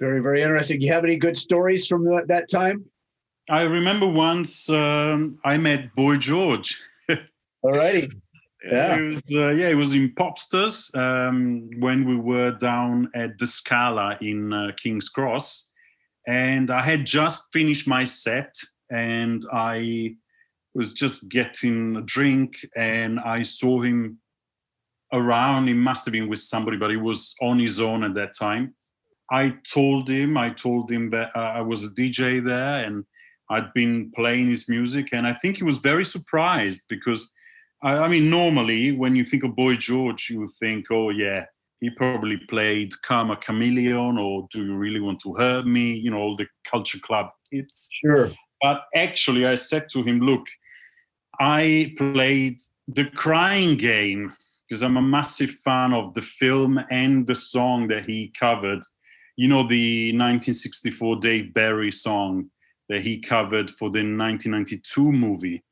Very 0.00 0.22
very 0.22 0.42
interesting. 0.42 0.80
You 0.80 0.92
have 0.92 1.04
any 1.04 1.16
good 1.16 1.36
stories 1.36 1.86
from 1.86 2.04
that, 2.06 2.28
that 2.28 2.48
time? 2.48 2.84
I 3.50 3.62
remember 3.62 4.06
once 4.06 4.70
um, 4.70 5.38
i 5.44 5.56
met 5.58 5.94
boy 5.94 6.16
george. 6.16 6.80
Alrighty 7.64 8.10
yeah. 8.70 8.96
It 8.96 9.02
was, 9.02 9.22
uh, 9.30 9.48
yeah, 9.50 9.68
it 9.68 9.74
was 9.74 9.92
in 9.92 10.10
Popstarz 10.14 10.94
um, 10.96 11.68
when 11.78 12.06
we 12.06 12.16
were 12.16 12.52
down 12.52 13.10
at 13.14 13.38
the 13.38 13.46
Scala 13.46 14.16
in 14.20 14.52
uh, 14.52 14.72
King's 14.76 15.08
Cross 15.08 15.70
and 16.26 16.70
I 16.70 16.82
had 16.82 17.04
just 17.04 17.52
finished 17.52 17.86
my 17.86 18.04
set 18.04 18.54
and 18.90 19.44
I 19.52 20.16
was 20.74 20.92
just 20.92 21.28
getting 21.28 21.96
a 21.96 22.02
drink 22.02 22.56
and 22.76 23.20
I 23.20 23.42
saw 23.42 23.80
him 23.80 24.18
around. 25.12 25.68
He 25.68 25.74
must 25.74 26.04
have 26.06 26.12
been 26.12 26.28
with 26.28 26.40
somebody, 26.40 26.76
but 26.76 26.90
he 26.90 26.96
was 26.96 27.34
on 27.40 27.58
his 27.58 27.80
own 27.80 28.02
at 28.04 28.14
that 28.14 28.36
time. 28.38 28.74
I 29.30 29.54
told 29.72 30.08
him, 30.08 30.36
I 30.36 30.50
told 30.50 30.90
him 30.90 31.10
that 31.10 31.30
uh, 31.34 31.38
I 31.38 31.60
was 31.60 31.84
a 31.84 31.88
DJ 31.88 32.44
there 32.44 32.84
and 32.84 33.04
I'd 33.50 33.72
been 33.74 34.10
playing 34.14 34.48
his 34.48 34.68
music. 34.68 35.10
And 35.12 35.26
I 35.26 35.34
think 35.34 35.58
he 35.58 35.64
was 35.64 35.78
very 35.78 36.04
surprised 36.04 36.84
because, 36.88 37.30
I, 37.84 37.98
I 37.98 38.08
mean, 38.08 38.30
normally 38.30 38.92
when 38.92 39.14
you 39.14 39.24
think 39.24 39.44
of 39.44 39.54
Boy 39.54 39.76
George, 39.76 40.30
you 40.30 40.48
think, 40.58 40.86
oh, 40.90 41.10
yeah, 41.10 41.44
he 41.80 41.90
probably 41.90 42.38
played 42.48 42.90
Karma 43.02 43.36
Chameleon 43.36 44.16
or 44.16 44.48
Do 44.50 44.64
You 44.64 44.74
Really 44.74 45.00
Want 45.00 45.20
to 45.20 45.34
Hurt 45.34 45.66
Me? 45.66 45.92
You 45.92 46.10
know, 46.10 46.18
all 46.18 46.36
the 46.36 46.46
culture 46.64 46.98
club 46.98 47.28
hits. 47.50 47.90
Sure. 48.04 48.30
But 48.62 48.84
actually, 48.94 49.46
I 49.46 49.56
said 49.56 49.88
to 49.90 50.02
him, 50.02 50.20
Look, 50.20 50.46
I 51.38 51.94
played 51.98 52.60
the 52.88 53.04
crying 53.04 53.76
game 53.76 54.32
because 54.66 54.82
I'm 54.82 54.96
a 54.96 55.02
massive 55.02 55.50
fan 55.50 55.92
of 55.92 56.14
the 56.14 56.22
film 56.22 56.80
and 56.90 57.26
the 57.26 57.34
song 57.34 57.88
that 57.88 58.06
he 58.06 58.32
covered. 58.38 58.82
You 59.36 59.48
know, 59.48 59.66
the 59.66 60.12
1964 60.12 61.16
Dave 61.16 61.52
Berry 61.52 61.92
song 61.92 62.50
that 62.88 63.02
he 63.02 63.20
covered 63.20 63.68
for 63.68 63.90
the 63.90 63.98
1992 63.98 65.12
movie, 65.12 65.62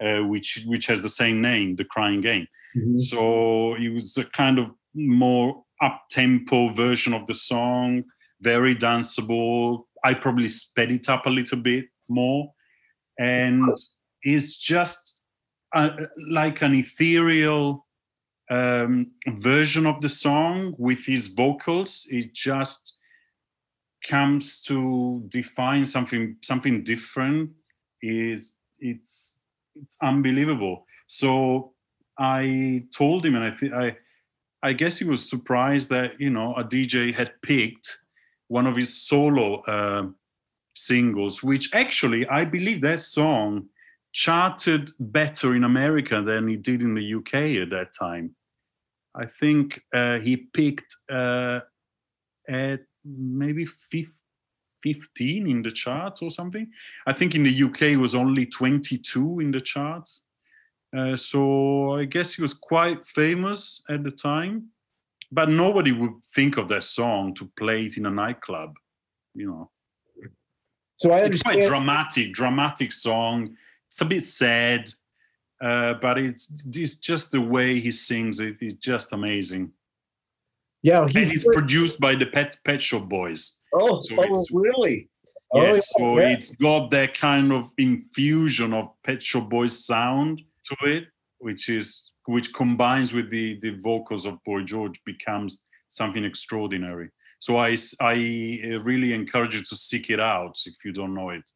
uh, 0.00 0.20
which 0.20 0.64
which 0.66 0.86
has 0.86 1.02
the 1.02 1.08
same 1.08 1.40
name, 1.40 1.76
The 1.76 1.84
Crying 1.84 2.20
Game. 2.20 2.46
Mm-hmm. 2.76 2.96
So 2.96 3.74
it 3.74 3.88
was 3.88 4.16
a 4.16 4.24
kind 4.24 4.58
of 4.58 4.70
more 4.94 5.62
up 5.82 6.02
tempo 6.10 6.68
version 6.70 7.12
of 7.12 7.26
the 7.26 7.34
song, 7.34 8.04
very 8.40 8.74
danceable. 8.74 9.84
I 10.04 10.14
probably 10.14 10.48
sped 10.48 10.90
it 10.90 11.08
up 11.08 11.26
a 11.26 11.30
little 11.30 11.58
bit 11.58 11.86
more. 12.08 12.52
And 13.18 13.64
it's 14.22 14.56
just 14.56 15.16
a, 15.74 15.90
like 16.30 16.62
an 16.62 16.74
ethereal 16.74 17.86
um, 18.50 19.12
version 19.28 19.86
of 19.86 20.00
the 20.00 20.08
song 20.08 20.74
with 20.78 21.04
his 21.04 21.28
vocals. 21.28 22.06
It 22.10 22.34
just 22.34 22.94
comes 24.08 24.62
to 24.62 25.22
define 25.28 25.84
something 25.84 26.36
something 26.42 26.82
different 26.82 27.50
is 28.02 28.56
it's 28.78 29.36
it's 29.82 29.96
unbelievable 30.02 30.84
so 31.06 31.72
i 32.18 32.82
told 32.96 33.24
him 33.24 33.34
and 33.34 33.44
i 33.44 33.86
i 33.86 33.96
I 34.62 34.72
guess 34.72 34.98
he 34.98 35.04
was 35.04 35.28
surprised 35.28 35.88
that 35.90 36.20
you 36.20 36.30
know 36.30 36.54
a 36.54 36.64
DJ 36.64 37.14
had 37.14 37.32
picked 37.42 37.98
one 38.48 38.66
of 38.66 38.76
his 38.76 39.06
solo 39.06 39.62
uh, 39.62 40.06
singles, 40.74 41.42
which 41.42 41.70
actually 41.74 42.26
I 42.28 42.44
believe 42.44 42.82
that 42.82 43.00
song 43.00 43.68
charted 44.12 44.90
better 44.98 45.54
in 45.54 45.64
America 45.64 46.20
than 46.22 46.48
it 46.48 46.62
did 46.62 46.82
in 46.82 46.94
the 46.94 47.14
UK 47.14 47.62
at 47.62 47.70
that 47.70 47.94
time. 47.98 48.34
I 49.14 49.26
think 49.26 49.80
uh, 49.94 50.18
he 50.18 50.36
picked 50.36 50.94
uh, 51.10 51.60
at 52.48 52.80
maybe 53.04 53.64
15 54.82 55.48
in 55.48 55.62
the 55.62 55.70
charts 55.70 56.22
or 56.22 56.30
something. 56.30 56.68
I 57.06 57.12
think 57.12 57.34
in 57.34 57.42
the 57.42 57.62
UK 57.64 57.82
it 57.82 57.96
was 57.96 58.14
only 58.14 58.46
22 58.46 59.40
in 59.40 59.50
the 59.50 59.60
charts. 59.60 60.24
Uh, 60.96 61.14
so 61.14 61.92
I 61.92 62.04
guess 62.04 62.34
he 62.34 62.42
was 62.42 62.54
quite 62.54 63.06
famous 63.06 63.82
at 63.88 64.02
the 64.02 64.10
time, 64.10 64.68
but 65.30 65.48
nobody 65.48 65.92
would 65.92 66.14
think 66.34 66.56
of 66.56 66.68
that 66.68 66.82
song 66.82 67.34
to 67.34 67.50
play 67.56 67.86
it 67.86 67.96
in 67.96 68.06
a 68.06 68.10
nightclub, 68.10 68.74
you 69.34 69.46
know. 69.46 69.70
So 70.96 71.12
I 71.12 71.16
it's 71.18 71.42
quite 71.42 71.62
dramatic, 71.62 72.34
dramatic 72.34 72.92
song. 72.92 73.56
It's 73.86 74.00
a 74.00 74.04
bit 74.04 74.22
sad, 74.22 74.90
uh, 75.62 75.94
but 75.94 76.18
it's, 76.18 76.66
it's 76.74 76.96
just 76.96 77.30
the 77.30 77.40
way 77.40 77.78
he 77.78 77.90
sings 77.90 78.40
it 78.40 78.58
is 78.60 78.74
just 78.74 79.12
amazing. 79.12 79.70
Yeah, 80.82 81.06
he's 81.06 81.30
and 81.30 81.36
it's 81.36 81.44
produced 81.44 82.00
by 82.00 82.14
the 82.14 82.26
Pet 82.26 82.58
Pet 82.64 82.82
Shop 82.82 83.08
Boys. 83.08 83.59
Oh, 83.72 84.00
so 84.00 84.16
oh 84.18 84.44
really? 84.52 85.08
Yes, 85.54 85.92
oh, 85.98 86.18
yeah, 86.18 86.26
so 86.26 86.30
it's 86.32 86.54
got 86.56 86.90
that 86.90 87.18
kind 87.18 87.52
of 87.52 87.70
infusion 87.76 88.72
of 88.72 88.90
Pet 89.04 89.22
Shop 89.22 89.50
Boys 89.50 89.84
sound 89.84 90.42
to 90.66 90.76
it, 90.86 91.08
which 91.38 91.68
is 91.68 92.02
which 92.26 92.54
combines 92.54 93.12
with 93.12 93.30
the 93.30 93.58
the 93.60 93.70
vocals 93.82 94.26
of 94.26 94.42
Boy 94.44 94.62
George 94.62 95.00
becomes 95.04 95.64
something 95.88 96.24
extraordinary. 96.24 97.10
So 97.40 97.56
I 97.56 97.76
I 98.00 98.60
uh, 98.64 98.80
really 98.80 99.12
encourage 99.12 99.54
you 99.56 99.62
to 99.62 99.76
seek 99.76 100.10
it 100.10 100.20
out 100.20 100.56
if 100.66 100.76
you 100.84 100.92
don't 100.92 101.14
know 101.14 101.30
it. 101.30 101.50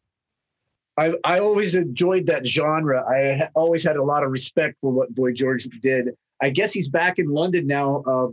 I 0.98 1.14
I 1.24 1.38
always 1.38 1.74
enjoyed 1.74 2.26
that 2.26 2.46
genre. 2.46 3.04
I 3.08 3.48
always 3.54 3.84
had 3.84 3.96
a 3.96 4.02
lot 4.02 4.24
of 4.24 4.30
respect 4.30 4.76
for 4.80 4.90
what 4.90 5.14
Boy 5.14 5.32
George 5.32 5.68
did. 5.80 6.16
I 6.42 6.50
guess 6.50 6.72
he's 6.72 6.88
back 6.88 7.18
in 7.18 7.28
London 7.28 7.66
now 7.66 8.02
uh, 8.06 8.28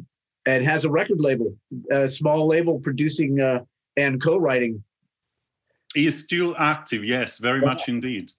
and 0.48 0.64
has 0.64 0.86
a 0.86 0.90
record 0.90 1.20
label, 1.20 1.56
a 1.92 2.08
small 2.08 2.48
label 2.48 2.80
producing 2.80 3.40
uh, 3.40 3.60
and 3.98 4.22
co-writing. 4.22 4.84
He 5.94 6.08
is 6.08 6.24
still 6.24 6.56
active, 6.58 7.04
yes, 7.04 7.38
very 7.38 7.62
much 7.62 7.90
indeed. 7.90 8.32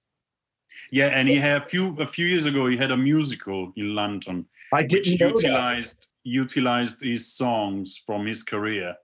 Yeah, 0.90 1.08
and 1.08 1.28
he 1.28 1.36
had 1.36 1.62
a 1.62 1.66
few 1.66 1.96
a 2.00 2.06
few 2.06 2.26
years 2.26 2.44
ago 2.44 2.66
he 2.66 2.76
had 2.76 2.90
a 2.90 2.96
musical 2.96 3.72
in 3.76 3.94
London. 3.94 4.46
I 4.72 4.82
didn't 4.82 5.20
utilized 5.20 6.02
that. 6.02 6.06
utilized 6.24 7.02
his 7.02 7.34
songs 7.34 8.02
from 8.06 8.26
his 8.26 8.42
career. 8.42 8.94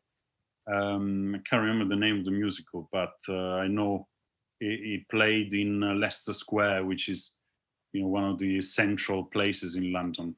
Um, 0.71 1.35
I 1.35 1.39
can't 1.49 1.63
remember 1.63 1.95
the 1.95 2.01
name 2.01 2.19
of 2.19 2.25
the 2.25 2.31
musical, 2.31 2.89
but 2.93 3.15
uh, 3.29 3.57
I 3.65 3.69
know 3.69 4.07
he, 4.61 4.67
he 4.67 5.07
played 5.11 5.55
in 5.55 5.83
uh, 5.83 5.95
Leicester 5.95 6.35
Square, 6.35 6.85
which 6.85 7.09
is 7.09 7.37
you 7.93 8.03
know 8.03 8.09
one 8.09 8.25
of 8.25 8.39
the 8.39 8.61
central 8.61 9.25
places 9.25 9.77
in 9.77 9.93
London. 9.93 10.35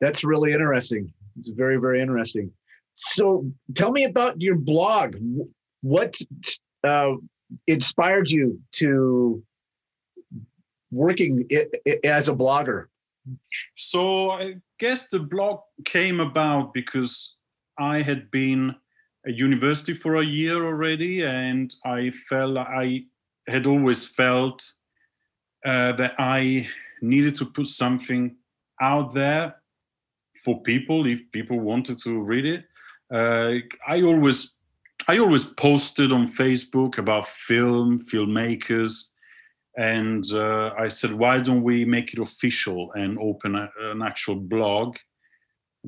That's 0.00 0.24
really 0.24 0.52
interesting. 0.52 1.12
It's 1.38 1.50
very 1.50 1.78
very 1.78 2.00
interesting. 2.00 2.52
So 3.02 3.50
tell 3.74 3.90
me 3.92 4.04
about 4.04 4.40
your 4.40 4.56
blog. 4.56 5.16
What 5.80 6.16
uh, 6.86 7.14
inspired 7.66 8.30
you 8.30 8.60
to 8.72 9.42
working 10.90 11.46
it, 11.48 11.74
it, 11.86 12.04
as 12.04 12.28
a 12.28 12.34
blogger? 12.34 12.86
So 13.76 14.32
I 14.32 14.56
guess 14.78 15.08
the 15.08 15.18
blog 15.18 15.60
came 15.86 16.20
about 16.20 16.74
because 16.74 17.36
I 17.78 18.02
had 18.02 18.30
been 18.30 18.74
at 19.26 19.34
university 19.34 19.94
for 19.94 20.16
a 20.16 20.24
year 20.24 20.62
already, 20.62 21.22
and 21.24 21.74
I 21.86 22.10
felt 22.28 22.58
I 22.58 23.04
had 23.48 23.66
always 23.66 24.04
felt 24.04 24.70
uh, 25.64 25.92
that 25.92 26.14
I 26.18 26.68
needed 27.00 27.34
to 27.36 27.46
put 27.46 27.66
something 27.66 28.36
out 28.82 29.14
there 29.14 29.54
for 30.44 30.60
people 30.62 31.06
if 31.06 31.20
people 31.32 31.60
wanted 31.60 31.98
to 32.02 32.20
read 32.20 32.44
it. 32.44 32.64
Uh, 33.12 33.54
I 33.86 34.02
always 34.02 34.54
I 35.08 35.18
always 35.18 35.44
posted 35.44 36.12
on 36.12 36.28
Facebook 36.28 36.98
about 36.98 37.26
film, 37.26 38.00
filmmakers, 38.00 39.10
and 39.76 40.24
uh, 40.32 40.72
I 40.78 40.88
said, 40.88 41.12
why 41.12 41.40
don't 41.40 41.62
we 41.62 41.84
make 41.84 42.12
it 42.12 42.20
official 42.20 42.92
and 42.92 43.18
open 43.18 43.54
a, 43.56 43.70
an 43.80 44.02
actual 44.02 44.36
blog? 44.36 44.96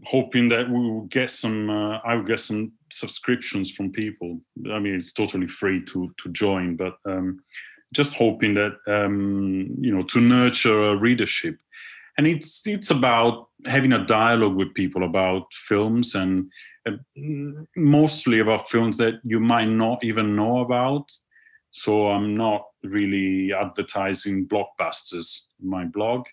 hoping 0.04 0.48
that 0.48 0.68
we 0.68 0.78
will 0.78 1.02
get 1.02 1.30
some. 1.30 1.70
Uh, 1.70 1.98
I 1.98 2.14
will 2.14 2.24
get 2.24 2.40
some 2.40 2.72
subscriptions 2.90 3.70
from 3.70 3.92
people. 3.92 4.40
I 4.70 4.78
mean, 4.78 4.94
it's 4.94 5.12
totally 5.12 5.46
free 5.46 5.84
to 5.86 6.14
to 6.18 6.28
join, 6.30 6.76
but 6.76 6.96
um, 7.06 7.42
just 7.94 8.14
hoping 8.14 8.54
that 8.54 8.72
um, 8.86 9.74
you 9.80 9.94
know 9.94 10.02
to 10.04 10.20
nurture 10.20 10.90
a 10.90 10.96
readership. 10.96 11.58
And 12.18 12.26
it's 12.26 12.66
it's 12.66 12.90
about 12.90 13.48
having 13.66 13.92
a 13.92 14.04
dialogue 14.04 14.56
with 14.56 14.74
people 14.74 15.04
about 15.04 15.52
films 15.52 16.14
and 16.14 16.50
mostly 17.76 18.40
about 18.40 18.70
films 18.70 18.96
that 18.98 19.14
you 19.24 19.40
might 19.40 19.68
not 19.68 20.02
even 20.04 20.36
know 20.36 20.60
about. 20.60 21.10
So 21.70 22.08
I'm 22.08 22.36
not 22.36 22.66
really 22.82 23.52
advertising 23.52 24.46
blockbusters 24.46 25.42
in 25.62 25.68
my 25.68 25.84
blog, 25.84 26.26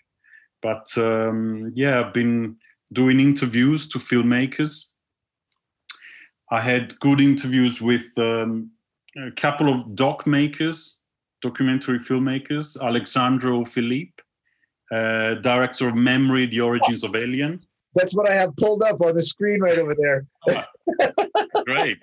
but 0.60 0.86
um, 0.96 1.72
yeah, 1.74 2.00
I've 2.00 2.12
been 2.12 2.56
doing 2.92 3.20
interviews 3.20 3.88
to 3.90 3.98
filmmakers. 3.98 4.90
I 6.50 6.60
had 6.60 6.98
good 6.98 7.20
interviews 7.20 7.80
with 7.80 8.06
um, 8.18 8.70
a 9.16 9.30
couple 9.30 9.72
of 9.72 9.94
doc 9.94 10.26
makers, 10.26 11.00
documentary 11.40 12.00
filmmakers, 12.00 12.80
Alexandro 12.82 13.64
Philippe, 13.64 14.22
uh, 14.92 15.34
director 15.34 15.88
of 15.88 15.94
Memory, 15.94 16.46
The 16.46 16.60
Origins 16.60 17.04
of 17.04 17.14
Alien. 17.14 17.64
That's 17.94 18.14
what 18.14 18.30
I 18.30 18.34
have 18.34 18.54
pulled 18.56 18.82
up 18.82 19.00
on 19.00 19.14
the 19.14 19.22
screen 19.22 19.60
right 19.60 19.78
over 19.78 19.94
there. 19.94 20.26
Great. 21.64 21.98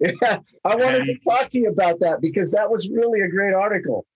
yeah, 0.00 0.38
I 0.64 0.76
wanted 0.76 1.04
to 1.04 1.16
talk 1.24 1.50
to 1.50 1.58
you 1.58 1.70
about 1.70 2.00
that 2.00 2.20
because 2.20 2.52
that 2.52 2.70
was 2.70 2.90
really 2.90 3.20
a 3.20 3.28
great 3.28 3.54
article. 3.54 4.06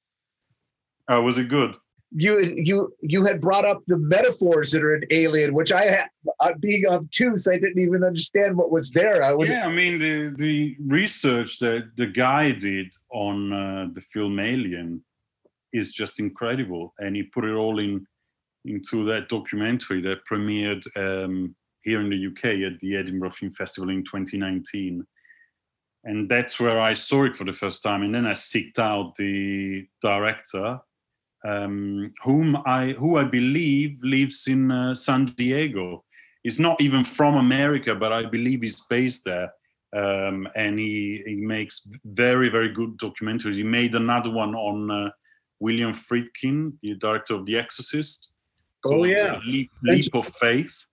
Uh, 1.08 1.22
was 1.22 1.38
it 1.38 1.48
good? 1.48 1.76
You 2.10 2.40
you 2.40 2.94
you 3.02 3.24
had 3.24 3.40
brought 3.40 3.66
up 3.66 3.82
the 3.86 3.98
metaphors 3.98 4.70
that 4.72 4.82
are 4.82 4.96
in 4.96 5.04
Alien, 5.10 5.52
which 5.52 5.72
I 5.72 5.84
had 5.84 6.08
uh, 6.40 6.54
being 6.58 6.86
obtuse, 6.86 7.46
I 7.46 7.58
didn't 7.58 7.80
even 7.80 8.02
understand 8.02 8.56
what 8.56 8.70
was 8.70 8.90
there. 8.92 9.22
I 9.22 9.34
would. 9.34 9.48
Yeah, 9.48 9.66
I 9.66 9.72
mean 9.72 9.98
the 9.98 10.34
the 10.36 10.76
research 10.86 11.58
that 11.58 11.90
the 11.96 12.06
guy 12.06 12.52
did 12.52 12.94
on 13.12 13.52
uh, 13.52 13.88
the 13.92 14.00
film 14.00 14.38
Alien 14.38 15.04
is 15.72 15.92
just 15.92 16.18
incredible, 16.18 16.94
and 16.98 17.14
he 17.14 17.24
put 17.24 17.44
it 17.44 17.52
all 17.52 17.78
in 17.78 18.06
into 18.64 19.04
that 19.04 19.28
documentary 19.28 20.00
that 20.02 20.24
premiered 20.30 20.82
um, 20.96 21.54
here 21.82 22.00
in 22.00 22.10
the 22.10 22.26
UK 22.26 22.72
at 22.72 22.80
the 22.80 22.96
Edinburgh 22.96 23.30
Film 23.30 23.52
Festival 23.52 23.90
in 23.90 24.04
2019. 24.04 25.04
And 26.04 26.28
that's 26.28 26.60
where 26.60 26.80
I 26.80 26.92
saw 26.92 27.24
it 27.24 27.36
for 27.36 27.44
the 27.44 27.52
first 27.52 27.82
time. 27.82 28.02
And 28.02 28.14
then 28.14 28.26
I 28.26 28.32
seeked 28.32 28.78
out 28.78 29.14
the 29.16 29.86
director, 30.00 30.78
um, 31.44 32.12
whom 32.22 32.56
I 32.66 32.92
who 32.92 33.16
I 33.16 33.24
believe 33.24 33.98
lives 34.02 34.46
in 34.46 34.70
uh, 34.70 34.94
San 34.94 35.26
Diego. 35.26 36.04
He's 36.42 36.60
not 36.60 36.80
even 36.80 37.04
from 37.04 37.34
America, 37.36 37.94
but 37.94 38.12
I 38.12 38.24
believe 38.26 38.62
he's 38.62 38.80
based 38.88 39.24
there. 39.24 39.52
Um, 39.96 40.46
and 40.54 40.78
he, 40.78 41.22
he 41.26 41.36
makes 41.36 41.86
very 42.04 42.48
very 42.48 42.72
good 42.72 42.96
documentaries. 42.98 43.56
He 43.56 43.64
made 43.64 43.94
another 43.94 44.30
one 44.30 44.54
on 44.54 44.90
uh, 44.90 45.10
William 45.60 45.92
Friedkin, 45.92 46.74
the 46.82 46.94
director 46.94 47.34
of 47.34 47.46
The 47.46 47.58
Exorcist. 47.58 48.28
Oh 48.84 49.04
yeah, 49.04 49.38
Leap, 49.46 49.70
Leap 49.82 50.14
of 50.14 50.30
Faith. 50.40 50.86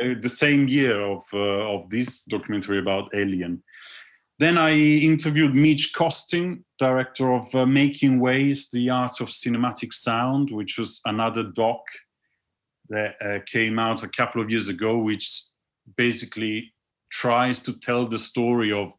Uh, 0.00 0.14
the 0.20 0.28
same 0.28 0.68
year 0.68 1.00
of 1.00 1.22
uh, 1.32 1.74
of 1.74 1.88
this 1.90 2.22
documentary 2.24 2.78
about 2.78 3.10
Alien. 3.14 3.62
Then 4.38 4.58
I 4.58 4.72
interviewed 4.72 5.54
Midge 5.54 5.92
Costin, 5.94 6.64
director 6.78 7.32
of 7.32 7.54
uh, 7.54 7.64
Making 7.66 8.20
Waves: 8.20 8.68
The 8.70 8.90
Art 8.90 9.20
of 9.20 9.28
Cinematic 9.28 9.92
Sound, 9.92 10.50
which 10.50 10.78
was 10.78 11.00
another 11.06 11.44
doc 11.44 11.80
that 12.88 13.14
uh, 13.24 13.38
came 13.46 13.78
out 13.78 14.02
a 14.02 14.08
couple 14.08 14.40
of 14.40 14.50
years 14.50 14.68
ago, 14.68 14.98
which 14.98 15.42
basically 15.96 16.72
tries 17.10 17.60
to 17.60 17.78
tell 17.78 18.06
the 18.06 18.18
story 18.18 18.72
of 18.72 18.92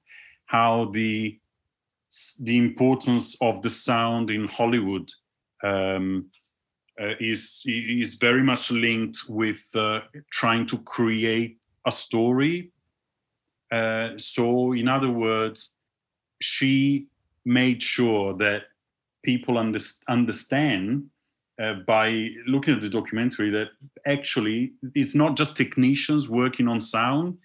how 0.46 0.90
the 0.94 1.40
the 2.42 2.58
importance 2.58 3.36
of 3.42 3.62
the 3.62 3.70
sound 3.70 4.32
in 4.32 4.48
Hollywood 4.48 5.12
um, 5.64 6.32
uh, 7.02 7.14
is 7.20 7.64
is 7.66 8.16
very 8.16 8.44
much 8.44 8.72
linked 8.72 9.20
with 9.30 9.64
uh, 9.76 10.02
trying 10.32 10.66
to 10.68 10.78
create 10.80 11.58
a 11.86 11.92
story. 11.92 12.72
Uh, 13.72 14.10
so, 14.18 14.74
in 14.74 14.88
other 14.88 15.12
words, 15.12 15.74
she 16.42 17.08
made 17.46 17.82
sure 17.82 18.34
that 18.38 18.64
people 19.24 19.58
under, 19.58 19.80
understand 20.08 21.06
uh, 21.62 21.74
by 21.86 22.30
looking 22.46 22.76
at 22.76 22.82
the 22.82 22.90
documentary 22.90 23.50
that 23.50 23.70
actually 24.06 24.74
it's 24.96 25.16
not 25.16 25.36
just 25.36 25.58
technicians 25.58 26.30
working 26.30 26.68
on 26.68 26.80
sound, 26.80 27.38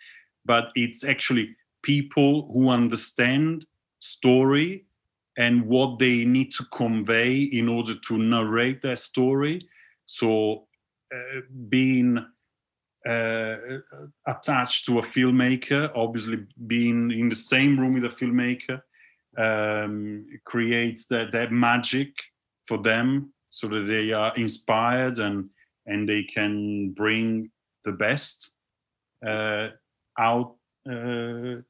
but 0.44 0.68
it's 0.74 1.05
actually 1.05 1.57
people 1.82 2.50
who 2.53 2.68
understand 2.68 3.66
story 3.98 4.84
and 5.39 5.64
what 5.66 5.99
they 5.99 6.24
need 6.24 6.53
to 6.53 6.64
convey 6.72 7.43
in 7.43 7.68
order 7.68 7.95
to 7.95 8.18
narrate 8.18 8.83
their 8.83 8.97
story. 8.97 9.66
So, 10.07 10.66
uh, 11.14 11.41
being 11.68 12.18
uh, 13.09 13.57
attached 14.26 14.87
to 14.87 14.99
a 14.99 15.03
filmmaker, 15.03 15.91
obviously 15.95 16.47
being 16.66 17.11
in 17.11 17.28
the 17.28 17.37
same 17.37 17.78
room 17.78 17.95
with 17.95 18.05
a 18.05 18.09
filmmaker, 18.09 18.80
um, 19.39 20.26
creates 20.45 21.07
that, 21.09 21.33
that 21.33 21.53
magic 21.53 22.11
for 22.66 22.78
them 22.78 23.33
so 23.49 23.68
that 23.68 23.87
they 23.89 24.12
are 24.12 24.35
inspired 24.37 25.18
and 25.18 25.49
and 25.87 26.09
they 26.09 26.22
can 26.22 26.91
bring 26.91 27.51
the 27.85 27.93
best 27.93 28.53
uh, 29.26 29.68
out 30.18 30.55
uh, 30.89 31.61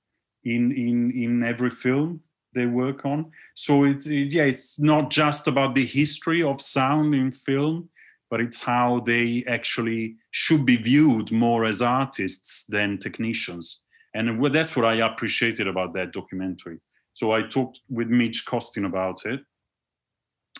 in 0.44 0.72
in 0.72 1.12
in 1.14 1.42
every 1.42 1.70
film 1.70 2.20
they 2.54 2.66
work 2.66 3.04
on. 3.04 3.30
So 3.54 3.84
it's 3.84 4.06
yeah, 4.06 4.44
it's 4.44 4.78
not 4.78 5.10
just 5.10 5.48
about 5.48 5.74
the 5.74 5.84
history 5.84 6.42
of 6.42 6.60
sound 6.60 7.14
in 7.14 7.32
film, 7.32 7.88
but 8.30 8.40
it's 8.40 8.60
how 8.60 9.00
they 9.00 9.44
actually 9.46 10.16
should 10.30 10.64
be 10.64 10.76
viewed 10.76 11.30
more 11.30 11.64
as 11.64 11.82
artists 11.82 12.64
than 12.66 12.98
technicians. 12.98 13.82
And 14.14 14.42
that's 14.52 14.76
what 14.76 14.86
I 14.86 15.06
appreciated 15.06 15.66
about 15.66 15.94
that 15.94 16.12
documentary. 16.12 16.78
So 17.14 17.32
I 17.32 17.42
talked 17.42 17.80
with 17.88 18.08
Midge 18.08 18.44
Costin 18.44 18.84
about 18.84 19.24
it. 19.24 19.40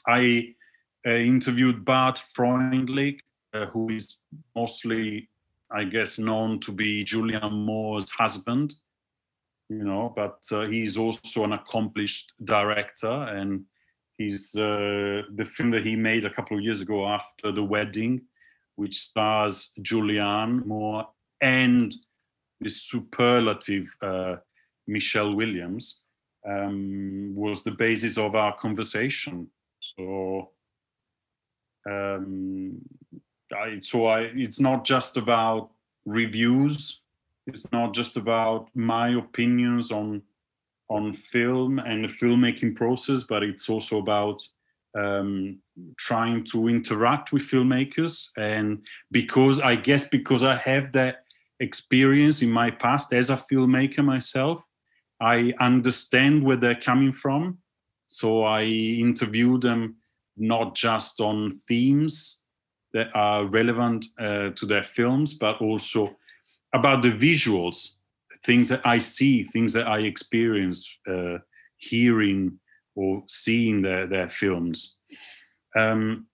I 0.07 0.55
uh, 1.07 1.11
interviewed 1.11 1.85
Bart 1.85 2.23
Freundlich, 2.37 3.21
uh, 3.55 3.67
who 3.67 3.91
is 3.91 4.19
mostly, 4.55 5.29
I 5.71 5.85
guess, 5.85 6.19
known 6.19 6.61
to 6.61 6.73
be 6.73 7.05
Julianne 7.05 7.65
Moore's 7.65 8.11
husband 8.11 8.75
you 9.79 9.85
know, 9.85 10.13
but 10.15 10.39
uh, 10.53 10.67
he's 10.67 10.97
also 10.97 11.45
an 11.45 11.53
accomplished 11.53 12.33
director 12.45 13.11
and 13.11 13.65
he's 14.19 14.55
uh, 14.55 15.23
the 15.35 15.45
film 15.45 15.71
that 15.71 15.87
he 15.87 15.97
made 15.97 16.25
a 16.25 16.31
couple 16.31 16.57
of 16.57 16.63
years 16.63 16.81
ago 16.81 17.07
after 17.07 17.51
the 17.53 17.63
wedding, 17.63 18.23
which 18.77 18.97
stars 18.99 19.73
Julianne 19.81 20.65
Moore 20.67 21.09
and 21.41 21.95
the 22.61 22.71
superlative 22.71 23.89
uh, 24.03 24.37
Michelle 24.87 25.35
Williams, 25.35 26.01
um, 26.49 27.33
was 27.35 27.63
the 27.63 27.71
basis 27.71 28.19
of 28.19 28.35
our 28.35 28.55
conversation. 28.57 29.49
So, 29.97 30.51
um, 31.89 32.81
I, 33.57 33.79
so 33.81 34.07
I, 34.07 34.21
it's 34.35 34.61
not 34.61 34.85
just 34.85 35.17
about 35.17 35.71
reviews 36.05 37.02
it's 37.47 37.71
not 37.73 37.95
just 37.95 38.17
about 38.17 38.69
my 38.75 39.11
opinions 39.11 39.91
on 39.91 40.23
on 40.89 41.15
film 41.15 41.79
and 41.79 42.05
the 42.05 42.09
filmmaking 42.09 42.77
process, 42.77 43.25
but 43.25 43.43
it's 43.43 43.69
also 43.71 43.99
about 43.99 44.43
um, 44.99 45.59
trying 45.99 46.45
to 46.45 46.69
interact 46.69 47.33
with 47.33 47.43
filmmakers. 47.43 48.29
And 48.37 48.85
because 49.11 49.59
I 49.61 49.77
guess 49.77 50.09
because 50.09 50.45
I 50.45 50.57
have 50.57 50.93
that 50.93 51.25
experience 51.61 52.43
in 52.43 52.51
my 52.51 52.71
past 52.71 53.15
as 53.15 53.31
a 53.31 53.43
filmmaker 53.51 54.05
myself, 54.05 54.63
I 55.21 55.55
understand 55.61 56.43
where 56.43 56.57
they're 56.57 56.75
coming 56.75 57.13
from. 57.13 57.59
So 58.09 58.43
I 58.43 58.65
interview 58.65 59.59
them 59.59 59.97
not 60.37 60.75
just 60.75 61.21
on 61.21 61.59
themes 61.67 62.41
that 62.93 63.09
are 63.15 63.47
relevant 63.47 64.07
uh, 64.19 64.51
to 64.51 64.67
their 64.67 64.83
films, 64.83 65.35
but 65.35 65.61
also 65.63 66.15
about 66.73 67.03
the 67.03 67.13
visuals, 67.13 67.95
things 68.45 68.69
that 68.69 68.81
I 68.85 68.99
see, 68.99 69.45
things 69.45 69.73
that 69.75 69.87
I 69.87 70.01
experience, 70.01 70.99
uh, 71.09 71.39
hearing 71.77 72.59
or 72.95 73.23
seeing 73.29 73.83
their, 73.83 74.07
their 74.07 74.29
films. 74.29 74.97
Um, 75.77 76.27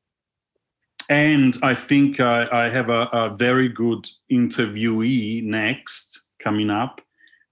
and 1.09 1.57
I 1.63 1.75
think 1.75 2.21
I, 2.21 2.49
I 2.51 2.69
have 2.69 2.91
a, 2.91 3.09
a, 3.13 3.37
very 3.37 3.69
good 3.69 4.07
interviewee 4.31 5.43
next 5.43 6.23
coming 6.43 6.71
up 6.71 7.01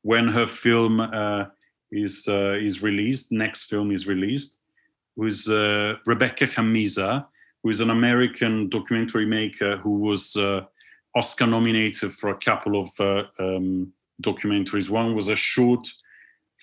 when 0.03 0.29
her 0.29 0.47
film 0.47 1.01
uh, 1.01 1.47
is 1.91 2.27
uh, 2.29 2.55
is 2.61 2.83
released. 2.83 3.33
Next 3.33 3.65
film 3.65 3.93
is 3.93 4.07
released, 4.07 4.59
who 5.15 5.27
is 5.27 5.49
uh, 5.49 5.95
Rebecca 6.05 6.47
Cammisa, 6.47 7.27
who 7.63 7.71
is 7.71 7.81
an 7.81 7.91
American 7.91 8.69
documentary 8.69 9.27
maker 9.27 9.79
who 9.79 9.99
was 10.01 10.37
uh, 10.37 10.63
Oscar 11.17 11.47
nominated 11.47 12.13
for 12.13 12.29
a 12.29 12.37
couple 12.37 12.79
of 12.79 12.91
uh, 13.01 13.25
um, 13.39 13.93
documentaries. 14.23 14.91
One 14.91 15.15
was 15.15 15.29
a 15.29 15.37
short 15.37 15.89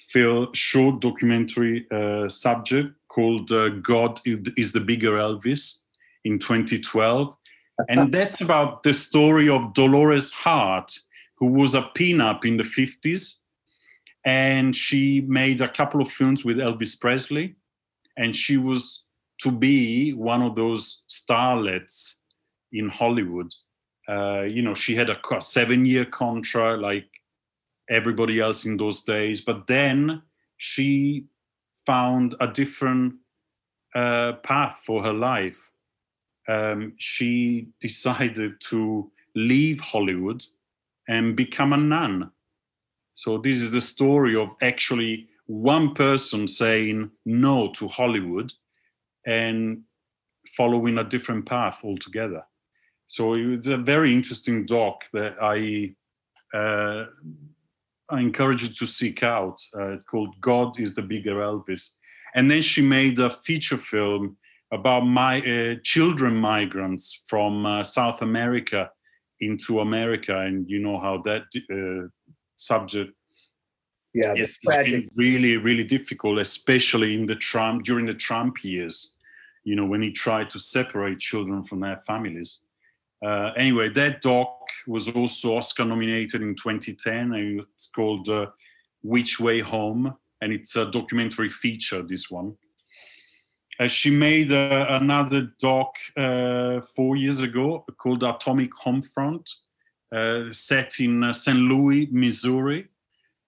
film, 0.10 0.54
short 0.54 1.02
documentary 1.02 1.88
uh, 1.92 2.30
subject 2.30 2.94
called 3.08 3.52
uh, 3.52 3.70
"God 3.70 4.20
is 4.26 4.72
the 4.72 4.80
Bigger 4.80 5.14
Elvis" 5.14 5.80
in 6.24 6.38
2012, 6.38 7.36
and 7.90 8.12
that's 8.18 8.40
about 8.42 8.84
the 8.84 8.94
story 8.94 9.50
of 9.50 9.74
Dolores 9.74 10.32
Hart, 10.32 11.00
who 11.36 11.48
was 11.48 11.74
a 11.74 11.82
pinup 11.82 12.46
in 12.46 12.58
the 12.58 12.64
50s, 12.64 13.38
and 14.24 14.76
she 14.76 15.22
made 15.22 15.62
a 15.62 15.68
couple 15.68 16.00
of 16.00 16.10
films 16.10 16.46
with 16.46 16.58
Elvis 16.58 17.00
Presley, 17.00 17.56
and 18.18 18.36
she 18.36 18.58
was 18.58 19.04
to 19.40 19.52
be 19.52 20.14
one 20.14 20.44
of 20.44 20.56
those 20.56 21.04
starlets 21.10 22.14
in 22.72 22.88
Hollywood. 22.88 23.52
Uh, 24.08 24.42
you 24.42 24.62
know, 24.62 24.74
she 24.74 24.96
had 24.96 25.10
a 25.10 25.20
seven-year 25.40 26.06
contract, 26.06 26.80
like 26.80 27.08
everybody 27.90 28.40
else 28.40 28.66
in 28.66 28.78
those 28.78 29.04
days. 29.04 29.42
But 29.42 29.68
then 29.68 30.22
she 30.58 31.26
found 31.86 32.36
a 32.40 32.48
different 32.48 33.16
uh, 33.96 34.34
path 34.44 34.82
for 34.86 35.04
her 35.04 35.14
life. 35.14 35.72
Um, 36.48 36.94
she 36.98 37.70
decided 37.80 38.60
to 38.70 39.12
leave 39.36 39.80
Hollywood 39.80 40.44
and 41.08 41.36
become 41.36 41.74
a 41.74 41.78
nun. 41.78 42.32
So 43.16 43.38
this 43.38 43.62
is 43.62 43.72
the 43.72 43.82
story 43.82 44.36
of 44.36 44.50
actually 44.62 45.28
one 45.46 45.94
person 45.94 46.48
saying 46.48 47.12
no 47.26 47.72
to 47.74 47.88
Hollywood 47.88 48.54
and 49.26 49.84
following 50.48 50.98
a 50.98 51.04
different 51.04 51.46
path 51.46 51.82
altogether. 51.84 52.44
So 53.14 53.36
it's 53.36 53.68
a 53.68 53.78
very 53.78 54.12
interesting 54.12 54.66
doc 54.66 55.04
that 55.14 55.36
I 55.40 55.94
uh, 56.58 57.06
I 58.10 58.20
encourage 58.20 58.64
you 58.64 58.70
to 58.70 58.88
seek 58.88 59.22
out. 59.22 59.62
Uh, 59.78 59.90
it's 59.90 60.04
called 60.04 60.34
God 60.42 60.80
is 60.80 60.96
the 60.96 61.04
Bigger 61.04 61.36
Elvis. 61.36 61.92
And 62.34 62.50
then 62.50 62.64
she 62.64 62.82
made 62.82 63.20
a 63.20 63.30
feature 63.30 63.78
film 63.78 64.36
about 64.72 65.02
my 65.02 65.42
uh, 65.42 65.76
children 65.84 66.36
migrants 66.36 67.22
from 67.28 67.68
uh, 67.68 67.84
South 67.84 68.24
America 68.24 68.90
into 69.42 69.82
America, 69.82 70.40
and 70.40 70.68
you 70.68 70.80
know 70.80 71.00
how 71.00 71.22
that 71.22 71.44
uh, 71.78 72.08
subject 72.56 73.12
yeah, 74.16 74.34
is 74.34 74.58
really, 75.16 75.58
really 75.58 75.84
difficult, 75.84 76.40
especially 76.40 77.14
in 77.14 77.28
the 77.28 77.36
Trump 77.36 77.84
during 77.84 78.08
the 78.08 78.20
Trump 78.28 78.64
years. 78.64 79.14
You 79.66 79.76
know, 79.76 79.86
when 79.86 80.02
he 80.02 80.12
tried 80.12 80.50
to 80.50 80.58
separate 80.58 81.20
children 81.20 81.64
from 81.64 81.80
their 81.82 82.02
families. 82.08 82.64
Uh, 83.24 83.52
anyway, 83.56 83.90
that 83.90 84.22
doc 84.22 84.50
was 84.86 85.08
also 85.10 85.56
Oscar 85.56 85.86
nominated 85.86 86.42
in 86.42 86.56
2010, 86.56 87.34
and 87.34 87.62
it's 87.74 87.88
called 87.88 88.28
uh, 88.28 88.48
"Which 89.02 89.40
Way 89.40 89.60
Home," 89.60 90.14
and 90.42 90.52
it's 90.52 90.76
a 90.76 90.86
documentary 90.86 91.50
feature. 91.50 92.02
This 92.02 92.30
one. 92.30 92.56
Uh, 93.80 93.88
she 93.88 94.10
made 94.10 94.52
uh, 94.52 94.86
another 94.90 95.52
doc 95.60 95.96
uh, 96.16 96.82
four 96.96 97.16
years 97.16 97.40
ago 97.40 97.84
called 97.98 98.24
Atomic 98.24 98.72
Homefront, 98.72 99.50
uh, 100.14 100.52
set 100.52 101.00
in 101.00 101.34
St. 101.34 101.58
Louis, 101.58 102.08
Missouri. 102.12 102.88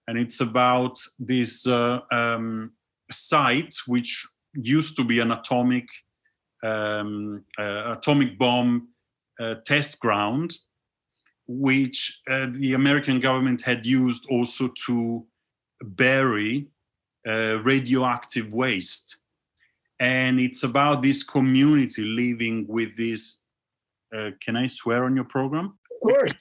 And 0.08 0.18
it's 0.18 0.40
about 0.40 0.98
this 1.18 1.66
um, 1.66 2.72
site 3.10 3.74
which 3.86 4.26
used 4.54 4.96
to 4.96 5.04
be 5.04 5.20
an 5.20 5.32
atomic 5.32 5.86
um, 6.62 7.44
atomic 7.58 8.38
bomb 8.38 8.88
test 9.64 10.00
ground, 10.00 10.54
which 11.46 12.20
the 12.26 12.74
American 12.74 13.20
government 13.20 13.60
had 13.60 13.86
used 13.86 14.26
also 14.30 14.68
to 14.86 15.24
bury 15.82 16.68
radioactive 17.24 18.52
waste 18.52 19.18
and 20.00 20.38
it's 20.38 20.62
about 20.62 21.02
this 21.02 21.22
community 21.22 22.02
living 22.02 22.66
with 22.68 22.96
this. 22.96 23.40
Uh, 24.14 24.30
can 24.40 24.56
I 24.56 24.66
swear 24.66 25.04
on 25.04 25.16
your 25.16 25.24
program? 25.24 25.78
Of 25.90 26.00
course. 26.00 26.32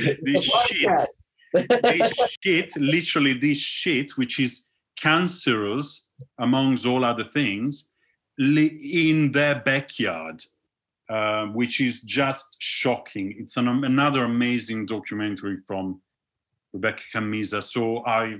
this 0.22 0.44
shit, 0.44 1.08
this 1.52 2.12
shit, 2.42 2.76
literally 2.76 3.34
this 3.34 3.58
shit, 3.58 4.16
which 4.16 4.38
is 4.38 4.68
cancerous 4.96 6.08
amongst 6.38 6.86
all 6.86 7.04
other 7.04 7.24
things, 7.24 7.90
in 8.38 9.32
their 9.32 9.60
backyard, 9.60 10.42
uh, 11.08 11.46
which 11.46 11.80
is 11.80 12.00
just 12.02 12.56
shocking. 12.58 13.34
It's 13.38 13.56
an, 13.56 13.68
another 13.68 14.24
amazing 14.24 14.86
documentary 14.86 15.58
from 15.66 16.00
Rebecca 16.72 17.02
Cammisa. 17.14 17.62
So 17.62 18.04
I, 18.06 18.36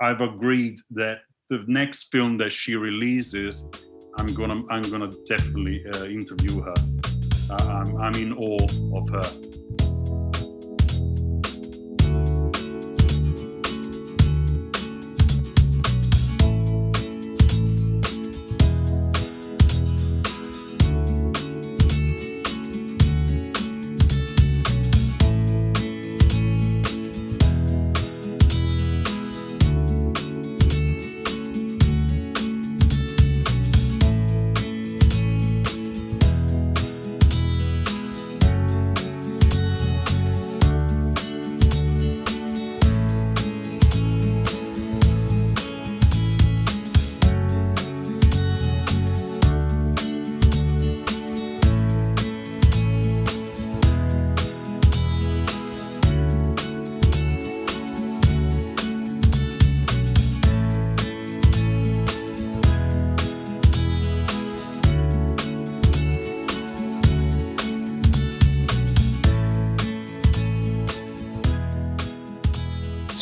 I've 0.00 0.20
agreed 0.20 0.78
that 0.90 1.18
the 1.50 1.64
next 1.66 2.10
film 2.10 2.36
that 2.38 2.52
she 2.52 2.76
releases, 2.76 3.68
I'm 4.16 4.26
gonna 4.34 4.62
I'm 4.70 4.82
gonna 4.82 5.12
definitely 5.26 5.84
uh, 5.94 6.04
interview 6.04 6.60
her. 6.62 6.74
Uh, 7.50 7.56
I'm, 7.68 7.96
I'm 7.96 8.14
in 8.14 8.32
awe 8.32 8.98
of 8.98 9.08
her. 9.10 9.67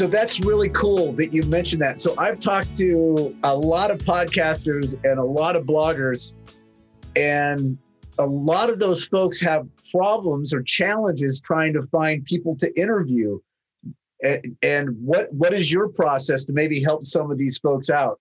So 0.06 0.10
that's 0.10 0.38
really 0.38 0.68
cool 0.68 1.10
that 1.14 1.32
you 1.32 1.42
mentioned 1.44 1.82
that. 1.82 2.00
So 2.00 2.14
I've 2.16 2.38
talked 2.38 2.76
to 2.76 3.36
a 3.42 3.52
lot 3.52 3.90
of 3.90 3.98
podcasters 3.98 4.94
and 5.04 5.18
a 5.18 5.24
lot 5.24 5.56
of 5.56 5.64
bloggers, 5.64 6.32
and 7.16 7.76
a 8.16 8.24
lot 8.24 8.70
of 8.70 8.78
those 8.78 9.04
folks 9.04 9.40
have 9.40 9.66
problems 9.90 10.54
or 10.54 10.62
challenges 10.62 11.40
trying 11.40 11.72
to 11.72 11.82
find 11.88 12.24
people 12.24 12.54
to 12.58 12.72
interview. 12.80 13.40
And, 14.22 14.56
and 14.62 14.90
what 15.04 15.32
what 15.32 15.52
is 15.52 15.72
your 15.72 15.88
process 15.88 16.44
to 16.44 16.52
maybe 16.52 16.80
help 16.80 17.04
some 17.04 17.32
of 17.32 17.36
these 17.36 17.58
folks 17.58 17.90
out? 17.90 18.20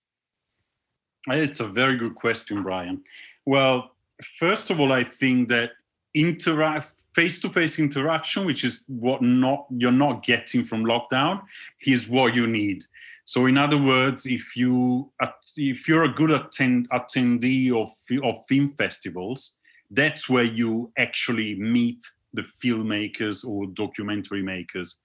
It's 1.28 1.60
a 1.60 1.68
very 1.68 1.96
good 1.96 2.16
question, 2.16 2.64
Brian. 2.64 3.00
Well, 3.44 3.92
first 4.40 4.70
of 4.70 4.80
all, 4.80 4.90
I 4.90 5.04
think 5.04 5.50
that 5.50 5.70
interact 6.14 6.95
face-to-face 7.16 7.78
interaction 7.78 8.44
which 8.44 8.62
is 8.62 8.84
what 8.88 9.22
not 9.22 9.66
you're 9.70 10.00
not 10.06 10.22
getting 10.22 10.62
from 10.62 10.84
lockdown 10.84 11.42
is 11.86 12.08
what 12.08 12.34
you 12.34 12.46
need. 12.46 12.84
So 13.24 13.46
in 13.46 13.56
other 13.56 13.78
words 13.78 14.26
if 14.26 14.54
you 14.54 15.10
if 15.56 15.88
you're 15.88 16.04
a 16.04 16.12
good 16.20 16.30
attend, 16.30 16.90
attendee 16.90 17.72
of, 17.72 17.90
of 18.22 18.44
film 18.48 18.74
festivals 18.76 19.56
that's 19.90 20.28
where 20.28 20.44
you 20.44 20.92
actually 20.98 21.54
meet 21.54 22.04
the 22.34 22.44
filmmakers 22.62 23.48
or 23.48 23.66
documentary 23.68 24.42
makers. 24.42 24.96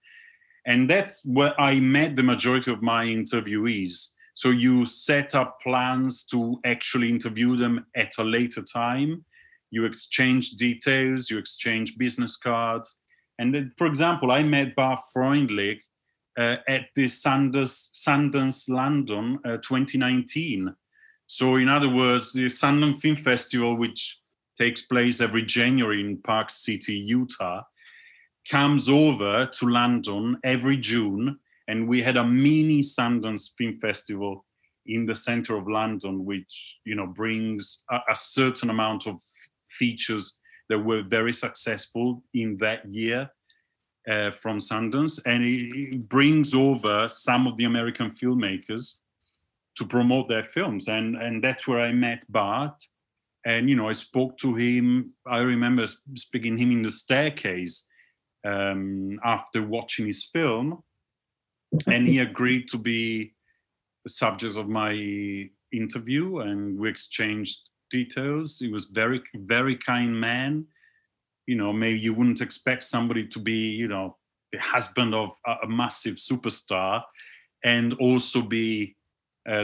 And 0.65 0.89
that's 0.89 1.25
where 1.25 1.59
i 1.59 1.79
met 1.79 2.15
the 2.15 2.23
majority 2.33 2.71
of 2.71 2.81
my 2.81 3.05
interviewees. 3.05 3.95
So 4.33 4.49
you 4.49 4.85
set 4.85 5.33
up 5.33 5.59
plans 5.61 6.25
to 6.31 6.59
actually 6.65 7.09
interview 7.09 7.55
them 7.55 7.85
at 7.95 8.11
a 8.17 8.23
later 8.23 8.63
time 8.63 9.23
you 9.71 9.85
exchange 9.85 10.51
details, 10.51 11.29
you 11.29 11.37
exchange 11.37 11.97
business 11.97 12.37
cards. 12.37 12.99
And 13.39 13.53
then, 13.55 13.71
for 13.77 13.87
example, 13.87 14.31
I 14.31 14.43
met 14.43 14.75
Bart 14.75 14.99
Freundlich 15.15 15.79
uh, 16.37 16.57
at 16.67 16.87
the 16.95 17.05
Sundance, 17.05 17.91
Sundance 17.93 18.69
London 18.69 19.39
uh, 19.45 19.57
2019. 19.57 20.73
So, 21.27 21.55
in 21.55 21.69
other 21.69 21.89
words, 21.89 22.33
the 22.33 22.45
Sundance 22.45 22.99
Film 22.99 23.15
Festival, 23.15 23.75
which 23.77 24.19
takes 24.57 24.83
place 24.83 25.21
every 25.21 25.43
January 25.43 26.01
in 26.01 26.17
Park 26.17 26.49
City, 26.49 26.93
Utah, 26.93 27.63
comes 28.49 28.89
over 28.89 29.45
to 29.45 29.67
London 29.67 30.37
every 30.43 30.77
June, 30.77 31.39
and 31.67 31.87
we 31.87 32.01
had 32.01 32.17
a 32.17 32.23
mini 32.23 32.81
Sundance 32.81 33.55
Film 33.57 33.79
Festival 33.79 34.45
in 34.87 35.05
the 35.05 35.15
center 35.15 35.55
of 35.55 35.67
London, 35.67 36.25
which 36.25 36.79
you 36.85 36.95
know 36.95 37.07
brings 37.07 37.83
a, 37.89 37.99
a 38.09 38.15
certain 38.15 38.69
amount 38.69 39.07
of 39.07 39.19
features 39.79 40.39
that 40.69 40.79
were 40.79 41.03
very 41.03 41.33
successful 41.33 42.23
in 42.33 42.57
that 42.57 42.85
year 42.93 43.29
uh, 44.09 44.31
from 44.31 44.57
Sundance, 44.57 45.19
and 45.25 45.43
it 45.45 46.07
brings 46.09 46.53
over 46.53 47.07
some 47.07 47.47
of 47.47 47.57
the 47.57 47.65
American 47.65 48.09
filmmakers 48.09 48.99
to 49.77 49.85
promote 49.85 50.27
their 50.27 50.43
films, 50.43 50.87
and 50.87 51.15
and 51.15 51.43
that's 51.43 51.67
where 51.67 51.81
I 51.81 51.91
met 51.91 52.23
Bart, 52.29 52.83
and 53.45 53.69
you 53.69 53.75
know 53.75 53.89
I 53.89 53.93
spoke 53.93 54.37
to 54.37 54.55
him. 54.55 55.13
I 55.25 55.39
remember 55.39 55.85
speaking 56.15 56.57
him 56.57 56.71
in 56.71 56.81
the 56.81 56.91
staircase 56.91 57.85
um, 58.45 59.19
after 59.23 59.61
watching 59.61 60.05
his 60.05 60.23
film, 60.23 60.83
and 61.87 62.07
he 62.07 62.19
agreed 62.19 62.67
to 62.69 62.77
be 62.77 63.33
the 64.03 64.09
subject 64.09 64.55
of 64.55 64.67
my 64.67 64.93
interview, 65.71 66.39
and 66.39 66.79
we 66.79 66.89
exchanged 66.89 67.59
details. 67.91 68.57
He 68.59 68.69
was 68.69 68.85
very 68.85 69.21
very 69.35 69.75
kind 69.75 70.19
man. 70.19 70.65
You 71.47 71.55
know 71.55 71.73
maybe 71.73 71.99
you 71.99 72.13
wouldn't 72.13 72.41
expect 72.41 72.83
somebody 72.83 73.27
to 73.27 73.39
be 73.39 73.71
you 73.71 73.87
know 73.87 74.17
the 74.51 74.59
husband 74.59 75.13
of 75.13 75.29
a, 75.45 75.55
a 75.63 75.67
massive 75.67 76.15
superstar 76.15 77.03
and 77.63 77.93
also 77.93 78.41
be 78.41 78.95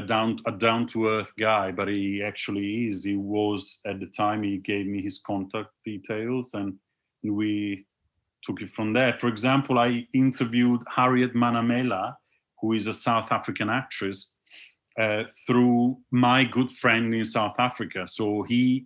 down 0.06 0.40
a 0.46 0.52
down 0.52 0.88
to 0.88 1.08
earth 1.08 1.32
guy 1.38 1.72
but 1.72 1.88
he 1.88 2.24
actually 2.24 2.88
is. 2.88 3.04
He 3.04 3.16
was 3.16 3.80
at 3.86 4.00
the 4.00 4.08
time 4.08 4.44
he 4.44 4.58
gave 4.58 4.86
me 4.86 5.02
his 5.02 5.20
contact 5.26 5.70
details 5.86 6.54
and 6.54 6.74
we 7.24 7.86
took 8.44 8.62
it 8.62 8.72
from 8.72 8.94
there. 8.94 9.18
For 9.20 9.28
example 9.28 9.80
i 9.80 10.08
interviewed 10.14 10.82
harriet 10.96 11.34
manamela 11.36 12.16
who 12.62 12.74
is 12.74 12.88
a 12.88 12.94
south 12.94 13.32
african 13.32 13.70
actress 13.70 14.34
uh, 15.00 15.24
through 15.46 15.98
my 16.12 16.44
good 16.44 16.72
friend 16.72 17.14
in 17.14 17.24
south 17.24 17.60
africa 17.60 18.06
so 18.08 18.44
he 18.44 18.86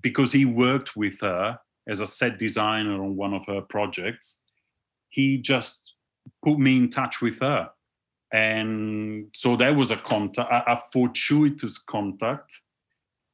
because 0.00 0.32
he 0.32 0.44
worked 0.44 0.96
with 0.96 1.20
her 1.20 1.58
as 1.88 2.00
a 2.00 2.06
set 2.06 2.38
designer 2.38 3.02
on 3.02 3.16
one 3.16 3.34
of 3.34 3.46
her 3.46 3.60
projects, 3.60 4.40
he 5.08 5.38
just 5.38 5.94
put 6.44 6.58
me 6.58 6.76
in 6.76 6.88
touch 6.88 7.20
with 7.20 7.40
her. 7.40 7.70
And 8.32 9.26
so 9.34 9.56
that 9.56 9.76
was 9.76 9.90
a 9.90 9.96
contact, 9.96 10.50
a, 10.50 10.72
a 10.72 10.80
fortuitous 10.92 11.78
contact. 11.78 12.52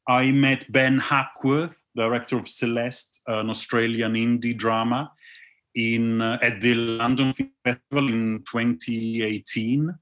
I 0.08 0.30
met 0.30 0.70
Ben 0.72 0.98
Hackworth, 0.98 1.82
director 1.94 2.38
of 2.38 2.48
Celeste, 2.48 3.20
an 3.26 3.50
Australian 3.50 4.14
indie 4.14 4.56
drama, 4.56 5.12
in 5.74 6.22
uh, 6.22 6.38
at 6.42 6.60
the 6.60 6.74
London 6.74 7.32
Festival 7.32 8.08
in 8.08 8.42
2018. 8.50 9.94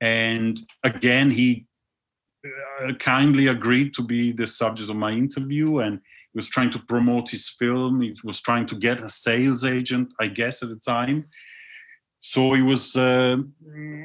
And 0.00 0.58
again, 0.84 1.30
he 1.30 1.66
uh, 2.82 2.92
kindly 2.94 3.48
agreed 3.48 3.92
to 3.94 4.02
be 4.02 4.32
the 4.32 4.46
subject 4.46 4.90
of 4.90 4.96
my 4.96 5.10
interview, 5.10 5.78
and 5.78 5.94
he 6.32 6.36
was 6.36 6.48
trying 6.48 6.70
to 6.70 6.78
promote 6.78 7.28
his 7.30 7.48
film. 7.48 8.00
He 8.00 8.14
was 8.22 8.40
trying 8.40 8.66
to 8.66 8.76
get 8.76 9.02
a 9.02 9.08
sales 9.08 9.64
agent, 9.64 10.12
I 10.20 10.28
guess, 10.28 10.62
at 10.62 10.68
the 10.68 10.76
time. 10.76 11.26
So 12.20 12.52
he 12.52 12.62
was 12.62 12.96
uh, 12.96 13.36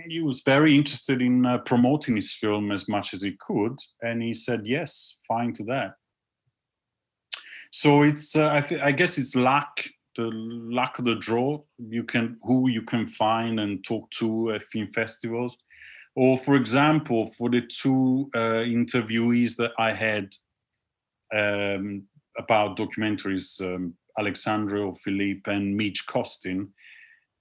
he 0.07 0.21
was 0.21 0.41
very 0.41 0.75
interested 0.75 1.21
in 1.21 1.45
uh, 1.45 1.57
promoting 1.59 2.15
his 2.15 2.33
film 2.33 2.71
as 2.71 2.87
much 2.87 3.13
as 3.13 3.21
he 3.21 3.35
could, 3.39 3.77
and 4.01 4.21
he 4.21 4.33
said 4.33 4.61
yes, 4.65 5.17
fine 5.27 5.53
to 5.53 5.63
that. 5.65 5.95
So 7.71 8.03
it's 8.03 8.35
uh, 8.35 8.49
I, 8.51 8.61
th- 8.61 8.81
I 8.81 8.91
guess 8.91 9.17
it's 9.17 9.35
luck, 9.35 9.83
the 10.15 10.29
luck 10.31 10.99
of 10.99 11.05
the 11.05 11.15
draw. 11.15 11.61
You 11.79 12.03
can 12.03 12.37
who 12.43 12.69
you 12.69 12.83
can 12.83 13.07
find 13.07 13.59
and 13.59 13.83
talk 13.83 14.09
to 14.19 14.53
at 14.53 14.63
film 14.63 14.87
festivals, 14.93 15.57
or 16.15 16.37
for 16.37 16.55
example, 16.55 17.27
for 17.27 17.49
the 17.49 17.61
two 17.61 18.29
uh, 18.35 18.63
interviewees 18.65 19.55
that 19.55 19.71
I 19.79 19.93
had 19.93 20.35
um, 21.33 22.03
about 22.37 22.77
documentaries, 22.77 23.59
um, 23.61 23.95
Alexandro 24.19 24.93
Philippe 24.95 25.51
and 25.51 25.75
Midge 25.75 26.05
Costin, 26.05 26.69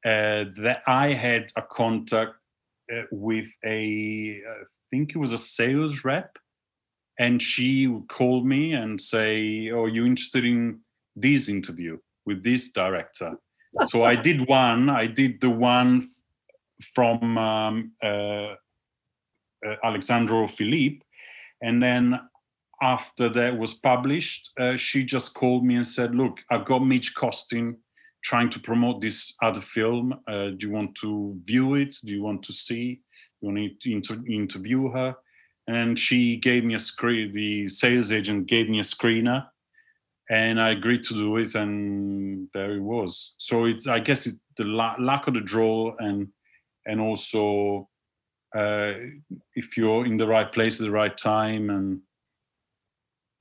uh, 0.04 0.44
that 0.62 0.82
I 0.86 1.08
had 1.08 1.52
a 1.56 1.62
contact 1.62 2.32
uh, 2.92 3.02
with 3.10 3.46
a, 3.64 4.40
I 4.48 4.64
think 4.90 5.10
it 5.10 5.18
was 5.18 5.32
a 5.32 5.38
sales 5.38 6.04
rep, 6.04 6.38
and 7.18 7.42
she 7.42 7.86
would 7.86 8.08
call 8.08 8.42
me 8.42 8.72
and 8.72 8.98
say, 8.98 9.70
"Oh, 9.70 9.86
you 9.86 10.06
interested 10.06 10.46
in 10.46 10.80
this 11.14 11.48
interview 11.48 11.98
with 12.24 12.42
this 12.42 12.72
director?" 12.72 13.36
so 13.86 14.02
I 14.02 14.16
did 14.16 14.48
one. 14.48 14.88
I 14.88 15.06
did 15.06 15.40
the 15.40 15.50
one 15.50 16.08
from 16.94 17.38
um, 17.38 17.92
uh 18.02 18.54
Alexandro 19.84 20.46
Philippe, 20.48 21.00
and 21.60 21.82
then 21.82 22.18
after 22.80 23.28
that 23.28 23.56
was 23.56 23.74
published, 23.74 24.50
uh, 24.58 24.76
she 24.76 25.04
just 25.04 25.34
called 25.34 25.64
me 25.64 25.76
and 25.76 25.86
said, 25.86 26.14
"Look, 26.14 26.42
I've 26.50 26.64
got 26.64 26.84
Midge 26.84 27.14
Costin 27.14 27.76
trying 28.22 28.50
to 28.50 28.60
promote 28.60 29.00
this 29.00 29.34
other 29.42 29.60
film. 29.60 30.14
Uh, 30.26 30.50
do 30.50 30.66
you 30.66 30.72
want 30.72 30.94
to 30.96 31.40
view 31.44 31.74
it? 31.74 31.94
Do 32.04 32.12
you 32.12 32.22
want 32.22 32.42
to 32.44 32.52
see? 32.52 33.00
You 33.40 33.48
want 33.48 33.80
to 33.82 33.92
inter- 33.92 34.26
interview 34.28 34.90
her?" 34.90 35.14
And 35.68 35.96
she 35.96 36.38
gave 36.38 36.64
me 36.64 36.74
a 36.74 36.80
screen. 36.80 37.30
The 37.32 37.68
sales 37.68 38.10
agent 38.10 38.48
gave 38.48 38.68
me 38.68 38.80
a 38.80 38.82
screener, 38.82 39.46
and 40.28 40.60
I 40.60 40.70
agreed 40.70 41.04
to 41.04 41.14
do 41.14 41.36
it, 41.36 41.54
and 41.54 42.48
there 42.52 42.74
it 42.74 42.82
was. 42.82 43.34
So 43.38 43.66
it's, 43.66 43.86
I 43.86 44.00
guess, 44.00 44.26
it's 44.26 44.40
the 44.56 44.64
la- 44.64 44.96
luck 44.98 45.28
of 45.28 45.34
the 45.34 45.40
draw, 45.40 45.94
and 45.98 46.28
and 46.84 47.00
also 47.00 47.88
uh, 48.55 48.92
if 49.55 49.76
you're 49.76 50.07
in 50.07 50.16
the 50.16 50.26
right 50.26 50.50
place 50.50 50.80
at 50.80 50.86
the 50.86 50.92
right 50.92 51.16
time 51.16 51.70
and 51.70 52.00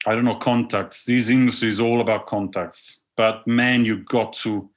I 0.06 0.16
don't 0.16 0.26
know, 0.26 0.36
contacts. 0.36 1.06
This 1.06 1.30
industry 1.30 1.70
is 1.70 1.80
all 1.80 2.02
about 2.02 2.26
contacts. 2.26 3.02
But 3.18 3.46
man, 3.46 3.86
you 3.86 3.98
got 3.98 4.34
to 4.34 4.70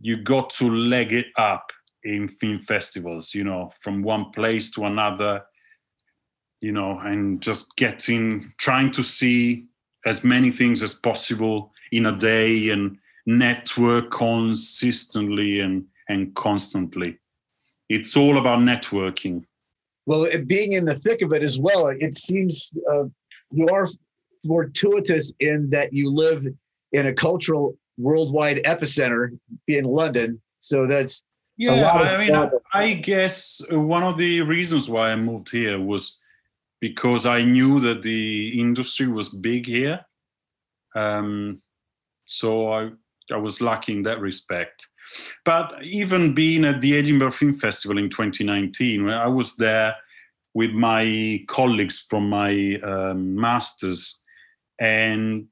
you 0.00 0.16
got 0.16 0.50
to 0.50 0.68
leg 0.68 1.12
it 1.12 1.26
up 1.36 1.70
in 2.04 2.28
film 2.28 2.60
festivals, 2.60 3.34
you 3.34 3.44
know, 3.44 3.70
from 3.80 4.02
one 4.02 4.30
place 4.30 4.70
to 4.72 4.84
another, 4.84 5.42
you 6.60 6.72
know, 6.72 6.98
and 6.98 7.40
just 7.40 7.76
getting 7.76 8.52
trying 8.58 8.90
to 8.92 9.02
see 9.02 9.66
as 10.04 10.24
many 10.24 10.50
things 10.50 10.82
as 10.82 10.94
possible 10.94 11.72
in 11.92 12.06
a 12.06 12.16
day 12.16 12.70
and 12.70 12.98
network 13.26 14.10
consistently 14.10 15.60
and 15.60 15.86
and 16.08 16.34
constantly. 16.34 17.18
It's 17.88 18.16
all 18.16 18.38
about 18.38 18.58
networking. 18.58 19.44
Well, 20.06 20.26
being 20.46 20.72
in 20.72 20.84
the 20.84 20.94
thick 20.94 21.22
of 21.22 21.32
it 21.32 21.42
as 21.42 21.58
well, 21.58 21.86
it 21.88 22.16
seems 22.16 22.72
uh, 22.92 23.04
you 23.50 23.68
are 23.68 23.88
fortuitous 24.46 25.32
in 25.40 25.70
that 25.70 25.92
you 25.92 26.10
live 26.10 26.46
in 26.92 27.06
a 27.06 27.12
cultural 27.12 27.76
worldwide 27.98 28.62
epicenter 28.64 29.38
in 29.68 29.84
London. 29.84 30.40
So 30.58 30.86
that's 30.86 31.22
yeah. 31.56 31.90
I 31.90 32.18
mean, 32.18 32.34
I, 32.34 32.50
I 32.72 32.94
guess 32.94 33.62
one 33.70 34.02
of 34.02 34.16
the 34.16 34.40
reasons 34.40 34.88
why 34.88 35.12
I 35.12 35.16
moved 35.16 35.50
here 35.50 35.78
was 35.78 36.18
because 36.80 37.26
I 37.26 37.42
knew 37.44 37.78
that 37.80 38.02
the 38.02 38.60
industry 38.60 39.06
was 39.06 39.28
big 39.28 39.66
here. 39.66 40.04
Um, 40.96 41.62
so 42.24 42.72
I 42.72 42.90
I 43.30 43.36
was 43.36 43.60
lucky 43.60 43.92
in 43.92 44.02
that 44.04 44.20
respect. 44.20 44.88
But 45.44 45.82
even 45.82 46.34
being 46.34 46.64
at 46.64 46.80
the 46.80 46.96
Edinburgh 46.96 47.32
Film 47.32 47.54
Festival 47.54 47.98
in 47.98 48.08
2019, 48.08 49.08
I 49.08 49.26
was 49.26 49.56
there 49.56 49.94
with 50.54 50.72
my 50.72 51.44
colleagues 51.48 52.04
from 52.08 52.28
my 52.28 52.76
um, 52.82 53.34
masters 53.34 54.22
and 54.78 55.46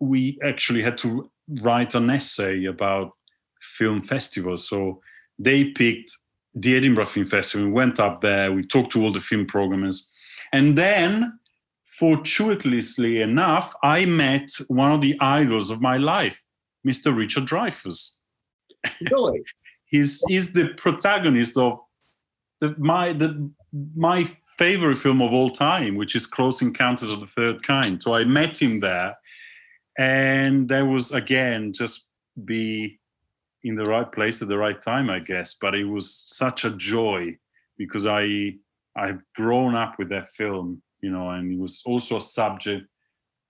we 0.00 0.38
actually 0.44 0.82
had 0.82 0.98
to 0.98 1.30
write 1.62 1.94
an 1.94 2.10
essay 2.10 2.66
about 2.66 3.12
film 3.60 4.02
festivals. 4.02 4.68
So 4.68 5.00
they 5.38 5.64
picked 5.64 6.12
the 6.54 6.76
Edinburgh 6.76 7.06
Film 7.06 7.26
Festival. 7.26 7.66
We 7.66 7.72
went 7.72 7.98
up 7.98 8.20
there. 8.20 8.52
We 8.52 8.62
talked 8.62 8.92
to 8.92 9.02
all 9.02 9.12
the 9.12 9.20
film 9.20 9.46
programmers, 9.46 10.10
and 10.52 10.76
then, 10.78 11.38
fortuitously 11.84 13.22
enough, 13.22 13.74
I 13.82 14.04
met 14.04 14.50
one 14.68 14.92
of 14.92 15.00
the 15.00 15.16
idols 15.20 15.70
of 15.70 15.80
my 15.80 15.96
life, 15.96 16.42
Mr. 16.86 17.16
Richard 17.16 17.44
Dreyfuss. 17.46 18.10
Really? 19.10 19.42
he's 19.94 20.22
he's 20.28 20.52
the 20.52 20.68
protagonist 20.74 21.56
of 21.56 21.78
the 22.60 22.74
my 22.78 23.12
the 23.12 23.50
my 23.96 24.26
favorite 24.58 24.96
film 24.96 25.20
of 25.20 25.32
all 25.32 25.50
time, 25.50 25.96
which 25.96 26.14
is 26.14 26.26
Close 26.26 26.62
Encounters 26.62 27.10
of 27.10 27.20
the 27.20 27.26
Third 27.26 27.62
Kind. 27.62 28.00
So 28.02 28.14
I 28.14 28.24
met 28.24 28.60
him 28.60 28.80
there, 28.80 29.16
and 29.98 30.68
that 30.68 30.82
was 30.82 31.12
again 31.12 31.72
just 31.72 32.08
be 32.44 32.98
in 33.62 33.74
the 33.76 33.84
right 33.84 34.10
place 34.10 34.42
at 34.42 34.48
the 34.48 34.58
right 34.58 34.80
time, 34.80 35.10
I 35.10 35.20
guess. 35.20 35.54
But 35.60 35.74
it 35.74 35.84
was 35.84 36.24
such 36.26 36.64
a 36.64 36.70
joy 36.70 37.36
because 37.78 38.06
I 38.06 38.54
I've 38.96 39.22
grown 39.34 39.74
up 39.74 39.98
with 39.98 40.08
that 40.10 40.32
film, 40.32 40.82
you 41.02 41.10
know, 41.10 41.30
and 41.30 41.52
it 41.52 41.58
was 41.58 41.82
also 41.84 42.16
a 42.16 42.20
subject 42.20 42.86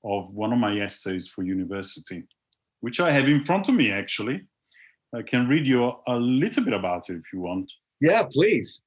of 0.05 0.35
one 0.35 0.53
of 0.53 0.59
my 0.59 0.78
essays 0.78 1.28
for 1.28 1.43
university, 1.43 2.24
which 2.80 3.01
I 3.01 3.11
have 3.11 3.28
in 3.28 3.45
front 3.45 3.68
of 3.68 3.74
me 3.74 3.91
actually. 3.91 4.43
I 5.15 5.23
can 5.23 5.49
read 5.49 5.67
you 5.67 5.93
a 6.07 6.17
little 6.17 6.65
bit 6.65 6.75
about 6.75 7.09
it 7.11 7.17
if 7.17 7.33
you 7.33 7.41
want. 7.41 7.73
Yeah, 8.01 8.25
please. 8.25 8.81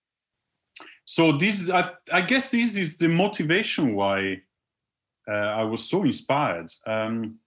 So 1.05 1.31
this 1.31 1.61
is, 1.61 1.69
I, 1.69 1.91
I 2.11 2.21
guess, 2.21 2.49
this 2.49 2.75
is 2.75 2.97
the 2.97 3.07
motivation 3.07 3.95
why 3.95 4.41
uh, 5.27 5.31
I 5.31 5.63
was 5.63 5.89
so 5.89 6.03
inspired. 6.03 6.69
Um, 6.85 7.39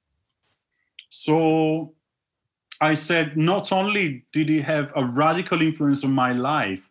so 1.10 1.94
I 2.80 2.94
said, 2.94 3.36
not 3.36 3.72
only 3.72 4.24
did 4.32 4.48
he 4.48 4.60
have 4.60 4.92
a 4.96 5.04
radical 5.04 5.60
influence 5.60 6.04
on 6.04 6.12
my 6.12 6.32
life, 6.32 6.88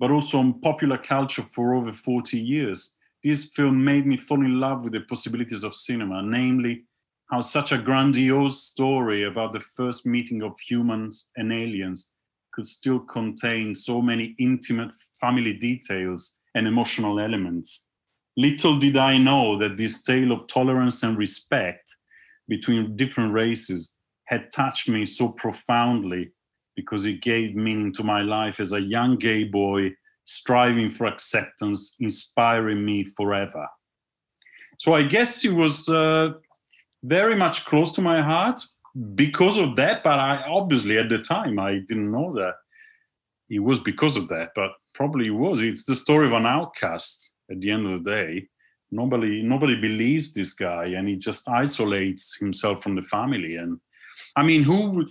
but 0.00 0.10
also 0.10 0.38
on 0.38 0.60
popular 0.60 0.98
culture 0.98 1.42
for 1.42 1.74
over 1.74 1.92
40 1.92 2.40
years. 2.40 2.96
This 3.22 3.50
film 3.50 3.84
made 3.84 4.06
me 4.06 4.16
fall 4.16 4.44
in 4.44 4.58
love 4.58 4.82
with 4.82 4.94
the 4.94 5.00
possibilities 5.00 5.62
of 5.62 5.76
cinema, 5.76 6.22
namely 6.22 6.84
how 7.30 7.40
such 7.40 7.70
a 7.70 7.78
grandiose 7.78 8.62
story 8.62 9.24
about 9.24 9.52
the 9.52 9.60
first 9.60 10.04
meeting 10.04 10.42
of 10.42 10.58
humans 10.58 11.30
and 11.36 11.52
aliens 11.52 12.12
could 12.52 12.66
still 12.66 12.98
contain 12.98 13.74
so 13.74 14.02
many 14.02 14.34
intimate 14.40 14.90
family 15.20 15.52
details 15.52 16.38
and 16.56 16.66
emotional 16.66 17.20
elements. 17.20 17.86
Little 18.36 18.76
did 18.76 18.96
I 18.96 19.16
know 19.16 19.56
that 19.58 19.76
this 19.76 20.02
tale 20.02 20.32
of 20.32 20.48
tolerance 20.48 21.02
and 21.04 21.16
respect 21.16 21.94
between 22.48 22.96
different 22.96 23.32
races 23.32 23.94
had 24.24 24.50
touched 24.52 24.88
me 24.88 25.04
so 25.04 25.28
profoundly 25.28 26.32
because 26.74 27.04
it 27.04 27.22
gave 27.22 27.54
meaning 27.54 27.92
to 27.92 28.02
my 28.02 28.22
life 28.22 28.58
as 28.58 28.72
a 28.72 28.80
young 28.80 29.16
gay 29.16 29.44
boy 29.44 29.90
striving 30.24 30.90
for 30.90 31.06
acceptance, 31.06 31.96
inspiring 32.00 32.84
me 32.84 33.04
forever. 33.04 33.66
So 34.78 34.94
I 34.94 35.02
guess 35.02 35.44
it 35.44 35.52
was 35.52 35.88
uh, 35.88 36.30
very 37.02 37.34
much 37.34 37.64
close 37.64 37.92
to 37.94 38.02
my 38.02 38.20
heart 38.20 38.60
because 39.14 39.58
of 39.58 39.76
that. 39.76 40.02
But 40.02 40.18
I 40.18 40.44
obviously 40.48 40.98
at 40.98 41.08
the 41.08 41.18
time 41.18 41.58
I 41.58 41.78
didn't 41.88 42.10
know 42.10 42.32
that 42.34 42.54
it 43.48 43.60
was 43.60 43.80
because 43.80 44.16
of 44.16 44.28
that. 44.28 44.50
But 44.54 44.70
probably 44.94 45.26
it 45.28 45.30
was. 45.30 45.60
It's 45.60 45.84
the 45.84 45.94
story 45.94 46.26
of 46.26 46.32
an 46.32 46.46
outcast 46.46 47.34
at 47.50 47.60
the 47.60 47.70
end 47.70 47.86
of 47.86 48.04
the 48.04 48.10
day. 48.10 48.48
Nobody 48.90 49.42
nobody 49.42 49.80
believes 49.80 50.32
this 50.32 50.52
guy, 50.52 50.86
and 50.86 51.08
he 51.08 51.16
just 51.16 51.48
isolates 51.48 52.36
himself 52.36 52.82
from 52.82 52.96
the 52.96 53.02
family. 53.02 53.56
And 53.56 53.78
I 54.34 54.42
mean, 54.42 54.64
who 54.64 55.06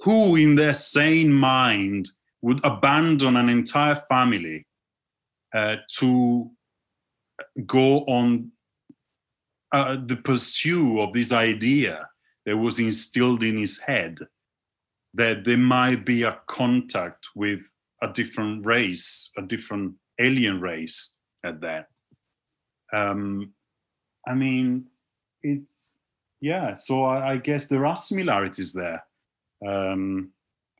who 0.00 0.36
in 0.36 0.54
their 0.54 0.74
sane 0.74 1.32
mind 1.32 2.08
would 2.42 2.60
abandon 2.64 3.36
an 3.36 3.48
entire 3.48 3.96
family 4.08 4.66
uh, 5.54 5.76
to 5.98 6.50
go 7.66 8.00
on 8.04 8.52
uh, 9.72 9.96
the 10.06 10.16
pursuit 10.16 11.00
of 11.00 11.12
this 11.12 11.32
idea 11.32 12.08
that 12.44 12.56
was 12.56 12.78
instilled 12.78 13.42
in 13.42 13.58
his 13.58 13.80
head 13.80 14.18
that 15.14 15.44
there 15.44 15.56
might 15.56 16.04
be 16.04 16.22
a 16.22 16.38
contact 16.46 17.28
with 17.34 17.60
a 18.02 18.08
different 18.12 18.64
race, 18.66 19.30
a 19.36 19.42
different 19.42 19.94
alien 20.20 20.60
race 20.60 21.14
at 21.44 21.60
that. 21.62 21.86
Um, 22.92 23.52
I 24.26 24.34
mean, 24.34 24.86
it's 25.42 25.94
yeah. 26.40 26.74
So 26.74 27.04
I, 27.04 27.32
I, 27.32 27.36
guess 27.38 27.66
there 27.66 27.86
are 27.86 27.96
similarities 27.96 28.72
there. 28.72 29.02
Um, 29.66 30.30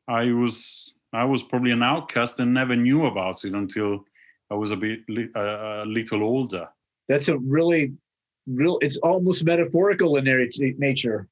I 0.07 0.31
was 0.31 0.93
I 1.13 1.25
was 1.25 1.43
probably 1.43 1.71
an 1.71 1.83
outcast 1.83 2.39
and 2.39 2.53
never 2.53 2.75
knew 2.75 3.07
about 3.07 3.43
it 3.43 3.53
until 3.53 4.05
I 4.51 4.55
was 4.55 4.71
a 4.71 4.77
bit 4.77 4.99
uh, 5.35 5.83
a 5.83 5.85
little 5.85 6.23
older. 6.23 6.67
That's 7.09 7.27
a 7.27 7.37
really 7.37 7.93
real. 8.47 8.77
It's 8.81 8.97
almost 8.97 9.43
metaphorical 9.43 10.17
in 10.17 10.25
their 10.25 10.45
nature. 10.77 11.27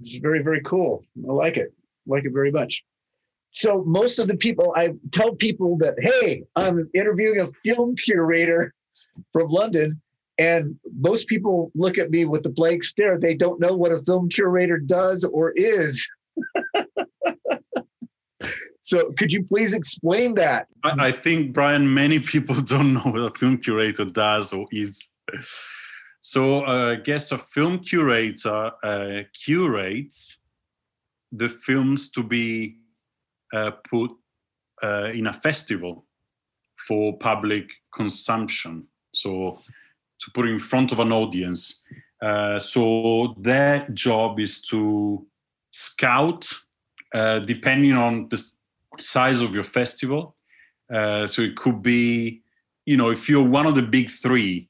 It's 0.00 0.16
very 0.16 0.42
very 0.42 0.60
cool. 0.62 1.04
I 1.28 1.32
like 1.32 1.56
it. 1.56 1.72
I 1.72 2.10
like 2.10 2.24
it 2.24 2.32
very 2.32 2.50
much. 2.50 2.84
So 3.50 3.84
most 3.86 4.18
of 4.18 4.28
the 4.28 4.36
people 4.36 4.72
I 4.76 4.94
tell 5.10 5.34
people 5.34 5.76
that 5.78 5.96
hey, 6.00 6.44
I'm 6.56 6.88
interviewing 6.94 7.40
a 7.40 7.48
film 7.64 7.96
curator 7.96 8.74
from 9.32 9.48
London, 9.48 10.00
and 10.38 10.78
most 10.98 11.28
people 11.28 11.70
look 11.74 11.98
at 11.98 12.10
me 12.10 12.24
with 12.24 12.46
a 12.46 12.50
blank 12.50 12.84
stare. 12.84 13.18
They 13.18 13.34
don't 13.34 13.60
know 13.60 13.74
what 13.76 13.92
a 13.92 14.00
film 14.02 14.28
curator 14.28 14.78
does 14.78 15.24
or 15.24 15.52
is. 15.54 16.08
so 18.80 19.12
could 19.18 19.32
you 19.32 19.44
please 19.44 19.74
explain 19.74 20.34
that? 20.34 20.66
I, 20.82 21.08
I 21.08 21.12
think 21.12 21.52
Brian, 21.52 21.92
many 21.92 22.18
people 22.18 22.54
don't 22.62 22.94
know 22.94 23.00
what 23.00 23.20
a 23.20 23.38
film 23.38 23.58
curator 23.58 24.04
does 24.04 24.52
or 24.52 24.66
is. 24.70 25.08
So 26.22 26.64
uh, 26.64 26.92
I 26.92 26.94
guess 26.96 27.32
a 27.32 27.38
film 27.38 27.80
curator 27.80 28.70
uh, 28.82 29.22
curates 29.44 30.38
the 31.32 31.48
films 31.48 32.10
to 32.12 32.22
be 32.22 32.78
uh, 33.52 33.72
put 33.90 34.10
uh, 34.82 35.10
in 35.12 35.26
a 35.26 35.32
festival 35.32 36.06
for 36.86 37.18
public 37.18 37.70
consumption. 37.92 38.86
So 39.14 39.58
to 40.22 40.30
put 40.30 40.48
in 40.48 40.58
front 40.58 40.92
of 40.92 41.00
an 41.00 41.12
audience. 41.12 41.82
Uh, 42.22 42.58
so 42.58 43.34
their 43.38 43.88
job 43.92 44.38
is 44.38 44.62
to 44.62 45.26
scout, 45.72 46.48
uh, 47.14 47.40
depending 47.40 47.92
on 47.92 48.28
the 48.28 48.40
size 49.00 49.40
of 49.40 49.54
your 49.54 49.64
festival. 49.64 50.36
Uh, 50.92 51.26
so 51.26 51.42
it 51.42 51.56
could 51.56 51.82
be, 51.82 52.42
you 52.86 52.96
know, 52.96 53.10
if 53.10 53.28
you're 53.28 53.46
one 53.46 53.66
of 53.66 53.74
the 53.74 53.82
big 53.82 54.08
three, 54.08 54.68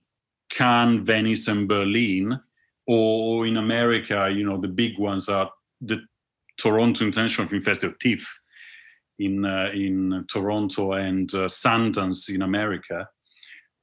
Cannes, 0.52 1.00
Venice, 1.00 1.48
and 1.48 1.66
Berlin, 1.66 2.38
or 2.86 3.46
in 3.46 3.56
America, 3.56 4.30
you 4.32 4.44
know, 4.44 4.60
the 4.60 4.68
big 4.68 4.98
ones 4.98 5.28
are 5.28 5.50
the 5.80 6.02
Toronto 6.58 7.04
International 7.04 7.48
Film 7.48 7.62
Festival, 7.62 7.96
TIFF, 8.00 8.40
in 9.18 9.44
uh, 9.44 9.70
in 9.74 10.24
Toronto, 10.28 10.92
and 10.92 11.32
uh, 11.34 11.48
Sundance 11.48 12.28
in 12.34 12.42
America. 12.42 13.08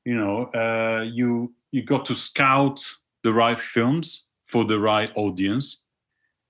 You 0.05 0.15
know 0.15 0.45
uh, 0.53 1.03
you 1.03 1.53
you 1.71 1.83
got 1.83 2.05
to 2.05 2.15
scout 2.15 2.83
the 3.23 3.33
right 3.33 3.59
films 3.59 4.27
for 4.45 4.63
the 4.65 4.79
right 4.79 5.11
audience. 5.15 5.85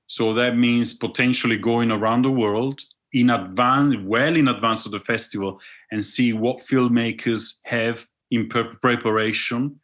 So 0.08 0.34
that 0.34 0.58
means 0.58 0.94
potentially 0.94 1.58
going 1.58 1.92
around 1.92 2.24
the 2.24 2.32
world 2.32 2.80
in 3.14 3.30
advance 3.30 3.96
well 4.04 4.36
in 4.36 4.48
advance 4.48 4.86
of 4.86 4.92
the 4.92 5.00
festival 5.00 5.60
and 5.92 6.04
see 6.04 6.34
what 6.34 6.58
filmmakers 6.58 7.60
have 7.64 8.08
in 8.32 8.48
preparation 8.48 9.80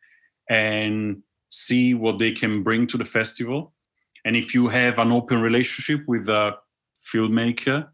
and 0.50 1.22
see 1.52 1.94
what 1.94 2.20
they 2.20 2.32
can 2.32 2.64
bring 2.64 2.86
to 2.88 2.98
the 2.98 3.06
festival 3.06 3.74
and 4.26 4.36
if 4.36 4.54
you 4.54 4.68
have 4.68 5.00
an 5.00 5.12
open 5.12 5.42
relationship 5.42 6.02
with 6.08 6.28
a 6.30 6.54
filmmaker 7.14 7.88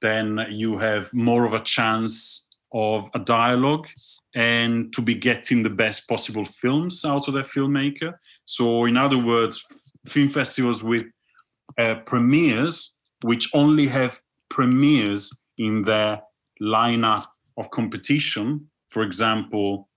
then 0.00 0.46
you 0.50 0.78
have 0.78 1.12
more 1.12 1.44
of 1.44 1.54
a 1.54 1.60
chance 1.60 2.46
of 2.72 3.08
a 3.14 3.18
dialogue 3.18 3.86
and 4.34 4.92
to 4.92 5.02
be 5.02 5.14
getting 5.14 5.62
the 5.62 5.70
best 5.70 6.08
possible 6.08 6.44
films 6.44 7.04
out 7.04 7.26
of 7.28 7.34
that 7.34 7.46
filmmaker. 7.46 8.14
So, 8.44 8.84
in 8.84 8.96
other 8.96 9.18
words, 9.18 9.64
film 10.06 10.28
festivals 10.28 10.82
with 10.82 11.04
uh, 11.78 11.96
premieres, 12.06 12.96
which 13.22 13.50
only 13.54 13.86
have 13.86 14.20
premieres 14.50 15.30
in 15.58 15.82
their 15.82 16.22
lineup 16.62 17.26
of 17.56 17.70
competition, 17.70 18.68
for 18.90 19.02
example, 19.02 19.88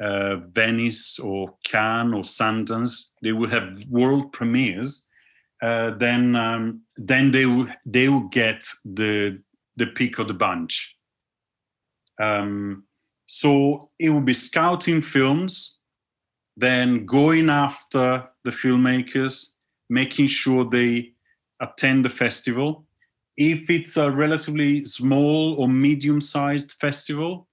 uh, 0.00 0.36
Venice 0.52 1.18
or 1.18 1.54
Cannes 1.64 2.14
or 2.14 2.22
Sundance, 2.22 3.10
they 3.22 3.32
will 3.32 3.50
have 3.50 3.84
world 3.88 4.32
premieres. 4.32 5.08
Uh, 5.62 5.90
then, 5.98 6.36
um, 6.36 6.82
then 6.96 7.30
they 7.30 7.46
will 7.46 7.66
they 7.86 8.08
will 8.08 8.28
get 8.28 8.66
the 8.84 9.40
the 9.76 9.86
pick 9.86 10.18
of 10.18 10.28
the 10.28 10.34
bunch. 10.34 10.96
Um, 12.20 12.84
so 13.26 13.90
it 13.98 14.10
will 14.10 14.20
be 14.20 14.34
scouting 14.34 15.00
films, 15.00 15.76
then 16.56 17.06
going 17.06 17.50
after 17.50 18.28
the 18.44 18.50
filmmakers, 18.50 19.52
making 19.88 20.26
sure 20.26 20.64
they 20.64 21.12
attend 21.60 22.04
the 22.04 22.10
festival. 22.10 22.86
If 23.36 23.70
it's 23.70 23.96
a 23.96 24.10
relatively 24.10 24.84
small 24.84 25.54
or 25.54 25.68
medium 25.68 26.20
sized 26.20 26.72
festival, 26.72 27.48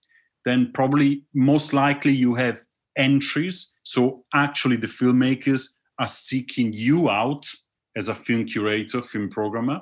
then 0.45 0.72
probably 0.73 1.23
most 1.34 1.73
likely 1.73 2.11
you 2.11 2.35
have 2.35 2.61
entries. 2.97 3.76
So 3.84 4.23
actually, 4.34 4.77
the 4.77 4.88
filmmakers 4.88 5.73
are 5.99 6.07
seeking 6.07 6.73
you 6.73 7.09
out 7.09 7.47
as 7.95 8.09
a 8.09 8.15
film 8.15 8.45
curator, 8.45 9.01
film 9.01 9.30
programmer. 9.30 9.81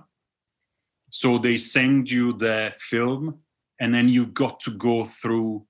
So 1.11 1.37
they 1.37 1.57
send 1.57 2.11
you 2.11 2.33
their 2.33 2.73
film 2.79 3.39
and 3.79 3.93
then 3.93 4.09
you 4.09 4.27
got 4.27 4.59
to 4.61 4.71
go 4.71 5.05
through 5.05 5.65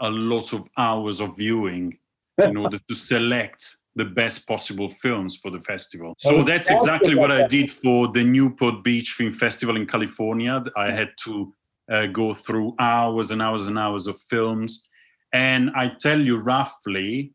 a 0.00 0.10
lot 0.10 0.52
of 0.52 0.66
hours 0.76 1.20
of 1.20 1.36
viewing 1.36 1.98
in 2.42 2.56
order 2.56 2.78
to 2.88 2.94
select 2.94 3.76
the 3.96 4.04
best 4.04 4.46
possible 4.48 4.90
films 4.90 5.36
for 5.36 5.50
the 5.50 5.60
festival. 5.60 6.14
So 6.18 6.42
that's 6.42 6.68
exactly 6.68 7.14
what 7.14 7.30
I 7.30 7.46
did 7.46 7.70
for 7.70 8.08
the 8.08 8.24
Newport 8.24 8.82
Beach 8.82 9.12
Film 9.12 9.32
Festival 9.32 9.76
in 9.76 9.86
California. 9.86 10.62
I 10.76 10.90
had 10.90 11.10
to 11.24 11.54
uh, 11.90 12.06
go 12.06 12.32
through 12.32 12.74
hours 12.78 13.30
and 13.30 13.42
hours 13.42 13.66
and 13.66 13.78
hours 13.78 14.06
of 14.06 14.20
films. 14.28 14.86
And 15.32 15.70
I 15.74 15.92
tell 16.00 16.20
you 16.20 16.38
roughly, 16.38 17.32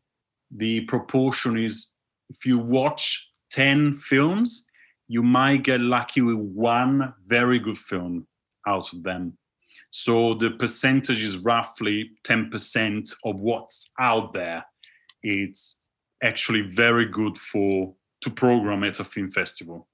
the 0.50 0.80
proportion 0.82 1.58
is 1.58 1.92
if 2.30 2.46
you 2.46 2.58
watch 2.58 3.30
10 3.50 3.96
films, 3.96 4.66
you 5.08 5.22
might 5.22 5.64
get 5.64 5.80
lucky 5.80 6.20
with 6.20 6.38
one 6.38 7.12
very 7.26 7.58
good 7.58 7.78
film 7.78 8.26
out 8.66 8.92
of 8.92 9.02
them. 9.02 9.36
So 9.90 10.34
the 10.34 10.52
percentage 10.52 11.22
is 11.22 11.38
roughly 11.38 12.10
10% 12.24 13.12
of 13.24 13.40
what's 13.40 13.90
out 13.98 14.32
there. 14.32 14.64
It's 15.22 15.78
actually 16.22 16.62
very 16.62 17.06
good 17.06 17.36
for 17.36 17.94
to 18.22 18.30
program 18.30 18.84
at 18.84 19.00
a 19.00 19.04
film 19.04 19.30
festival. 19.32 19.88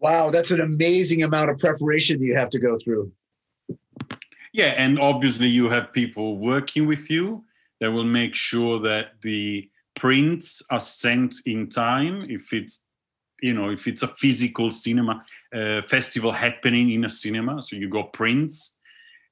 Wow, 0.00 0.30
that's 0.30 0.50
an 0.50 0.60
amazing 0.60 1.22
amount 1.22 1.50
of 1.50 1.58
preparation 1.58 2.22
you 2.22 2.34
have 2.34 2.50
to 2.50 2.58
go 2.58 2.78
through. 2.82 3.12
Yeah, 4.52 4.74
and 4.76 4.98
obviously 4.98 5.46
you 5.46 5.68
have 5.68 5.92
people 5.92 6.38
working 6.38 6.86
with 6.86 7.10
you 7.10 7.44
that 7.80 7.92
will 7.92 8.04
make 8.04 8.34
sure 8.34 8.80
that 8.80 9.20
the 9.22 9.70
prints 9.94 10.62
are 10.70 10.80
sent 10.80 11.34
in 11.46 11.68
time 11.68 12.24
if 12.28 12.52
it's 12.52 12.84
you 13.42 13.52
know 13.52 13.70
if 13.70 13.86
it's 13.86 14.02
a 14.02 14.08
physical 14.08 14.70
cinema 14.70 15.24
uh, 15.54 15.82
festival 15.82 16.32
happening 16.32 16.92
in 16.92 17.04
a 17.04 17.10
cinema 17.10 17.60
so 17.62 17.76
you 17.76 17.88
got 17.88 18.12
prints 18.12 18.76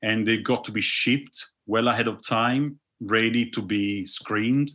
and 0.02 0.26
they 0.26 0.36
got 0.36 0.64
to 0.64 0.72
be 0.72 0.80
shipped 0.80 1.46
well 1.66 1.88
ahead 1.88 2.08
of 2.08 2.20
time 2.26 2.78
ready 3.00 3.48
to 3.48 3.62
be 3.62 4.04
screened 4.04 4.72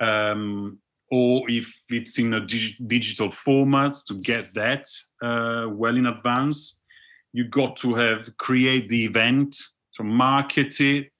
um, 0.00 0.78
or 1.10 1.50
if 1.50 1.72
it's 1.88 2.18
in 2.18 2.34
a 2.34 2.40
dig- 2.40 2.76
digital 2.86 3.30
format 3.30 3.94
to 4.06 4.14
get 4.14 4.44
that 4.54 4.86
uh, 5.22 5.66
well 5.68 5.96
in 5.96 6.06
advance 6.06 6.80
you 7.32 7.44
got 7.44 7.76
to 7.76 7.94
have 7.94 8.36
create 8.38 8.88
the 8.88 9.04
event 9.04 9.56
to 9.94 10.02
market 10.02 10.80
it 10.80 11.10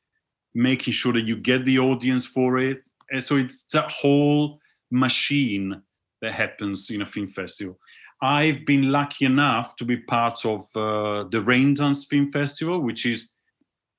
making 0.55 0.93
sure 0.93 1.13
that 1.13 1.27
you 1.27 1.37
get 1.37 1.65
the 1.65 1.79
audience 1.79 2.27
for 2.27 2.59
it. 2.59 2.83
And 3.11 3.23
so 3.23 3.37
it's 3.37 3.65
that 3.73 3.91
whole 3.91 4.59
machine 4.91 5.81
that 6.23 6.33
happens 6.33 6.91
in 6.91 7.03
a 7.03 7.07
film 7.07 7.29
festival. 7.29 7.79
I've 8.23 8.67
been 8.67 8.93
lucky 8.93 9.25
enough 9.25 9.77
to 9.77 9.85
be 9.85 9.97
part 9.97 10.45
of 10.45 10.61
uh, 10.77 11.25
the 11.31 11.43
raindance 11.43 12.07
film 12.07 12.31
festival 12.31 12.81
which 12.81 13.07
is 13.07 13.33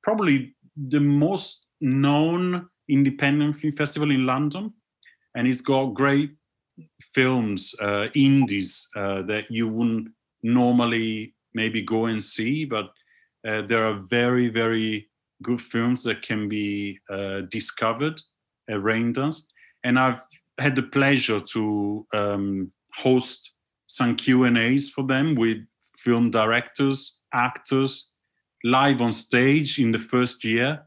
probably 0.04 0.56
the 0.76 1.00
most 1.00 1.66
known 1.80 2.68
independent 2.88 3.56
film 3.56 3.74
festival 3.74 4.12
in 4.12 4.26
london 4.28 4.72
and 5.36 5.48
it's 5.48 5.62
got 5.62 5.94
great 5.94 6.32
films 7.14 7.76
uh, 7.82 8.08
indies 8.16 8.88
uh, 8.96 9.22
that 9.24 9.46
you 9.50 9.68
wouldn't 9.68 10.10
normally 10.44 11.34
maybe 11.54 11.82
go 11.82 12.06
and 12.06 12.24
see 12.24 12.66
but 12.66 12.86
uh, 13.48 13.62
there 13.68 13.86
are 13.86 14.02
very 14.10 14.48
very 14.48 15.08
good 15.44 15.62
films 15.62 16.04
that 16.04 16.22
can 16.22 16.48
be 16.48 17.00
uh, 17.10 17.42
discovered 17.50 18.20
at 18.70 18.78
raindance 18.78 19.44
and 19.84 20.00
i've 20.00 20.22
had 20.60 20.76
the 20.76 20.84
pleasure 20.84 21.40
to 21.40 22.06
um, 22.14 22.72
host 22.94 23.54
some 23.88 24.16
q 24.16 24.46
and 24.46 24.58
a's 24.58 24.90
for 24.90 25.04
them 25.06 25.36
with 25.36 25.58
film 25.98 26.32
directors 26.32 27.20
actors 27.34 28.12
live 28.64 29.02
on 29.02 29.14
stage 29.14 29.80
in 29.80 29.92
the 29.92 30.00
first 30.00 30.44
year 30.44 30.84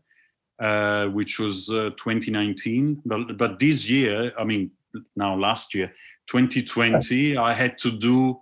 uh, 0.61 1.07
which 1.07 1.39
was 1.39 1.71
uh, 1.71 1.91
2019. 1.97 3.03
But, 3.05 3.37
but 3.37 3.59
this 3.59 3.89
year, 3.89 4.33
I 4.39 4.45
mean, 4.45 4.71
now 5.17 5.37
last 5.37 5.75
year, 5.75 5.93
2020, 6.29 7.37
I 7.37 7.53
had 7.53 7.77
to 7.79 7.91
do 7.91 8.41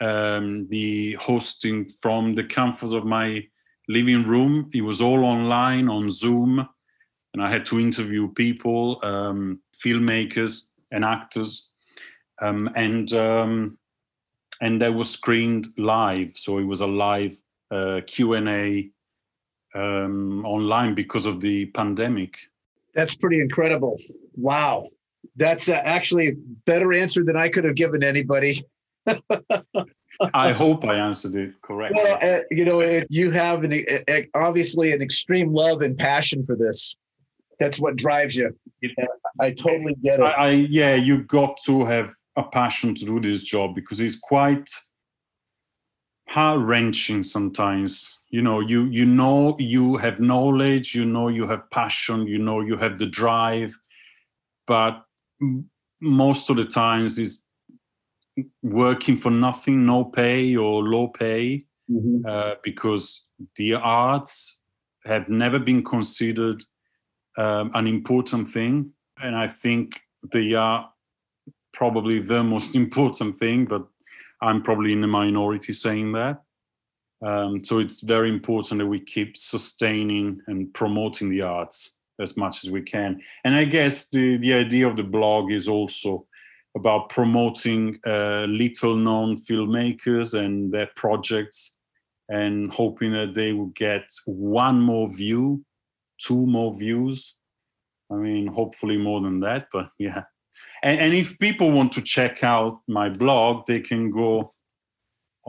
um, 0.00 0.66
the 0.68 1.14
hosting 1.20 1.90
from 2.00 2.34
the 2.34 2.44
comfort 2.44 2.94
of 2.94 3.04
my 3.04 3.46
living 3.88 4.24
room. 4.24 4.70
It 4.72 4.82
was 4.82 5.00
all 5.00 5.24
online 5.24 5.88
on 5.88 6.08
Zoom, 6.08 6.66
and 7.34 7.42
I 7.42 7.50
had 7.50 7.66
to 7.66 7.78
interview 7.78 8.32
people, 8.32 8.98
um, 9.02 9.60
filmmakers, 9.84 10.68
and 10.92 11.04
actors, 11.04 11.68
um, 12.40 12.70
and 12.74 13.12
um, 13.12 13.78
and 14.60 14.80
that 14.80 14.94
was 14.94 15.10
screened 15.10 15.68
live. 15.76 16.32
So 16.36 16.58
it 16.58 16.64
was 16.64 16.80
a 16.80 16.86
live 16.86 17.36
uh, 17.70 18.00
Q 18.06 18.34
and 18.34 18.48
A 18.48 18.90
um, 19.74 20.44
online 20.44 20.94
because 20.94 21.26
of 21.26 21.40
the 21.40 21.66
pandemic. 21.66 22.38
That's 22.94 23.14
pretty 23.14 23.40
incredible. 23.40 23.98
Wow. 24.34 24.86
That's 25.36 25.68
uh, 25.68 25.80
actually 25.84 26.28
a 26.28 26.32
better 26.66 26.92
answer 26.92 27.24
than 27.24 27.36
I 27.36 27.48
could 27.48 27.64
have 27.64 27.76
given 27.76 28.02
anybody. 28.02 28.64
I 30.34 30.52
hope 30.52 30.84
I 30.84 30.96
answered 30.96 31.36
it 31.36 31.60
correctly. 31.62 32.00
Well, 32.02 32.18
uh, 32.22 32.40
you 32.50 32.64
know, 32.64 32.80
it, 32.80 33.06
you 33.08 33.30
have 33.30 33.64
an 33.64 33.84
uh, 34.08 34.20
obviously 34.34 34.92
an 34.92 35.02
extreme 35.02 35.52
love 35.52 35.82
and 35.82 35.96
passion 35.96 36.44
for 36.44 36.56
this. 36.56 36.96
That's 37.58 37.78
what 37.78 37.96
drives 37.96 38.36
you. 38.36 38.54
I 39.40 39.52
totally 39.52 39.94
get 40.02 40.20
it. 40.20 40.22
I, 40.22 40.30
I 40.30 40.50
yeah, 40.50 40.94
you 40.94 41.22
got 41.24 41.58
to 41.66 41.84
have 41.84 42.10
a 42.36 42.42
passion 42.42 42.94
to 42.96 43.04
do 43.04 43.20
this 43.20 43.42
job 43.42 43.74
because 43.74 44.00
it's 44.00 44.18
quite 44.18 44.68
heart 46.28 46.60
wrenching 46.60 47.22
sometimes 47.22 48.19
you 48.30 48.42
know 48.42 48.60
you 48.60 48.86
you 48.86 49.04
know 49.04 49.56
you 49.58 49.96
have 49.96 50.20
knowledge 50.20 50.94
you 50.94 51.04
know 51.04 51.28
you 51.28 51.46
have 51.46 51.68
passion 51.70 52.26
you 52.26 52.38
know 52.38 52.60
you 52.60 52.76
have 52.76 52.98
the 52.98 53.06
drive 53.06 53.76
but 54.66 55.04
most 56.00 56.48
of 56.48 56.56
the 56.56 56.64
times 56.64 57.18
is 57.18 57.42
working 58.62 59.16
for 59.16 59.30
nothing 59.30 59.84
no 59.84 60.04
pay 60.04 60.56
or 60.56 60.82
low 60.82 61.08
pay 61.08 61.64
mm-hmm. 61.90 62.24
uh, 62.26 62.54
because 62.62 63.24
the 63.56 63.74
arts 63.74 64.60
have 65.04 65.28
never 65.28 65.58
been 65.58 65.82
considered 65.82 66.62
um, 67.36 67.70
an 67.74 67.86
important 67.86 68.46
thing 68.46 68.90
and 69.22 69.34
i 69.36 69.48
think 69.48 70.00
they 70.32 70.54
are 70.54 70.88
probably 71.72 72.20
the 72.20 72.44
most 72.44 72.74
important 72.82 73.38
thing 73.38 73.64
but 73.64 73.84
i'm 74.40 74.62
probably 74.62 74.92
in 74.92 75.00
the 75.00 75.06
minority 75.06 75.72
saying 75.72 76.12
that 76.12 76.42
um, 77.22 77.62
so 77.64 77.78
it's 77.78 78.00
very 78.00 78.30
important 78.30 78.78
that 78.78 78.86
we 78.86 79.00
keep 79.00 79.36
sustaining 79.36 80.40
and 80.46 80.72
promoting 80.72 81.30
the 81.30 81.42
arts 81.42 81.96
as 82.20 82.36
much 82.36 82.64
as 82.64 82.70
we 82.70 82.82
can. 82.82 83.20
And 83.44 83.54
I 83.54 83.64
guess 83.64 84.08
the, 84.10 84.36
the 84.38 84.54
idea 84.54 84.88
of 84.88 84.96
the 84.96 85.02
blog 85.02 85.52
is 85.52 85.68
also 85.68 86.26
about 86.76 87.08
promoting 87.08 87.98
uh, 88.06 88.46
little 88.48 88.94
known 88.94 89.36
filmmakers 89.36 90.38
and 90.38 90.70
their 90.70 90.88
projects 90.96 91.76
and 92.28 92.72
hoping 92.72 93.12
that 93.12 93.34
they 93.34 93.52
will 93.52 93.72
get 93.74 94.04
one 94.24 94.80
more 94.80 95.08
view, 95.08 95.64
two 96.18 96.46
more 96.46 96.76
views. 96.76 97.34
I 98.10 98.16
mean, 98.16 98.46
hopefully 98.46 98.96
more 98.96 99.20
than 99.20 99.40
that, 99.40 99.68
but 99.72 99.90
yeah. 99.98 100.22
And, 100.82 101.00
and 101.00 101.14
if 101.14 101.38
people 101.38 101.70
want 101.70 101.92
to 101.92 102.02
check 102.02 102.44
out 102.44 102.80
my 102.88 103.08
blog, 103.08 103.66
they 103.66 103.80
can 103.80 104.10
go 104.10 104.54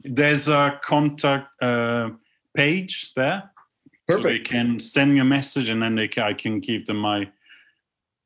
there's 0.00 0.48
a 0.48 0.78
contact 0.82 1.48
uh, 1.62 2.10
page 2.54 3.12
there. 3.16 3.50
Perfect. 4.06 4.24
So 4.24 4.28
they 4.28 4.38
can 4.40 4.78
send 4.78 5.14
me 5.14 5.20
a 5.20 5.24
message 5.24 5.70
and 5.70 5.82
then 5.82 5.94
they 5.94 6.08
can, 6.08 6.24
I 6.24 6.34
can 6.34 6.60
give 6.60 6.84
them 6.84 6.98
my 6.98 7.30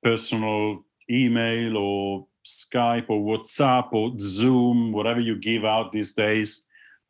personal 0.03 0.85
email 1.09 1.77
or 1.77 2.27
Skype 2.49 3.07
or 3.09 3.20
WhatsApp 3.20 3.93
or 3.93 4.12
Zoom, 4.19 4.93
whatever 4.93 5.20
you 5.20 5.37
give 5.37 5.65
out 5.65 5.93
these 5.93 6.15
days. 6.15 6.66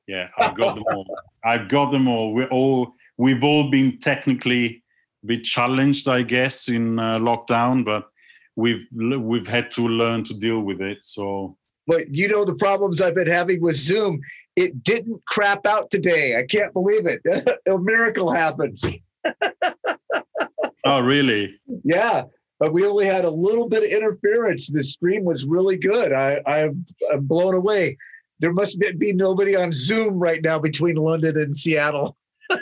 Yeah, 0.06 0.28
I've 0.38 0.56
got 0.56 0.74
them 0.74 0.84
all. 0.92 1.06
I've 1.44 1.68
got 1.68 1.90
them 1.90 2.08
all. 2.08 2.34
We're 2.34 2.48
all 2.48 2.94
we've 3.18 3.44
all 3.44 3.70
been 3.70 3.98
technically 3.98 4.82
a 5.22 5.26
bit 5.26 5.44
challenged, 5.44 6.08
I 6.08 6.22
guess, 6.22 6.68
in 6.68 6.98
uh, 6.98 7.18
lockdown, 7.18 7.84
but 7.84 8.08
we've 8.56 8.86
we've 8.92 9.46
had 9.46 9.70
to 9.72 9.86
learn 9.86 10.24
to 10.24 10.34
deal 10.34 10.60
with 10.60 10.80
it. 10.80 10.98
So, 11.04 11.56
but 11.86 12.12
you 12.12 12.28
know 12.28 12.44
the 12.44 12.54
problems 12.54 13.00
I've 13.00 13.14
been 13.14 13.28
having 13.28 13.60
with 13.60 13.76
Zoom. 13.76 14.20
It 14.56 14.82
didn't 14.82 15.22
crap 15.28 15.66
out 15.66 15.88
today. 15.88 16.36
I 16.36 16.44
can't 16.44 16.72
believe 16.72 17.06
it. 17.06 17.20
a 17.66 17.78
miracle 17.78 18.32
happened. 18.32 18.80
oh, 20.84 21.00
really? 21.00 21.60
Yeah 21.84 22.24
but 22.58 22.72
we 22.72 22.86
only 22.86 23.06
had 23.06 23.24
a 23.24 23.30
little 23.30 23.68
bit 23.68 23.84
of 23.84 23.90
interference. 23.90 24.66
The 24.68 24.82
stream 24.82 25.24
was 25.24 25.46
really 25.46 25.76
good. 25.76 26.12
I, 26.12 26.40
I'm, 26.46 26.84
I'm 27.12 27.24
blown 27.24 27.54
away. 27.54 27.96
There 28.40 28.52
must 28.52 28.80
be 28.98 29.12
nobody 29.12 29.56
on 29.56 29.72
Zoom 29.72 30.18
right 30.18 30.42
now 30.42 30.58
between 30.58 30.96
London 30.96 31.38
and 31.38 31.56
Seattle. 31.56 32.16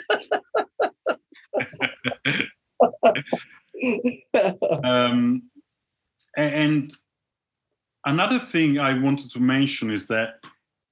um, 4.83 5.43
and 6.35 6.91
another 8.05 8.39
thing 8.39 8.79
I 8.79 8.99
wanted 8.99 9.31
to 9.31 9.39
mention 9.39 9.91
is 9.91 10.07
that 10.07 10.39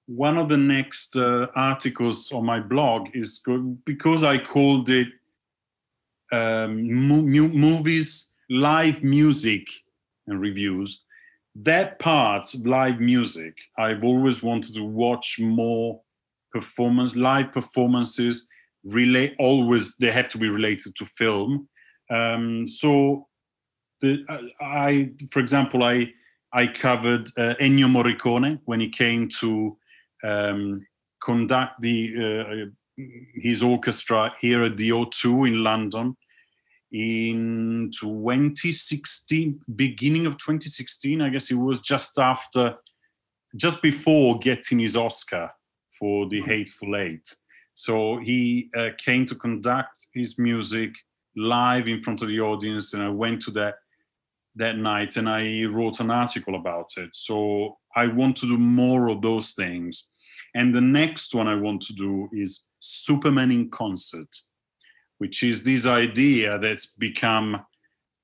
one 0.07 0.38
of 0.38 0.49
the 0.49 0.57
next 0.57 1.15
uh, 1.15 1.48
articles 1.56 2.32
on 2.32 2.45
my 2.45 2.60
blog 2.60 3.10
is 3.15 3.41
because 3.86 4.23
I 4.23 4.38
called 4.38 4.90
it 4.90 5.07
um, 6.32 7.07
mo- 7.07 7.48
movies 7.48 8.32
live 8.49 9.03
music 9.03 9.67
and 10.27 10.39
reviews. 10.39 11.01
that 11.55 11.99
part, 11.99 12.53
live 12.65 12.99
music, 12.99 13.57
I've 13.77 14.03
always 14.03 14.43
wanted 14.43 14.76
to 14.76 14.84
watch 14.84 15.39
more 15.39 16.01
performance, 16.51 17.15
live 17.15 17.51
performances. 17.51 18.47
Relate 18.84 19.35
always 19.39 19.95
they 19.95 20.11
have 20.11 20.30
to 20.30 20.38
be 20.38 20.49
related 20.49 20.95
to 20.97 21.05
film. 21.05 21.69
Um, 22.11 22.67
so, 22.67 23.27
the 24.01 24.26
I, 24.59 25.11
for 25.31 25.39
example, 25.39 25.84
I 25.84 26.11
I 26.53 26.67
covered 26.67 27.30
uh, 27.38 27.55
Ennio 27.59 27.89
Morricone 27.89 28.59
when 28.65 28.80
he 28.80 28.89
came 28.89 29.30
to 29.39 29.77
um, 30.23 30.85
conduct 31.23 31.81
the 31.81 31.95
uh, 32.26 33.01
his 33.34 33.63
orchestra 33.63 34.34
here 34.39 34.63
at 34.63 34.77
the 34.77 34.89
O2 34.89 35.47
in 35.47 35.63
London 35.63 36.15
in 36.95 37.91
2016, 37.99 39.59
beginning 39.76 40.26
of 40.26 40.38
2016. 40.38 41.22
I 41.22 41.27
guess 41.27 41.51
it 41.51 41.55
was 41.55 41.81
just 41.81 42.17
after, 42.17 42.76
just 43.57 43.81
before 43.81 44.39
getting 44.39 44.80
his 44.80 44.95
Oscar 44.95 45.51
for 45.99 46.30
The 46.30 46.41
Hateful 46.41 46.95
Eight. 46.95 47.35
So 47.76 48.17
he 48.17 48.69
uh, 48.77 48.91
came 48.97 49.26
to 49.26 49.35
conduct 49.35 50.07
his 50.13 50.39
music 50.39 50.93
live 51.35 51.89
in 51.89 52.01
front 52.01 52.22
of 52.22 52.30
the 52.30 52.39
audience, 52.39 52.93
and 52.93 53.03
I 53.03 53.09
went 53.09 53.41
to 53.41 53.51
that 53.51 53.76
that 54.57 54.77
night 54.77 55.17
and 55.17 55.27
I 55.27 55.65
wrote 55.65 55.99
an 55.99 56.09
article 56.09 56.55
about 56.55 56.89
it. 56.95 57.09
So 57.11 57.77
I 57.93 58.07
want 58.07 58.38
to 58.38 58.47
do 58.47 58.57
more 58.57 59.09
of 59.09 59.22
those 59.22 59.51
things. 59.51 60.07
And 60.55 60.73
the 60.73 60.80
next 60.80 61.35
one 61.35 61.49
I 61.49 61.55
want 61.55 61.81
to 61.81 61.93
do 61.93 62.30
is 62.31 62.67
Superman 62.80 63.51
in 63.51 63.69
concert, 63.69 64.34
which 65.18 65.44
is 65.44 65.64
this 65.64 65.86
idea 65.86 66.60
that's 66.60 66.86
become 66.86 67.66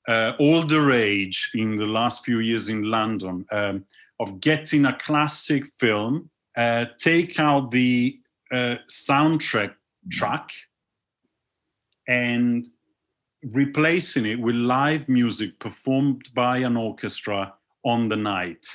uh, 0.08 0.34
all 0.40 0.64
the 0.64 0.80
rage 0.80 1.52
in 1.54 1.76
the 1.76 1.86
last 1.86 2.26
few 2.26 2.40
years 2.40 2.70
in 2.70 2.84
London 2.84 3.46
um, 3.52 3.86
of 4.20 4.40
getting 4.40 4.86
a 4.86 4.98
classic 4.98 5.66
film, 5.80 6.30
uh, 6.58 6.86
take 7.00 7.40
out 7.40 7.72
the 7.72 8.20
uh, 8.52 8.76
soundtrack 8.90 9.74
track, 10.12 10.52
and 12.08 12.68
replacing 13.44 14.26
it 14.26 14.40
with 14.40 14.56
live 14.56 15.08
music 15.08 15.58
performed 15.60 16.30
by 16.34 16.58
an 16.58 16.78
orchestra 16.78 17.54
on 17.84 18.10
the 18.10 18.16
night. 18.16 18.66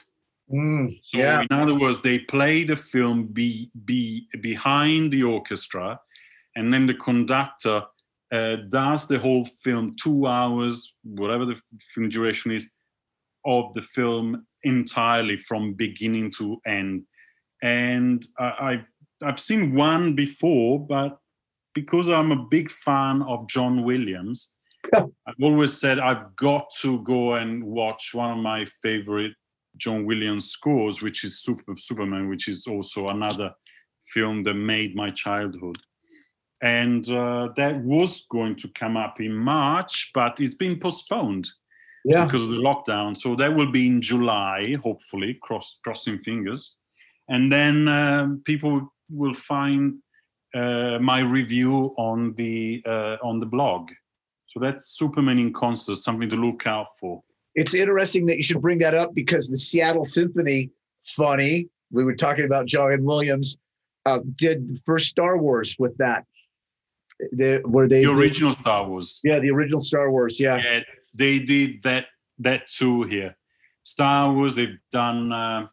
Mm, 0.52 0.98
So 1.02 1.18
yeah. 1.18 1.42
in 1.42 1.48
other 1.50 1.74
words, 1.74 2.00
they 2.02 2.20
play 2.20 2.64
the 2.64 2.76
film 2.76 3.26
be, 3.26 3.70
be 3.84 4.28
behind 4.40 5.12
the 5.12 5.22
orchestra, 5.22 6.00
and 6.54 6.72
then 6.72 6.86
the 6.86 6.94
conductor 6.94 7.82
uh, 8.32 8.56
does 8.70 9.06
the 9.06 9.18
whole 9.18 9.44
film, 9.62 9.94
two 10.02 10.26
hours, 10.26 10.94
whatever 11.02 11.44
the 11.44 11.60
film 11.94 12.08
duration 12.08 12.52
is, 12.52 12.68
of 13.44 13.72
the 13.74 13.82
film 13.82 14.44
entirely 14.64 15.36
from 15.36 15.74
beginning 15.74 16.32
to 16.32 16.60
end. 16.66 17.04
And 17.62 18.24
I, 18.38 18.52
I've 18.60 18.84
I've 19.22 19.40
seen 19.40 19.74
one 19.74 20.14
before, 20.14 20.78
but 20.78 21.18
because 21.74 22.10
I'm 22.10 22.32
a 22.32 22.44
big 22.50 22.70
fan 22.70 23.22
of 23.22 23.48
John 23.48 23.82
Williams, 23.84 24.54
I've 24.94 25.42
always 25.42 25.78
said 25.80 25.98
I've 25.98 26.34
got 26.36 26.66
to 26.82 27.02
go 27.02 27.34
and 27.34 27.64
watch 27.64 28.10
one 28.12 28.32
of 28.32 28.38
my 28.38 28.66
favorite 28.82 29.32
John 29.78 30.04
Williams 30.04 30.50
scores, 30.50 31.02
which 31.02 31.24
is 31.24 31.42
Super, 31.42 31.74
Superman, 31.76 32.28
which 32.28 32.48
is 32.48 32.66
also 32.66 33.08
another 33.08 33.52
film 34.12 34.42
that 34.44 34.54
made 34.54 34.94
my 34.94 35.10
childhood. 35.10 35.76
And 36.62 37.08
uh, 37.10 37.50
that 37.56 37.82
was 37.82 38.26
going 38.30 38.56
to 38.56 38.68
come 38.68 38.96
up 38.96 39.20
in 39.20 39.34
March, 39.34 40.10
but 40.14 40.40
it's 40.40 40.54
been 40.54 40.78
postponed 40.78 41.48
Yeah. 42.04 42.24
because 42.24 42.42
of 42.42 42.50
the 42.50 42.56
lockdown. 42.56 43.16
So 43.16 43.36
that 43.36 43.54
will 43.54 43.70
be 43.70 43.86
in 43.86 44.00
July, 44.00 44.76
hopefully, 44.82 45.38
cross, 45.42 45.78
crossing 45.84 46.18
fingers. 46.20 46.76
And 47.28 47.52
then 47.52 47.88
um, 47.88 48.42
people 48.44 48.92
will 49.10 49.34
find 49.34 49.98
uh, 50.54 50.98
my 51.00 51.20
review 51.20 51.94
on 51.98 52.32
the 52.34 52.82
uh, 52.86 53.16
on 53.22 53.40
the 53.40 53.46
blog. 53.46 53.90
So 54.48 54.60
that's 54.60 54.96
Superman 54.96 55.38
in 55.38 55.52
concert, 55.52 55.96
something 55.96 56.30
to 56.30 56.36
look 56.36 56.66
out 56.66 56.86
for. 56.98 57.22
It's 57.54 57.74
interesting 57.74 58.24
that 58.26 58.36
you 58.36 58.42
should 58.42 58.62
bring 58.62 58.78
that 58.78 58.94
up 58.94 59.14
because 59.14 59.50
the 59.50 59.58
Seattle 59.58 60.04
Symphony, 60.04 60.70
funny, 61.04 61.68
we 61.90 62.04
were 62.04 62.14
talking 62.14 62.44
about 62.46 62.66
John 62.66 63.04
Williams, 63.04 63.58
uh, 64.06 64.20
did 64.36 64.68
the 64.68 64.78
first 64.86 65.08
Star 65.08 65.36
Wars 65.36 65.76
with 65.78 65.96
that. 65.98 66.24
The, 67.32 67.62
where 67.64 67.88
they 67.88 68.04
The 68.04 68.08
did- 68.12 68.18
original 68.18 68.52
Star 68.52 68.86
Wars. 68.88 69.20
yeah, 69.24 69.38
the 69.38 69.50
original 69.50 69.80
Star 69.80 70.10
Wars, 70.10 70.38
yeah. 70.40 70.58
Yeah, 70.62 70.80
they 71.14 71.38
did 71.38 71.82
that 71.82 72.06
that 72.40 72.66
too 72.66 73.02
here. 73.04 73.36
Star 73.82 74.32
Wars, 74.32 74.54
they've 74.54 74.78
done. 74.92 75.32
Uh, 75.32 75.66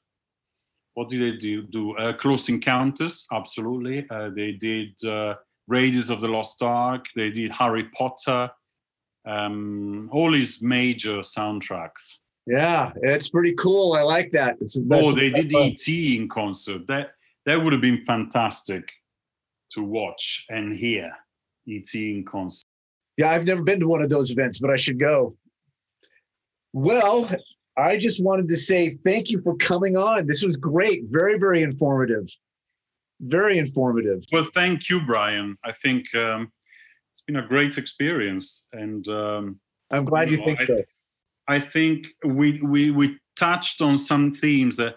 what 0.93 1.09
did 1.09 1.21
they 1.21 1.37
do? 1.37 1.63
Do 1.63 1.97
uh, 1.97 2.13
Close 2.13 2.47
Encounters? 2.49 3.25
Absolutely. 3.31 4.05
Uh, 4.09 4.29
they 4.29 4.51
did 4.53 4.93
uh, 5.03 5.33
Raiders 5.67 6.09
of 6.09 6.21
the 6.21 6.27
Lost 6.27 6.61
Ark. 6.61 7.05
They 7.15 7.29
did 7.31 7.51
Harry 7.51 7.85
Potter. 7.85 8.49
Um, 9.25 10.09
all 10.11 10.31
these 10.31 10.61
major 10.61 11.19
soundtracks. 11.19 12.17
Yeah, 12.45 12.91
it's 13.01 13.29
pretty 13.29 13.53
cool. 13.55 13.93
I 13.93 14.01
like 14.01 14.31
that. 14.33 14.57
It's, 14.61 14.79
Oh, 14.91 15.11
they 15.13 15.29
did 15.29 15.53
uh, 15.53 15.59
ET 15.61 15.87
in 15.87 16.27
concert. 16.29 16.85
That 16.87 17.11
that 17.45 17.61
would 17.61 17.73
have 17.73 17.81
been 17.81 18.05
fantastic 18.05 18.83
to 19.71 19.81
watch 19.83 20.45
and 20.49 20.77
hear 20.77 21.11
ET 21.67 21.93
in 21.93 22.25
concert. 22.25 22.65
Yeah, 23.17 23.29
I've 23.31 23.45
never 23.45 23.61
been 23.63 23.79
to 23.79 23.87
one 23.87 24.01
of 24.01 24.09
those 24.09 24.31
events, 24.31 24.59
but 24.59 24.69
I 24.69 24.75
should 24.75 24.99
go. 24.99 25.35
Well, 26.73 27.29
I 27.77 27.97
just 27.97 28.23
wanted 28.23 28.47
to 28.49 28.57
say 28.57 28.97
thank 29.05 29.29
you 29.29 29.39
for 29.41 29.55
coming 29.57 29.97
on. 29.97 30.25
This 30.27 30.43
was 30.43 30.57
great. 30.57 31.03
Very, 31.09 31.37
very 31.37 31.63
informative. 31.63 32.27
Very 33.21 33.57
informative. 33.59 34.23
Well, 34.31 34.43
thank 34.53 34.89
you, 34.89 35.01
Brian. 35.05 35.55
I 35.63 35.71
think 35.71 36.13
um, 36.15 36.51
it's 37.11 37.21
been 37.21 37.37
a 37.37 37.47
great 37.47 37.77
experience, 37.77 38.67
and 38.73 39.07
um, 39.07 39.59
I'm 39.91 40.03
glad 40.05 40.29
you 40.31 40.37
No, 40.37 40.45
think 40.45 40.61
I- 40.61 40.67
so. 40.67 40.83
I 41.45 41.59
think 41.59 42.07
we 42.23 42.61
we 42.61 42.91
we 42.91 43.17
touched 43.35 43.81
on 43.81 43.97
some 43.97 44.33
themes 44.33 44.77
that 44.77 44.95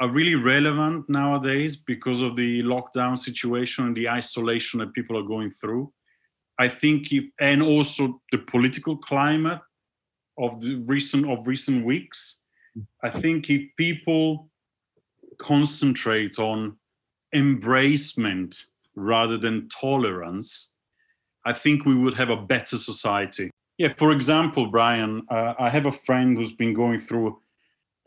are 0.00 0.10
really 0.10 0.34
relevant 0.34 1.08
nowadays 1.08 1.76
because 1.76 2.20
of 2.20 2.36
the 2.36 2.62
lockdown 2.62 3.18
situation 3.18 3.86
and 3.86 3.96
the 3.96 4.08
isolation 4.08 4.80
that 4.80 4.92
people 4.92 5.16
are 5.16 5.22
going 5.22 5.50
through. 5.50 5.92
I 6.58 6.68
think 6.68 7.12
if 7.12 7.24
and 7.40 7.62
also 7.62 8.20
the 8.32 8.38
political 8.38 8.96
climate 8.96 9.60
of 10.38 10.60
the 10.60 10.76
recent 10.86 11.28
of 11.28 11.46
recent 11.46 11.84
weeks. 11.84 12.40
I 13.02 13.10
think 13.10 13.48
if 13.48 13.62
people 13.76 14.50
concentrate 15.38 16.38
on 16.38 16.76
embracement 17.34 18.64
rather 18.94 19.38
than 19.38 19.68
tolerance, 19.68 20.76
I 21.44 21.52
think 21.52 21.84
we 21.84 21.94
would 21.94 22.14
have 22.14 22.30
a 22.30 22.36
better 22.36 22.76
society. 22.76 23.50
Yeah, 23.78 23.92
for 23.98 24.12
example, 24.12 24.66
Brian, 24.66 25.22
uh, 25.30 25.54
I 25.58 25.68
have 25.68 25.86
a 25.86 25.92
friend 25.92 26.36
who's 26.36 26.54
been 26.54 26.72
going 26.72 26.98
through 26.98 27.38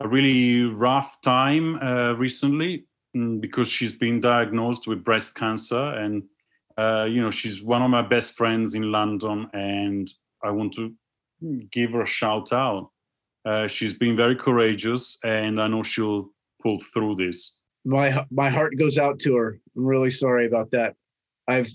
a 0.00 0.08
really 0.08 0.64
rough 0.64 1.20
time 1.20 1.76
uh, 1.76 2.12
recently 2.12 2.86
mm, 3.14 3.40
because 3.40 3.68
she's 3.68 3.92
been 3.92 4.20
diagnosed 4.20 4.86
with 4.86 5.04
breast 5.04 5.34
cancer. 5.34 5.94
And, 5.94 6.22
uh, 6.78 7.04
you 7.04 7.20
know, 7.20 7.30
she's 7.30 7.62
one 7.62 7.82
of 7.82 7.90
my 7.90 8.02
best 8.02 8.36
friends 8.36 8.74
in 8.74 8.90
London, 8.90 9.48
and 9.52 10.10
I 10.42 10.50
want 10.50 10.72
to 10.74 10.94
give 11.70 11.92
her 11.92 12.02
a 12.02 12.06
shout 12.06 12.52
out. 12.52 12.90
Uh, 13.44 13.66
she's 13.66 13.94
been 13.94 14.16
very 14.16 14.36
courageous, 14.36 15.18
and 15.24 15.60
I 15.60 15.66
know 15.68 15.82
she'll 15.82 16.30
pull 16.62 16.78
through 16.78 17.16
this. 17.16 17.58
My 17.84 18.26
my 18.30 18.50
heart 18.50 18.76
goes 18.78 18.98
out 18.98 19.18
to 19.20 19.36
her. 19.36 19.58
I'm 19.74 19.84
really 19.84 20.10
sorry 20.10 20.46
about 20.46 20.70
that. 20.72 20.94
I've 21.48 21.70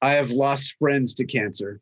I 0.00 0.12
have 0.12 0.30
lost 0.30 0.74
friends 0.78 1.14
to 1.16 1.26
cancer. 1.26 1.80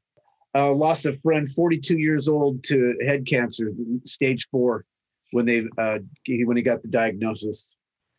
Uh, 0.54 0.72
lost 0.72 1.06
a 1.06 1.16
friend, 1.20 1.48
42 1.52 1.98
years 1.98 2.26
old, 2.26 2.64
to 2.64 2.96
head 3.04 3.26
cancer, 3.26 3.70
stage 4.04 4.48
four, 4.50 4.84
when 5.32 5.46
they 5.46 5.64
uh, 5.78 5.98
he, 6.24 6.44
when 6.44 6.56
he 6.56 6.62
got 6.62 6.82
the 6.82 6.88
diagnosis. 6.88 7.74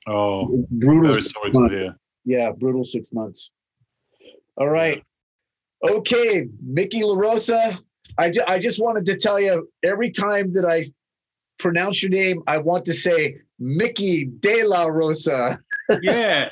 Oh, 0.08 0.66
Brutal. 0.72 1.10
very 1.10 1.22
sorry 1.22 1.52
to 1.52 1.68
hear. 1.68 1.96
Yeah, 2.26 2.52
brutal 2.52 2.84
six 2.84 3.12
months. 3.12 3.52
All 4.58 4.70
right. 4.70 5.04
Okay, 5.90 6.48
Mickey 6.62 7.02
LaRosa. 7.02 7.80
I, 8.18 8.30
ju- 8.30 8.44
I 8.48 8.60
just 8.60 8.82
wanted 8.82 9.06
to 9.06 9.18
tell 9.18 9.40
you 9.40 9.70
every 9.84 10.12
time 10.12 10.54
that 10.54 10.66
I 10.66 10.84
pronounce 11.58 12.02
your 12.04 12.12
name, 12.12 12.42
I 12.48 12.58
want 12.58 12.86
to 12.86 12.94
say 12.94 13.38
Mickey 13.60 14.26
De 14.26 14.64
La 14.64 14.86
Rosa. 14.86 15.60
yeah, 16.02 16.50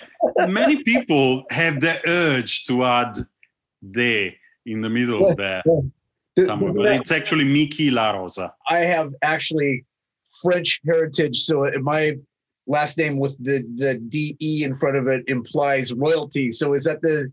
many 0.47 0.83
people 0.83 1.43
have 1.49 1.81
the 1.81 1.99
urge 2.07 2.65
to 2.65 2.83
add 2.83 3.17
"de" 3.91 4.35
in 4.65 4.81
the 4.81 4.89
middle 4.89 5.35
there 5.35 5.63
somewhere, 6.45 6.73
but 6.73 6.85
it's 6.87 7.11
actually 7.11 7.43
Mickey 7.43 7.89
La 7.89 8.11
Rosa. 8.11 8.53
I 8.69 8.79
have 8.79 9.13
actually 9.21 9.85
French 10.41 10.79
heritage, 10.85 11.37
so 11.37 11.69
my 11.81 12.15
last 12.67 12.97
name 12.97 13.17
with 13.17 13.37
the 13.43 13.63
the 13.77 13.99
DE 14.09 14.63
in 14.63 14.75
front 14.75 14.97
of 14.97 15.07
it 15.07 15.23
implies 15.27 15.93
royalty. 15.93 16.51
So 16.51 16.73
is 16.73 16.83
that 16.83 17.01
the 17.01 17.31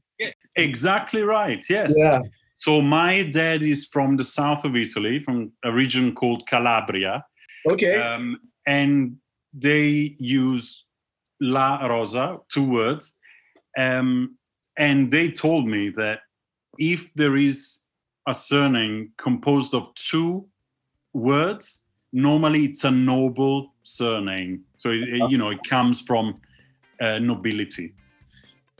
Exactly 0.57 1.23
right. 1.23 1.65
Yes. 1.69 1.93
yeah? 1.97 2.21
So 2.55 2.81
my 2.81 3.25
dad 3.25 3.63
is 3.63 3.87
from 3.87 4.17
the 4.17 4.23
south 4.25 4.65
of 4.65 4.77
Italy, 4.77 5.19
from 5.19 5.51
a 5.65 5.73
region 5.73 6.15
called 6.15 6.47
Calabria, 6.47 7.25
Okay. 7.69 7.97
um, 7.97 8.39
and 8.67 9.17
they 9.53 10.15
use 10.21 10.87
La 11.41 11.85
Rosa, 11.87 12.39
two 12.49 12.69
words. 12.71 13.17
Um, 13.77 14.37
and 14.79 15.11
they 15.11 15.31
told 15.31 15.67
me 15.67 15.91
that 15.91 16.21
if 16.79 17.13
there 17.15 17.37
is 17.37 17.81
a 18.29 18.35
surname 18.35 19.11
composed 19.19 19.75
of 19.75 19.93
two 19.95 20.47
words, 21.13 21.81
normally 22.15 22.65
it's 22.65 22.85
a 22.85 22.91
noble 22.91 23.73
surname. 23.83 24.65
So, 24.79 24.91
it, 24.91 25.03
it, 25.03 25.31
you 25.31 25.37
know, 25.37 25.51
it 25.51 25.63
comes 25.65 26.01
from 26.01 26.41
uh, 27.01 27.19
nobility. 27.19 27.93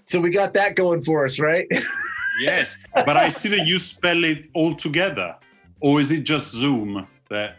So 0.05 0.21
we 0.21 0.31
got 0.31 0.55
that 0.55 0.77
going 0.77 1.03
for 1.03 1.25
us, 1.25 1.39
right? 1.39 1.67
yes, 2.41 2.79
but 2.95 3.17
I 3.17 3.29
see 3.29 3.49
that 3.51 3.67
you 3.67 3.79
spell 3.79 4.25
it 4.25 4.49
all 4.55 4.75
together. 4.75 5.35
Or 5.81 6.01
is 6.01 6.11
it 6.11 6.25
just 6.25 6.51
Zoom 6.51 7.07
that 7.29 7.57